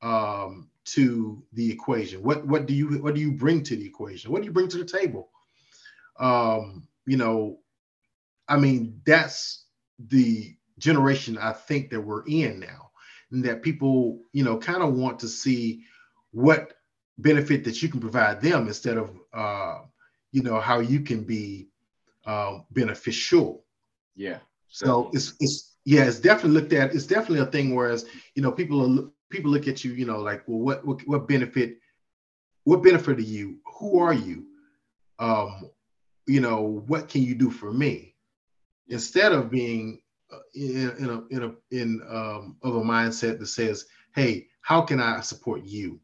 um, 0.02 0.70
to 0.86 1.44
the 1.52 1.70
equation? 1.70 2.24
What 2.24 2.48
what 2.48 2.68
do 2.68 2.74
you 2.74 3.02
what 3.02 3.16
do 3.16 3.22
you 3.22 3.34
bring 3.34 3.64
to 3.64 3.76
the 3.76 3.86
equation? 3.86 4.32
What 4.32 4.42
do 4.42 4.46
you 4.46 4.54
bring 4.54 4.70
to 4.70 4.78
the 4.78 4.86
table? 4.86 5.30
Um, 6.20 6.88
you 7.06 7.18
know, 7.18 7.60
I 8.48 8.58
mean, 8.58 9.02
that's 9.06 9.66
the 10.00 10.56
generation 10.78 11.38
I 11.38 11.54
think 11.54 11.90
that 11.90 12.02
we're 12.02 12.26
in 12.28 12.60
now, 12.60 12.91
and 13.32 13.44
that 13.46 13.62
people, 13.62 14.20
you 14.34 14.44
know, 14.44 14.58
kind 14.58 14.84
of 14.84 14.94
want 14.94 15.20
to 15.20 15.28
see 15.28 15.84
what 16.32 16.74
benefit 17.18 17.64
that 17.64 17.82
you 17.82 17.90
can 17.90 18.00
provide 18.00 18.42
them 18.42 18.68
instead 18.68 18.98
of, 18.98 19.12
uh, 19.34 19.80
you 20.32 20.44
know, 20.44 20.60
how 20.60 20.80
you 20.80 21.02
can 21.02 21.24
be 21.24 21.70
uh, 22.26 22.60
beneficial. 22.72 23.64
Yeah. 24.16 24.40
So 24.68 25.10
it's 25.14 25.34
it's 25.40 25.76
yeah, 25.84 26.06
it's 26.06 26.20
definitely 26.20 26.62
looked 26.62 26.74
at. 26.74 26.94
It's 26.94 27.08
definitely 27.08 27.40
a 27.40 27.46
thing. 27.46 27.76
Whereas 27.76 28.06
you 28.36 28.42
know, 28.42 28.52
people 28.52 29.00
are 29.00 29.10
people 29.30 29.52
look 29.52 29.68
at 29.68 29.84
you, 29.84 29.92
you 29.94 30.06
know, 30.06 30.20
like, 30.20 30.44
well, 30.48 30.60
what 30.60 30.86
what, 30.86 31.08
what 31.08 31.28
benefit? 31.28 31.78
What 32.64 32.84
benefit 32.84 33.18
are 33.18 33.22
you? 33.22 33.58
Who 33.80 34.00
are 34.00 34.14
you? 34.14 34.46
Um, 35.20 35.70
you 36.28 36.40
know, 36.40 36.84
what 36.88 37.10
can 37.10 37.24
you 37.24 37.36
do 37.36 37.50
for 37.50 37.74
me? 37.74 38.16
Instead 38.88 39.32
of 39.32 39.50
being 39.50 40.01
in, 40.54 40.92
in 40.98 41.10
a 41.10 41.24
in 41.30 41.44
a 41.44 41.76
in 41.76 42.02
um, 42.10 42.58
of 42.64 42.76
a 42.76 42.82
mindset 42.82 43.40
that 43.40 43.48
says, 43.48 43.86
hey, 44.16 44.48
how 44.62 44.82
can 44.82 45.00
I 45.00 45.22
support 45.22 45.64
you? 45.64 46.00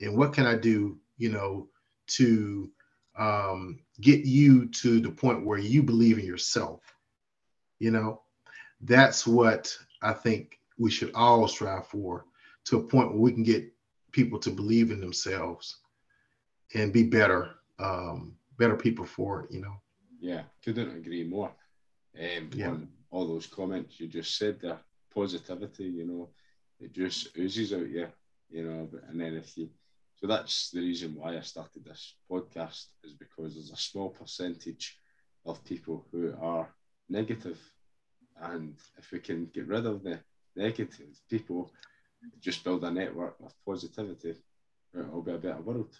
And 0.00 0.16
what 0.16 0.32
can 0.32 0.46
I 0.46 0.56
do? 0.56 0.98
You 1.18 1.30
know, 1.30 1.68
to 2.08 2.70
um, 3.18 3.80
get 4.00 4.24
you 4.24 4.66
to 4.66 5.00
the 5.00 5.10
point 5.10 5.44
where 5.44 5.58
you 5.58 5.82
believe 5.82 6.18
in 6.18 6.24
yourself 6.24 6.80
you 7.80 7.90
know 7.90 8.20
that's 8.82 9.26
what 9.26 9.76
i 10.02 10.12
think 10.12 10.60
we 10.78 10.90
should 10.90 11.10
all 11.14 11.48
strive 11.48 11.86
for 11.86 12.24
to 12.64 12.76
a 12.76 12.82
point 12.82 13.10
where 13.10 13.20
we 13.20 13.32
can 13.32 13.42
get 13.42 13.64
people 14.12 14.38
to 14.38 14.50
believe 14.50 14.90
in 14.90 15.00
themselves 15.00 15.78
and 16.74 16.92
be 16.92 17.02
better 17.02 17.50
um, 17.80 18.36
better 18.58 18.76
people 18.76 19.04
for 19.04 19.42
it 19.42 19.50
you 19.50 19.60
know 19.60 19.74
Yeah, 20.20 20.42
couldn't 20.62 20.94
agree 20.94 21.24
more. 21.24 21.50
Um, 22.14 22.50
Yeah. 22.54 22.68
On 22.68 22.88
all 23.10 23.26
those 23.26 23.46
comments 23.46 23.98
you 23.98 24.06
just 24.06 24.36
said 24.36 24.60
there, 24.60 24.78
positivity, 25.14 25.84
you 25.84 26.06
know, 26.06 26.28
it 26.80 26.92
just 26.92 27.36
oozes 27.36 27.72
out 27.72 27.88
you, 27.88 28.06
you 28.50 28.64
know. 28.64 28.88
And 29.08 29.20
then 29.20 29.34
if 29.34 29.56
you, 29.56 29.68
so 30.16 30.26
that's 30.26 30.70
the 30.70 30.80
reason 30.80 31.14
why 31.16 31.36
I 31.36 31.40
started 31.40 31.84
this 31.84 32.14
podcast 32.30 32.86
is 33.04 33.14
because 33.14 33.54
there's 33.54 33.70
a 33.70 33.76
small 33.76 34.10
percentage 34.10 34.96
of 35.44 35.64
people 35.64 36.06
who 36.10 36.34
are 36.40 36.68
negative, 37.08 37.58
and 38.42 38.74
if 38.98 39.10
we 39.10 39.18
can 39.18 39.50
get 39.52 39.66
rid 39.66 39.86
of 39.86 40.02
the 40.02 40.18
negative 40.56 41.10
people, 41.28 41.70
just 42.40 42.62
build 42.64 42.84
a 42.84 42.90
network 42.90 43.34
of 43.42 43.52
positivity, 43.66 44.34
it'll 44.94 45.22
be 45.22 45.32
a 45.32 45.38
better 45.38 45.60
world. 45.62 45.98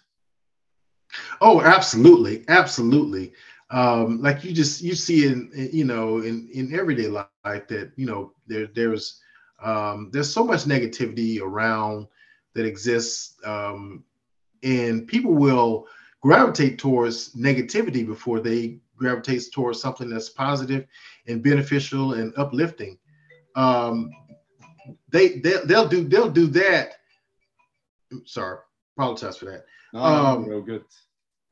Oh 1.41 1.61
absolutely 1.61 2.43
absolutely. 2.47 3.33
Um, 3.69 4.21
like 4.21 4.43
you 4.43 4.51
just 4.51 4.81
you 4.81 4.95
see 4.95 5.27
in 5.27 5.49
you 5.71 5.85
know 5.85 6.19
in 6.19 6.49
in 6.53 6.77
everyday 6.77 7.07
life 7.07 7.27
that 7.43 7.91
you 7.95 8.05
know 8.05 8.33
there 8.47 8.67
there's 8.67 9.21
um, 9.63 10.09
there's 10.11 10.31
so 10.31 10.43
much 10.43 10.65
negativity 10.65 11.39
around 11.41 12.07
that 12.53 12.65
exists 12.65 13.37
um, 13.45 14.03
and 14.63 15.07
people 15.07 15.33
will 15.33 15.87
gravitate 16.21 16.77
towards 16.79 17.33
negativity 17.33 18.05
before 18.05 18.39
they 18.39 18.79
gravitate 18.97 19.43
towards 19.51 19.81
something 19.81 20.09
that's 20.09 20.29
positive 20.29 20.85
and 21.27 21.41
beneficial 21.41 22.13
and 22.13 22.33
uplifting. 22.37 22.97
Um, 23.55 24.11
they, 25.09 25.39
they 25.39 25.57
they'll 25.65 25.87
do 25.87 26.03
they'll 26.03 26.29
do 26.29 26.47
that. 26.47 26.95
Sorry 28.25 28.57
apologize 28.97 29.37
for 29.37 29.45
that 29.45 29.65
No, 29.93 29.99
Um, 30.03 30.45
real 30.45 30.61
good. 30.61 30.83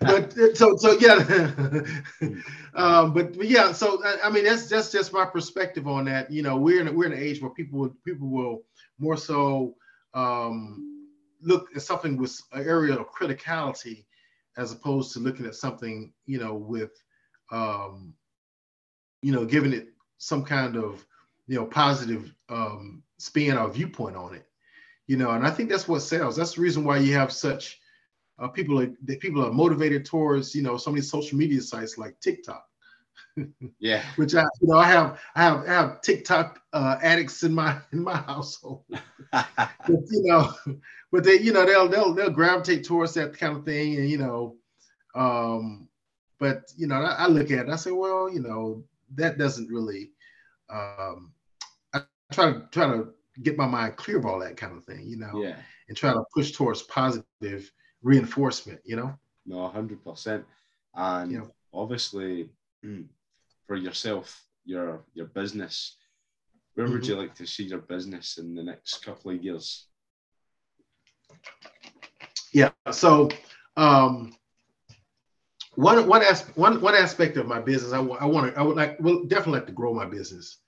but 0.00 0.32
so 0.56 0.76
so 0.76 0.92
yeah. 1.00 1.82
Um 2.74 3.14
but, 3.14 3.36
but 3.36 3.48
yeah 3.48 3.72
so 3.72 4.02
I, 4.04 4.18
I 4.24 4.30
mean 4.30 4.44
that's 4.44 4.68
that's 4.68 4.92
just 4.92 5.12
my 5.12 5.24
perspective 5.24 5.88
on 5.88 6.04
that. 6.04 6.30
You 6.30 6.42
know 6.42 6.56
we're 6.58 6.80
in 6.80 6.88
a, 6.88 6.92
we're 6.92 7.06
in 7.06 7.12
an 7.12 7.18
age 7.18 7.40
where 7.40 7.50
people 7.50 7.78
would- 7.80 8.04
people 8.04 8.28
will 8.28 8.62
more 8.98 9.16
so 9.16 9.74
um 10.14 11.08
look 11.42 11.68
at 11.74 11.82
something 11.82 12.16
with 12.16 12.38
an 12.52 12.66
area 12.66 12.94
of 12.94 13.10
criticality 13.12 14.04
as 14.56 14.72
opposed 14.72 15.12
to 15.12 15.20
looking 15.20 15.46
at 15.46 15.54
something 15.54 16.12
you 16.26 16.38
know 16.38 16.54
with 16.54 16.92
um 17.50 18.14
you 19.22 19.32
know 19.32 19.44
giving 19.44 19.72
it 19.72 19.88
some 20.18 20.44
kind 20.44 20.76
of 20.76 21.04
you 21.46 21.56
know 21.56 21.64
positive 21.66 22.32
um 22.48 23.02
spin 23.18 23.56
or 23.56 23.70
viewpoint 23.70 24.16
on 24.16 24.34
it 24.34 24.45
you 25.06 25.16
know 25.16 25.30
and 25.30 25.46
i 25.46 25.50
think 25.50 25.68
that's 25.70 25.88
what 25.88 26.00
sells 26.00 26.36
that's 26.36 26.54
the 26.54 26.60
reason 26.60 26.84
why 26.84 26.98
you 26.98 27.12
have 27.14 27.32
such 27.32 27.80
uh, 28.38 28.48
people 28.48 28.80
are 28.80 28.90
that 29.04 29.20
people 29.20 29.44
are 29.44 29.52
motivated 29.52 30.04
towards 30.04 30.54
you 30.54 30.62
know 30.62 30.76
so 30.76 30.90
many 30.90 31.02
social 31.02 31.38
media 31.38 31.60
sites 31.60 31.98
like 31.98 32.18
TikTok, 32.20 32.64
Yeah. 33.78 34.02
which 34.16 34.34
I 34.34 34.42
you 34.60 34.68
know 34.68 34.78
I 34.78 34.86
have 34.88 35.20
I 35.34 35.42
have 35.42 35.64
I 35.64 35.72
have 35.72 36.00
TikTok 36.02 36.60
uh, 36.72 36.98
addicts 37.02 37.42
in 37.42 37.54
my 37.54 37.78
in 37.92 38.02
my 38.02 38.16
household. 38.16 38.84
But, 39.88 40.00
you 40.10 40.24
know, 40.24 40.52
but 41.12 41.24
they 41.24 41.38
you 41.38 41.52
know 41.52 41.64
they'll 41.64 41.88
they'll 41.88 42.14
they'll 42.14 42.30
gravitate 42.30 42.84
towards 42.84 43.14
that 43.14 43.36
kind 43.36 43.56
of 43.56 43.64
thing, 43.64 43.96
and 43.96 44.08
you 44.10 44.18
know, 44.18 44.56
um, 45.14 45.88
but 46.38 46.72
you 46.76 46.86
know 46.86 46.96
I, 46.96 47.24
I 47.24 47.26
look 47.26 47.50
at 47.50 47.66
it, 47.66 47.68
I 47.68 47.76
say, 47.76 47.92
well, 47.92 48.28
you 48.32 48.40
know, 48.40 48.84
that 49.14 49.38
doesn't 49.38 49.70
really. 49.70 50.10
Um, 50.68 51.32
I 51.92 52.02
try 52.32 52.52
to 52.52 52.68
try 52.70 52.86
to 52.88 53.08
get 53.42 53.56
my 53.56 53.66
mind 53.66 53.96
clear 53.96 54.18
of 54.18 54.26
all 54.26 54.38
that 54.40 54.56
kind 54.56 54.76
of 54.76 54.84
thing, 54.84 55.06
you 55.06 55.16
know, 55.16 55.42
yeah. 55.42 55.56
and 55.88 55.96
try 55.96 56.12
to 56.12 56.24
push 56.34 56.52
towards 56.52 56.82
positive 56.82 57.70
reinforcement, 58.02 58.80
you 58.84 58.96
know. 58.96 59.14
No, 59.44 59.68
hundred 59.68 60.02
percent. 60.04 60.44
And 60.94 61.32
Yeah. 61.32 61.46
obviously, 61.72 62.50
mm, 62.84 63.06
for 63.66 63.76
yourself, 63.76 64.42
your 64.64 65.04
your 65.14 65.26
business, 65.26 65.96
where 66.74 66.88
would 66.88 67.06
you 67.06 67.16
like 67.16 67.34
to 67.36 67.46
see 67.46 67.64
your 67.64 67.80
business 67.80 68.38
in 68.38 68.54
the 68.54 68.62
next 68.62 69.04
couple 69.04 69.30
of 69.30 69.42
years? 69.42 69.86
Yeah. 72.52 72.70
So, 72.90 73.28
um, 73.76 74.34
one 75.74 76.06
one 76.06 76.22
as 76.22 76.42
one 76.56 76.80
one 76.80 76.94
aspect 76.94 77.36
of 77.36 77.46
my 77.46 77.60
business, 77.60 77.92
I, 77.92 78.00
I 78.00 78.24
want 78.24 78.54
to, 78.54 78.58
I 78.58 78.62
would 78.62 78.76
like, 78.76 78.98
well, 79.00 79.24
definitely 79.24 79.60
like 79.60 79.66
to 79.66 79.72
grow 79.72 79.92
my 79.92 80.06
business. 80.06 80.58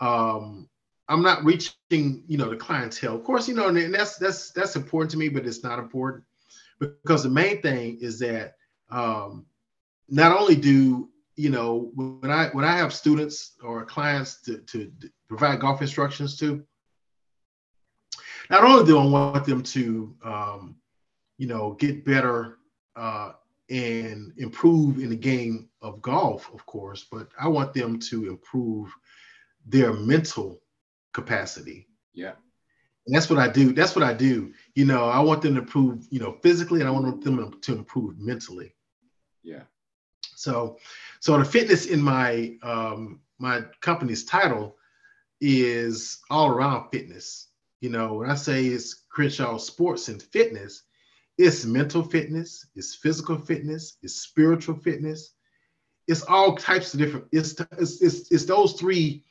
Um, 0.00 0.68
I'm 1.08 1.22
not 1.22 1.44
reaching, 1.44 2.24
you 2.26 2.38
know, 2.38 2.48
the 2.48 2.56
clientele. 2.56 3.14
Of 3.14 3.24
course, 3.24 3.46
you 3.48 3.54
know, 3.54 3.68
and 3.68 3.94
that's 3.94 4.16
that's 4.16 4.50
that's 4.52 4.76
important 4.76 5.10
to 5.12 5.18
me, 5.18 5.28
but 5.28 5.46
it's 5.46 5.62
not 5.62 5.78
important 5.78 6.24
because 6.78 7.22
the 7.22 7.28
main 7.28 7.60
thing 7.60 7.98
is 8.00 8.18
that 8.20 8.56
um, 8.90 9.46
not 10.08 10.38
only 10.38 10.56
do 10.56 11.10
you 11.36 11.50
know 11.50 11.90
when 11.94 12.30
I 12.30 12.48
when 12.48 12.64
I 12.64 12.76
have 12.76 12.94
students 12.94 13.52
or 13.62 13.84
clients 13.84 14.40
to, 14.42 14.58
to 14.58 14.92
provide 15.28 15.60
golf 15.60 15.82
instructions 15.82 16.38
to, 16.38 16.64
not 18.50 18.64
only 18.64 18.86
do 18.86 18.98
I 18.98 19.04
want 19.04 19.44
them 19.44 19.62
to 19.62 20.16
um, 20.24 20.76
you 21.36 21.46
know 21.46 21.72
get 21.72 22.04
better 22.04 22.58
uh, 22.96 23.32
and 23.68 24.32
improve 24.38 24.98
in 24.98 25.10
the 25.10 25.16
game 25.16 25.68
of 25.82 26.00
golf, 26.00 26.50
of 26.54 26.64
course, 26.66 27.06
but 27.10 27.28
I 27.38 27.48
want 27.48 27.74
them 27.74 27.98
to 27.98 28.28
improve 28.28 28.94
their 29.66 29.92
mental 29.92 30.60
capacity. 31.14 31.88
Yeah. 32.12 32.32
And 33.06 33.14
that's 33.14 33.30
what 33.30 33.38
I 33.38 33.48
do. 33.48 33.72
That's 33.72 33.96
what 33.96 34.04
I 34.04 34.12
do. 34.12 34.52
You 34.74 34.84
know, 34.84 35.04
I 35.04 35.20
want 35.20 35.42
them 35.42 35.54
to 35.54 35.60
improve, 35.60 36.06
you 36.10 36.20
know, 36.20 36.38
physically, 36.42 36.80
and 36.80 36.88
I 36.88 36.92
want 36.92 37.24
them 37.24 37.58
to 37.60 37.72
improve 37.72 38.18
mentally. 38.18 38.74
Yeah. 39.42 39.62
So, 40.34 40.78
so 41.20 41.38
the 41.38 41.44
fitness 41.44 41.86
in 41.86 42.00
my 42.00 42.56
um, 42.62 43.20
my 43.38 43.62
company's 43.80 44.24
title 44.24 44.76
is 45.40 46.20
all 46.30 46.48
around 46.48 46.90
fitness. 46.90 47.48
You 47.80 47.90
know, 47.90 48.14
when 48.14 48.30
I 48.30 48.34
say 48.34 48.66
it's 48.66 48.94
Crenshaw 49.10 49.58
Sports 49.58 50.08
and 50.08 50.22
Fitness, 50.22 50.84
it's 51.36 51.66
mental 51.66 52.02
fitness, 52.02 52.66
it's 52.74 52.94
physical 52.94 53.36
fitness, 53.36 53.98
it's 54.02 54.14
spiritual 54.14 54.76
fitness, 54.76 55.34
it's 56.08 56.22
all 56.22 56.56
types 56.56 56.94
of 56.94 57.00
different. 57.00 57.26
It's 57.32 57.54
it's 57.78 58.00
it's, 58.00 58.30
it's 58.30 58.44
those 58.44 58.74
three 58.74 59.24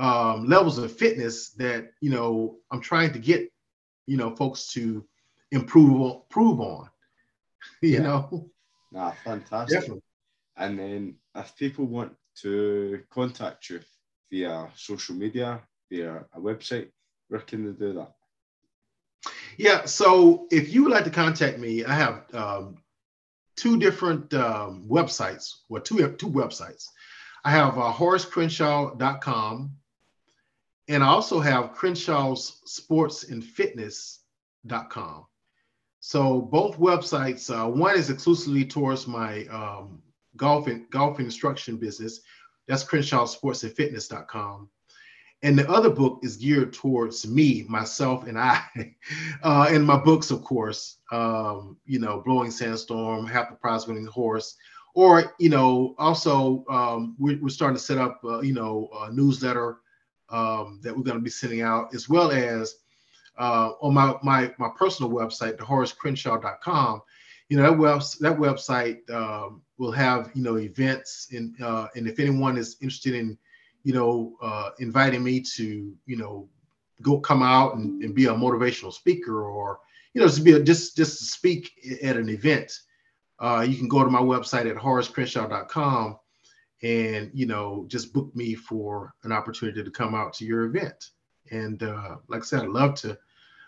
um, 0.00 0.46
levels 0.46 0.78
of 0.78 0.90
fitness 0.90 1.50
that 1.50 1.92
you 2.00 2.10
know 2.10 2.56
I'm 2.70 2.80
trying 2.80 3.12
to 3.12 3.18
get 3.18 3.52
you 4.06 4.16
know 4.16 4.34
folks 4.34 4.72
to 4.72 5.04
improve 5.52 6.22
improve 6.22 6.60
on. 6.60 6.88
You 7.82 7.90
yeah. 7.90 8.02
know. 8.02 8.50
Nah, 8.90 9.12
fantastic. 9.22 9.80
Definitely. 9.80 10.02
And 10.56 10.78
then 10.78 11.14
if 11.34 11.54
people 11.56 11.84
want 11.84 12.14
to 12.42 13.02
contact 13.10 13.68
you 13.68 13.80
via 14.30 14.68
social 14.74 15.14
media, 15.14 15.60
via 15.90 16.24
a 16.34 16.40
website, 16.40 16.88
where 17.28 17.40
can 17.40 17.66
they 17.66 17.72
do 17.72 17.92
that? 17.94 18.12
Yeah, 19.58 19.84
so 19.84 20.46
if 20.50 20.72
you 20.72 20.84
would 20.84 20.92
like 20.92 21.04
to 21.04 21.10
contact 21.10 21.58
me, 21.58 21.84
I 21.84 21.94
have 21.94 22.34
um, 22.34 22.78
two 23.56 23.78
different 23.78 24.32
um, 24.32 24.86
websites, 24.88 25.56
well, 25.68 25.82
two 25.82 25.98
two 26.16 26.30
websites. 26.30 26.86
I 27.44 27.50
have 27.50 27.78
uh, 27.78 27.92
HoraceCrenshaw.com 27.92 29.72
and 30.90 31.04
I 31.04 31.06
also 31.06 31.38
have 31.38 31.72
Crenshaw's 31.72 32.60
Sports 32.64 33.30
and 33.30 33.44
Fitness.com. 33.44 35.24
So 36.00 36.40
both 36.40 36.78
websites, 36.78 37.48
uh, 37.48 37.70
one 37.70 37.96
is 37.96 38.10
exclusively 38.10 38.64
towards 38.64 39.06
my 39.06 39.44
um, 39.46 40.02
golf 40.36 40.66
and 40.66 40.90
golf 40.90 41.20
instruction 41.20 41.76
business. 41.76 42.22
That's 42.66 42.82
Crenshaw 42.82 43.26
Sports 43.26 43.62
and 43.62 43.72
Fitness.com. 43.72 44.68
And 45.44 45.56
the 45.56 45.70
other 45.70 45.90
book 45.90 46.18
is 46.24 46.36
geared 46.36 46.72
towards 46.72 47.24
me, 47.24 47.64
myself, 47.68 48.26
and 48.26 48.38
I. 48.38 48.60
Uh, 49.42 49.68
and 49.70 49.86
my 49.86 49.96
books, 49.96 50.30
of 50.30 50.42
course, 50.42 50.98
um, 51.12 51.76
you 51.86 51.98
know, 51.98 52.20
Blowing 52.20 52.50
Sandstorm, 52.50 53.26
Half 53.26 53.48
the 53.48 53.56
Prize 53.56 53.86
Winning 53.86 54.04
Horse, 54.06 54.56
or, 54.94 55.34
you 55.38 55.48
know, 55.48 55.94
also 55.98 56.64
um, 56.68 57.16
we're, 57.18 57.40
we're, 57.40 57.48
starting 57.48 57.76
to 57.76 57.82
set 57.82 57.96
up, 57.96 58.20
uh, 58.22 58.40
you 58.40 58.52
know, 58.52 58.90
a 59.02 59.12
newsletter 59.12 59.78
um, 60.30 60.80
that 60.82 60.96
we're 60.96 61.02
going 61.02 61.16
to 61.16 61.22
be 61.22 61.30
sending 61.30 61.62
out, 61.62 61.94
as 61.94 62.08
well 62.08 62.30
as 62.30 62.76
uh, 63.38 63.72
on 63.80 63.94
my, 63.94 64.14
my, 64.22 64.52
my 64.58 64.68
personal 64.76 65.10
website, 65.10 65.56
thehoracecrenshaw.com. 65.56 67.02
You 67.48 67.56
know, 67.56 67.62
that, 67.64 67.78
web, 67.78 68.02
that 68.20 68.38
website 68.38 69.10
um, 69.10 69.62
will 69.78 69.90
have, 69.90 70.30
you 70.34 70.42
know, 70.42 70.56
events. 70.56 71.28
And, 71.32 71.60
uh, 71.60 71.88
and 71.96 72.06
if 72.06 72.20
anyone 72.20 72.56
is 72.56 72.76
interested 72.80 73.14
in, 73.14 73.36
you 73.82 73.92
know, 73.92 74.36
uh, 74.40 74.70
inviting 74.78 75.24
me 75.24 75.40
to, 75.56 75.92
you 76.06 76.16
know, 76.16 76.48
go 77.02 77.18
come 77.18 77.42
out 77.42 77.76
and, 77.76 78.02
and 78.04 78.14
be 78.14 78.26
a 78.26 78.32
motivational 78.34 78.92
speaker 78.92 79.42
or, 79.42 79.80
you 80.12 80.20
know, 80.20 80.26
just 80.26 80.44
be 80.44 80.52
a, 80.52 80.60
just, 80.60 80.96
just 80.96 81.18
to 81.18 81.24
speak 81.24 81.72
at 82.02 82.16
an 82.16 82.28
event, 82.28 82.72
uh, 83.40 83.64
you 83.66 83.76
can 83.76 83.88
go 83.88 84.04
to 84.04 84.10
my 84.10 84.20
website 84.20 84.70
at 84.70 84.76
horacecrenshaw.com 84.76 86.18
and 86.82 87.30
you 87.34 87.46
know 87.46 87.84
just 87.88 88.12
book 88.12 88.34
me 88.34 88.54
for 88.54 89.14
an 89.24 89.32
opportunity 89.32 89.82
to 89.82 89.90
come 89.90 90.14
out 90.14 90.32
to 90.34 90.44
your 90.44 90.64
event. 90.64 91.10
And 91.50 91.82
uh, 91.82 92.16
like 92.28 92.42
i 92.42 92.44
said 92.44 92.60
i 92.60 92.66
love 92.66 92.94
to 92.96 93.18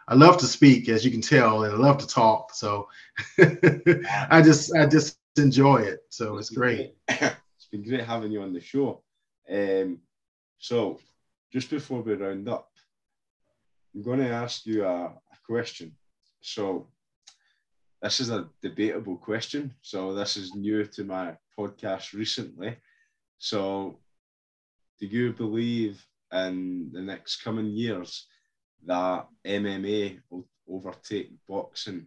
i 0.08 0.14
love 0.14 0.38
to 0.38 0.46
speak 0.46 0.88
as 0.88 1.04
you 1.04 1.10
can 1.10 1.20
tell 1.20 1.64
and 1.64 1.74
i 1.74 1.76
love 1.76 1.98
to 1.98 2.06
talk. 2.06 2.54
So 2.54 2.88
i 3.38 4.40
just 4.42 4.74
i 4.74 4.86
just 4.86 5.18
enjoy 5.36 5.78
it. 5.78 6.00
So 6.08 6.38
it's, 6.38 6.50
it's 6.50 6.56
great. 6.56 6.94
it's 7.08 7.68
been 7.70 7.84
great 7.84 8.04
having 8.04 8.32
you 8.32 8.42
on 8.42 8.52
the 8.52 8.60
show. 8.60 9.02
Um, 9.50 9.98
so 10.58 10.98
just 11.52 11.68
before 11.68 12.00
we 12.00 12.14
round 12.14 12.48
up 12.48 12.68
i'm 13.94 14.02
going 14.02 14.20
to 14.20 14.30
ask 14.30 14.64
you 14.64 14.86
a, 14.86 15.04
a 15.04 15.36
question. 15.46 15.94
So 16.40 16.86
this 18.00 18.20
is 18.20 18.30
a 18.30 18.48
debatable 18.62 19.16
question. 19.16 19.74
So 19.82 20.14
this 20.14 20.36
is 20.36 20.54
new 20.54 20.84
to 20.86 21.04
my 21.04 21.36
podcast 21.58 22.14
recently 22.14 22.76
so, 23.42 23.98
do 25.00 25.06
you 25.06 25.32
believe 25.32 26.06
in 26.32 26.90
the 26.92 27.00
next 27.00 27.42
coming 27.42 27.72
years 27.72 28.28
that 28.86 29.26
MMA 29.44 30.20
will 30.30 30.46
overtake 30.68 31.32
boxing 31.48 32.06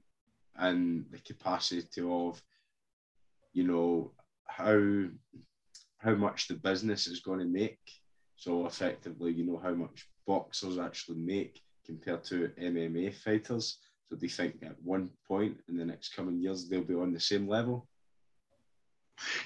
and 0.55 1.03
the 1.11 1.19
capacity 1.19 2.01
of, 2.01 2.41
you 3.51 3.65
know, 3.65 4.13
how 4.47 4.79
how 5.97 6.15
much 6.15 6.47
the 6.47 6.53
business 6.53 7.05
is 7.05 7.19
going 7.19 7.39
to 7.39 7.57
make? 7.63 7.83
So 8.37 8.65
effectively, 8.65 9.33
you 9.33 9.43
know, 9.45 9.57
how 9.57 9.73
much 9.73 10.07
boxers 10.25 10.77
actually 10.77 11.17
make 11.17 11.59
compared 11.85 12.23
to 12.29 12.49
MMA 12.57 13.13
fighters. 13.13 13.77
So 14.07 14.15
do 14.15 14.25
you 14.25 14.29
think 14.29 14.63
at 14.63 14.81
one 14.81 15.09
point 15.27 15.59
in 15.67 15.75
the 15.75 15.83
next 15.83 16.15
coming 16.15 16.39
years 16.41 16.69
they'll 16.69 16.91
be 16.93 16.95
on 16.95 17.11
the 17.11 17.19
same 17.19 17.45
level? 17.45 17.89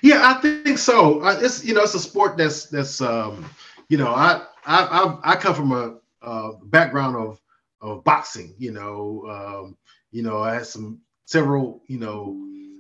Yeah, 0.02 0.22
I 0.24 0.42
think 0.42 0.78
so. 0.78 1.26
It's 1.28 1.64
you 1.64 1.74
know 1.74 1.84
it's 1.84 1.94
a 1.94 2.00
sport 2.00 2.38
that's 2.38 2.66
that's 2.66 3.02
um, 3.02 3.46
you 3.90 3.98
know 3.98 4.10
I 4.10 4.44
I 4.66 5.18
I, 5.24 5.36
come 5.36 5.56
from 5.56 5.72
a, 5.72 5.98
a, 6.22 6.54
background 6.66 7.16
of 7.16 7.42
of 7.82 8.04
boxing. 8.04 8.56
You 8.58 8.72
know, 8.72 9.26
um, 9.30 9.78
you 10.12 10.24
know 10.24 10.40
I 10.40 10.56
had 10.56 10.66
some 10.66 11.02
several 11.26 11.84
you 11.88 12.00
know 12.00 12.38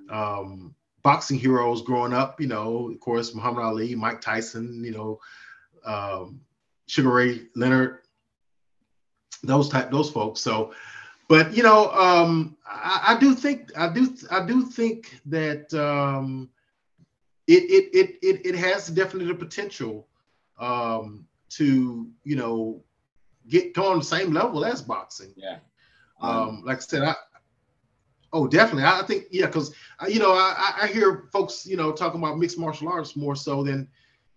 um, 0.10 0.76
boxing 1.04 1.40
heroes 1.40 1.82
growing 1.82 2.14
up. 2.14 2.40
You 2.40 2.48
know, 2.48 2.90
of 2.90 3.00
course 3.00 3.36
Muhammad 3.36 3.64
Ali, 3.64 3.96
Mike 3.96 4.22
Tyson. 4.22 4.84
You 4.84 4.92
know, 4.92 5.20
um, 5.86 6.42
Sugar 6.88 7.10
Ray 7.10 7.42
Leonard. 7.56 8.00
Those 9.44 9.70
type 9.70 9.90
those 9.90 10.12
folks. 10.12 10.42
So 10.42 10.74
but 11.30 11.54
you 11.56 11.64
know 11.64 11.92
um, 11.92 12.58
I, 12.66 13.14
I, 13.16 13.20
do 13.20 13.34
think 13.34 13.72
i 13.78 13.88
do 13.88 14.14
i 14.32 14.46
do 14.46 14.66
think 14.66 15.22
that 15.28 15.74
um, 15.74 16.50
it 17.50 17.64
it 17.64 17.90
it 17.94 18.20
it, 18.22 18.46
it 18.46 18.56
has 18.56 18.88
definitely 18.88 19.28
the 19.28 19.34
potential 19.34 20.08
um, 20.60 21.26
to 21.50 22.08
you 22.24 22.36
know 22.36 22.84
get 23.48 23.74
go 23.74 23.92
on 23.92 23.98
the 23.98 24.06
same 24.06 24.32
level 24.32 24.64
as 24.64 24.84
boxing. 24.84 25.34
Yeah. 25.36 25.58
Um, 26.22 26.62
like 26.64 26.78
I 26.78 26.82
said, 26.82 27.04
I 27.04 27.16
oh 28.34 28.46
definitely. 28.48 28.84
I 28.84 29.02
think 29.08 29.26
yeah, 29.32 29.48
because 29.48 29.74
you 30.08 30.20
know 30.20 30.34
I, 30.34 30.82
I 30.84 30.88
hear 30.88 31.28
folks 31.34 31.66
you 31.66 31.76
know 31.76 31.92
talking 31.92 32.22
about 32.22 32.38
mixed 32.38 32.60
martial 32.60 32.88
arts 32.88 33.16
more 33.16 33.36
so 33.36 33.64
than 33.64 33.88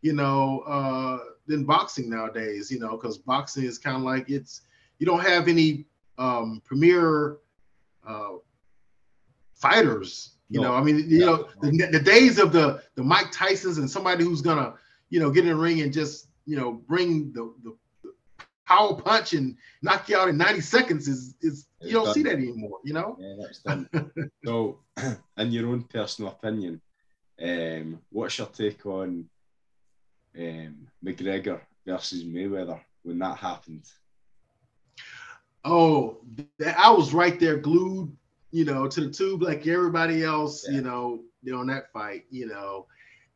you 0.00 0.14
know 0.14 0.60
uh, 0.60 1.18
than 1.46 1.64
boxing 1.64 2.08
nowadays. 2.08 2.70
You 2.70 2.80
know 2.80 2.92
because 2.92 3.18
boxing 3.18 3.64
is 3.64 3.76
kind 3.76 3.96
of 3.96 4.04
like 4.04 4.30
it's 4.30 4.62
you 4.98 5.04
don't 5.04 5.20
have 5.20 5.48
any 5.48 5.84
um, 6.16 6.62
premier 6.64 7.36
uh, 8.06 8.36
fighters 9.54 10.32
you 10.53 10.61
know, 10.61 10.74
I 10.74 10.82
mean, 10.82 11.09
you 11.09 11.20
know, 11.20 11.48
the, 11.62 11.88
the 11.90 12.00
days 12.00 12.38
of 12.38 12.53
the 12.53 12.82
the 12.94 13.03
Mike 13.03 13.32
Tysons 13.32 13.78
and 13.78 13.90
somebody 13.90 14.22
who's 14.24 14.42
gonna, 14.42 14.74
you 15.09 15.18
know, 15.18 15.30
get 15.30 15.44
in 15.44 15.50
the 15.50 15.57
ring 15.57 15.80
and 15.80 15.92
just, 15.92 16.28
you 16.44 16.57
know, 16.57 16.72
bring 16.72 17.32
the, 17.32 17.55
the 17.64 17.74
power 18.66 18.94
punch 18.94 19.32
and 19.32 19.57
knock 19.82 20.09
you 20.09 20.16
out 20.16 20.28
in 20.28 20.36
90 20.36 20.61
seconds 20.61 21.09
is 21.09 21.34
is 21.40 21.66
you 21.80 21.92
don't 21.92 22.05
done. 22.05 22.14
see 22.14 22.22
that 22.24 22.34
anymore, 22.34 22.78
you 22.84 22.92
know? 22.92 23.16
Yeah, 23.18 23.34
that's 23.40 23.61
done. 23.61 23.88
so 24.44 24.80
in 25.38 25.53
your 25.53 25.68
own 25.68 25.84
personal 25.84 26.32
opinion, 26.32 26.80
um, 27.42 28.00
what's 28.11 28.38
your 28.38 28.46
take 28.48 28.84
on 28.86 29.28
um, 30.38 30.86
McGregor 31.05 31.61
versus 31.86 32.24
Mayweather 32.24 32.80
when 33.03 33.18
that 33.18 33.38
happened? 33.38 33.84
Oh, 35.64 36.18
I 36.76 36.90
was 36.90 37.14
right 37.14 37.38
there 37.38 37.57
glued, 37.57 38.16
you 38.53 38.64
know, 38.64 38.86
to 38.86 39.00
the 39.00 39.11
tube 39.11 39.42
like 39.42 39.66
everybody 39.66 40.22
else, 40.22 40.66
yeah. 40.68 40.76
you 40.76 40.82
know, 40.82 41.20
on 41.59 41.66
that 41.66 41.90
fight, 41.92 42.26
you 42.30 42.46
know. 42.46 42.86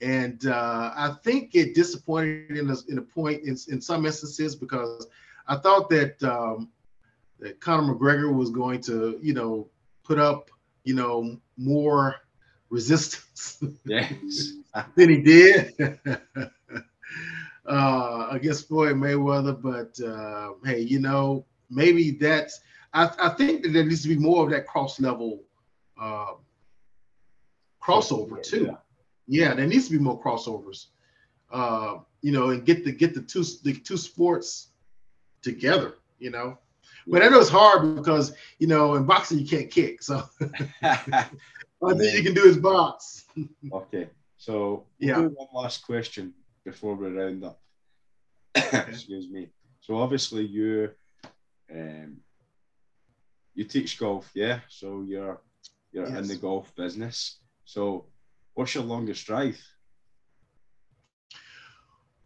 And 0.03 0.47
uh, 0.47 0.93
I 0.95 1.17
think 1.25 1.55
it 1.55 1.75
disappointed 1.75 2.51
in 2.57 2.71
a, 2.71 2.77
in 2.89 2.99
a 2.99 3.03
point 3.03 3.43
in, 3.43 3.57
in 3.69 3.81
some 3.81 4.05
instances 4.05 4.55
because 4.55 5.07
I 5.49 5.57
thought 5.57 5.89
that 5.89 6.23
um, 6.23 6.69
that 7.41 7.61
Conor 7.61 7.95
McGregor 7.95 8.35
was 8.35 8.51
going 8.51 8.83
to, 8.83 9.19
you 9.23 9.33
know, 9.33 9.69
put 10.05 10.19
up, 10.19 10.51
you 10.85 10.95
know, 10.95 11.39
more 11.57 12.17
resistance 12.69 13.62
yes. 13.85 14.53
than 14.97 15.09
he 15.09 15.23
did 15.23 15.75
uh, 17.67 18.29
against 18.31 18.69
Floyd 18.69 18.97
Mayweather. 18.97 19.61
But 19.61 19.99
uh, 20.07 20.53
hey, 20.64 20.81
you 20.81 21.01
know, 21.01 21.47
maybe 21.71 22.11
that's 22.12 22.61
I, 22.93 23.11
I, 23.18 23.28
think 23.30 23.62
that 23.62 23.70
there 23.70 23.84
needs 23.84 24.03
to 24.03 24.09
be 24.09 24.16
more 24.16 24.45
of 24.45 24.51
that 24.51 24.66
cross 24.66 25.01
level 25.01 25.43
uh, 26.01 26.32
crossover 27.82 28.43
too. 28.43 28.66
Yeah. 29.26 29.49
yeah. 29.49 29.55
there 29.55 29.66
needs 29.66 29.87
to 29.87 29.93
be 29.93 29.99
more 29.99 30.20
crossovers. 30.20 30.87
Uh, 31.51 31.99
you 32.22 32.32
know, 32.32 32.51
and 32.51 32.64
get 32.64 32.84
the 32.84 32.93
get 32.93 33.14
the 33.14 33.22
two 33.22 33.45
the 33.62 33.74
two 33.74 33.97
sports 33.97 34.68
together. 35.43 35.95
You 36.18 36.30
know, 36.30 36.59
but 37.07 37.22
I 37.22 37.28
know 37.28 37.41
it's 37.41 37.49
hard 37.49 37.95
because 37.95 38.34
you 38.59 38.66
know 38.66 38.95
in 38.95 39.05
boxing 39.05 39.39
you 39.39 39.47
can't 39.47 39.70
kick, 39.70 40.03
so 40.03 40.24
all 41.80 41.97
thing 41.97 42.14
you 42.14 42.22
can 42.22 42.34
do 42.34 42.45
is 42.45 42.57
box. 42.57 43.26
okay, 43.72 44.09
so 44.37 44.84
we'll 45.01 45.09
yeah. 45.09 45.18
one 45.20 45.49
last 45.55 45.84
question 45.84 46.34
before 46.64 46.95
we 46.95 47.09
round 47.09 47.45
up. 47.45 47.61
Excuse 48.55 49.28
me. 49.28 49.49
So 49.80 49.97
obviously 49.97 50.45
you 50.45 50.91
um, 51.70 52.16
you 53.57 53.65
teach 53.65 53.99
golf, 53.99 54.31
yeah. 54.35 54.61
So 54.69 55.03
you're 55.03 55.41
you're 55.91 56.09
yes. 56.09 56.19
in 56.19 56.29
the 56.29 56.37
golf 56.37 56.73
business. 56.77 57.41
So 57.65 58.07
what's 58.55 58.75
your 58.75 58.85
longest 58.85 59.27
drive? 59.27 59.59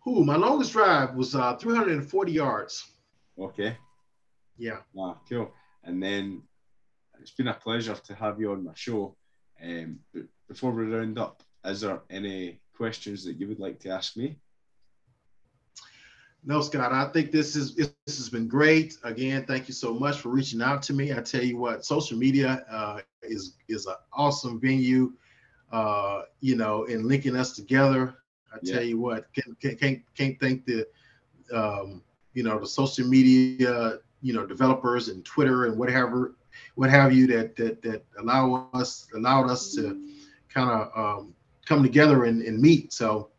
Who 0.04 0.24
my 0.24 0.36
longest 0.36 0.72
drive 0.72 1.14
was 1.14 1.34
uh, 1.34 1.56
340 1.56 2.32
yards. 2.32 2.84
Okay. 3.38 3.76
Yeah. 4.58 4.78
Ah, 4.98 5.16
cool. 5.28 5.52
And 5.84 6.02
then 6.02 6.42
it's 7.20 7.30
been 7.30 7.48
a 7.48 7.54
pleasure 7.54 7.94
to 7.94 8.14
have 8.14 8.40
you 8.40 8.52
on 8.52 8.64
my 8.64 8.72
show. 8.74 9.16
Um, 9.62 10.00
before 10.48 10.72
we 10.72 10.84
round 10.84 11.18
up, 11.18 11.42
is 11.64 11.82
there 11.82 12.00
any 12.10 12.60
questions 12.74 13.24
that 13.24 13.38
you 13.38 13.46
would 13.46 13.60
like 13.60 13.78
to 13.80 13.90
ask 13.90 14.16
me? 14.16 14.38
No, 16.42 16.62
Scott, 16.62 16.92
I 16.92 17.06
think 17.12 17.32
this 17.32 17.54
is 17.54 17.74
this 17.74 17.92
has 18.06 18.30
been 18.30 18.48
great. 18.48 18.96
Again, 19.04 19.44
thank 19.46 19.68
you 19.68 19.74
so 19.74 19.92
much 19.92 20.18
for 20.18 20.30
reaching 20.30 20.62
out 20.62 20.82
to 20.84 20.94
me. 20.94 21.12
I 21.12 21.20
tell 21.20 21.44
you 21.44 21.58
what, 21.58 21.84
social 21.84 22.16
media 22.16 22.64
uh, 22.70 23.00
is 23.22 23.56
is 23.68 23.86
an 23.86 23.96
awesome 24.12 24.58
venue, 24.58 25.12
uh, 25.70 26.22
you 26.40 26.56
know, 26.56 26.84
in 26.84 27.06
linking 27.06 27.36
us 27.36 27.52
together. 27.54 28.14
I 28.52 28.58
yeah. 28.62 28.74
tell 28.74 28.82
you 28.84 28.98
what, 28.98 29.26
can't 29.34 29.78
can't 29.78 30.02
can't 30.16 30.40
thank 30.40 30.64
the 30.64 30.86
um, 31.52 32.02
you 32.32 32.42
know 32.42 32.58
the 32.58 32.66
social 32.66 33.06
media 33.06 33.98
you 34.22 34.32
know 34.32 34.46
developers 34.46 35.08
and 35.08 35.24
Twitter 35.24 35.66
and 35.66 35.78
whatever 35.78 36.34
what 36.74 36.90
have 36.90 37.12
you 37.12 37.26
that 37.26 37.56
that 37.56 37.82
that 37.82 38.02
allow 38.18 38.68
us 38.74 39.08
allowed 39.14 39.50
us 39.50 39.74
to 39.74 40.08
kind 40.48 40.70
of 40.70 40.90
um, 40.96 41.34
come 41.64 41.82
together 41.82 42.24
and, 42.24 42.42
and 42.42 42.60
meet. 42.60 42.92
So 42.92 43.30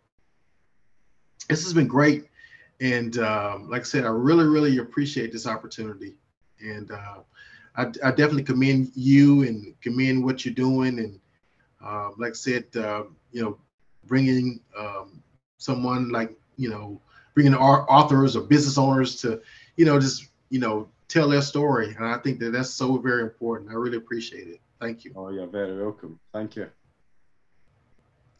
this 1.49 1.63
has 1.63 1.73
been 1.73 1.87
great, 1.87 2.25
and 2.81 3.17
um, 3.19 3.69
like 3.69 3.81
I 3.81 3.85
said, 3.85 4.05
I 4.05 4.09
really 4.09 4.45
really 4.45 4.79
appreciate 4.79 5.31
this 5.31 5.47
opportunity, 5.47 6.15
and 6.59 6.91
uh, 6.91 7.19
I, 7.75 7.83
I, 7.83 8.09
definitely 8.09 8.43
commend 8.43 8.91
you 8.95 9.43
and 9.43 9.79
commend 9.81 10.25
what 10.25 10.43
you're 10.43 10.53
doing, 10.53 10.99
and 10.99 11.19
uh, 11.83 12.09
like 12.17 12.31
I 12.31 12.35
said, 12.35 12.65
uh, 12.75 13.03
you 13.31 13.43
know, 13.43 13.57
bringing 14.05 14.59
um, 14.77 15.21
someone 15.57 16.09
like 16.09 16.35
you 16.57 16.69
know 16.69 16.99
bringing 17.35 17.55
authors 17.55 18.35
or 18.35 18.41
business 18.41 18.77
owners 18.77 19.21
to 19.21 19.41
you 19.77 19.85
know 19.85 19.99
just 19.99 20.27
you 20.49 20.59
know 20.59 20.89
tell 21.07 21.29
their 21.29 21.41
story. 21.41 21.93
And 21.95 22.05
I 22.05 22.17
think 22.17 22.39
that 22.39 22.51
that's 22.51 22.71
so 22.71 22.97
very 22.97 23.21
important. 23.21 23.69
I 23.69 23.73
really 23.73 23.97
appreciate 23.97 24.47
it. 24.47 24.59
Thank 24.79 25.05
you. 25.05 25.13
Oh, 25.15 25.29
you're 25.29 25.45
very 25.45 25.79
welcome. 25.79 26.19
Thank 26.33 26.55
you. 26.55 26.67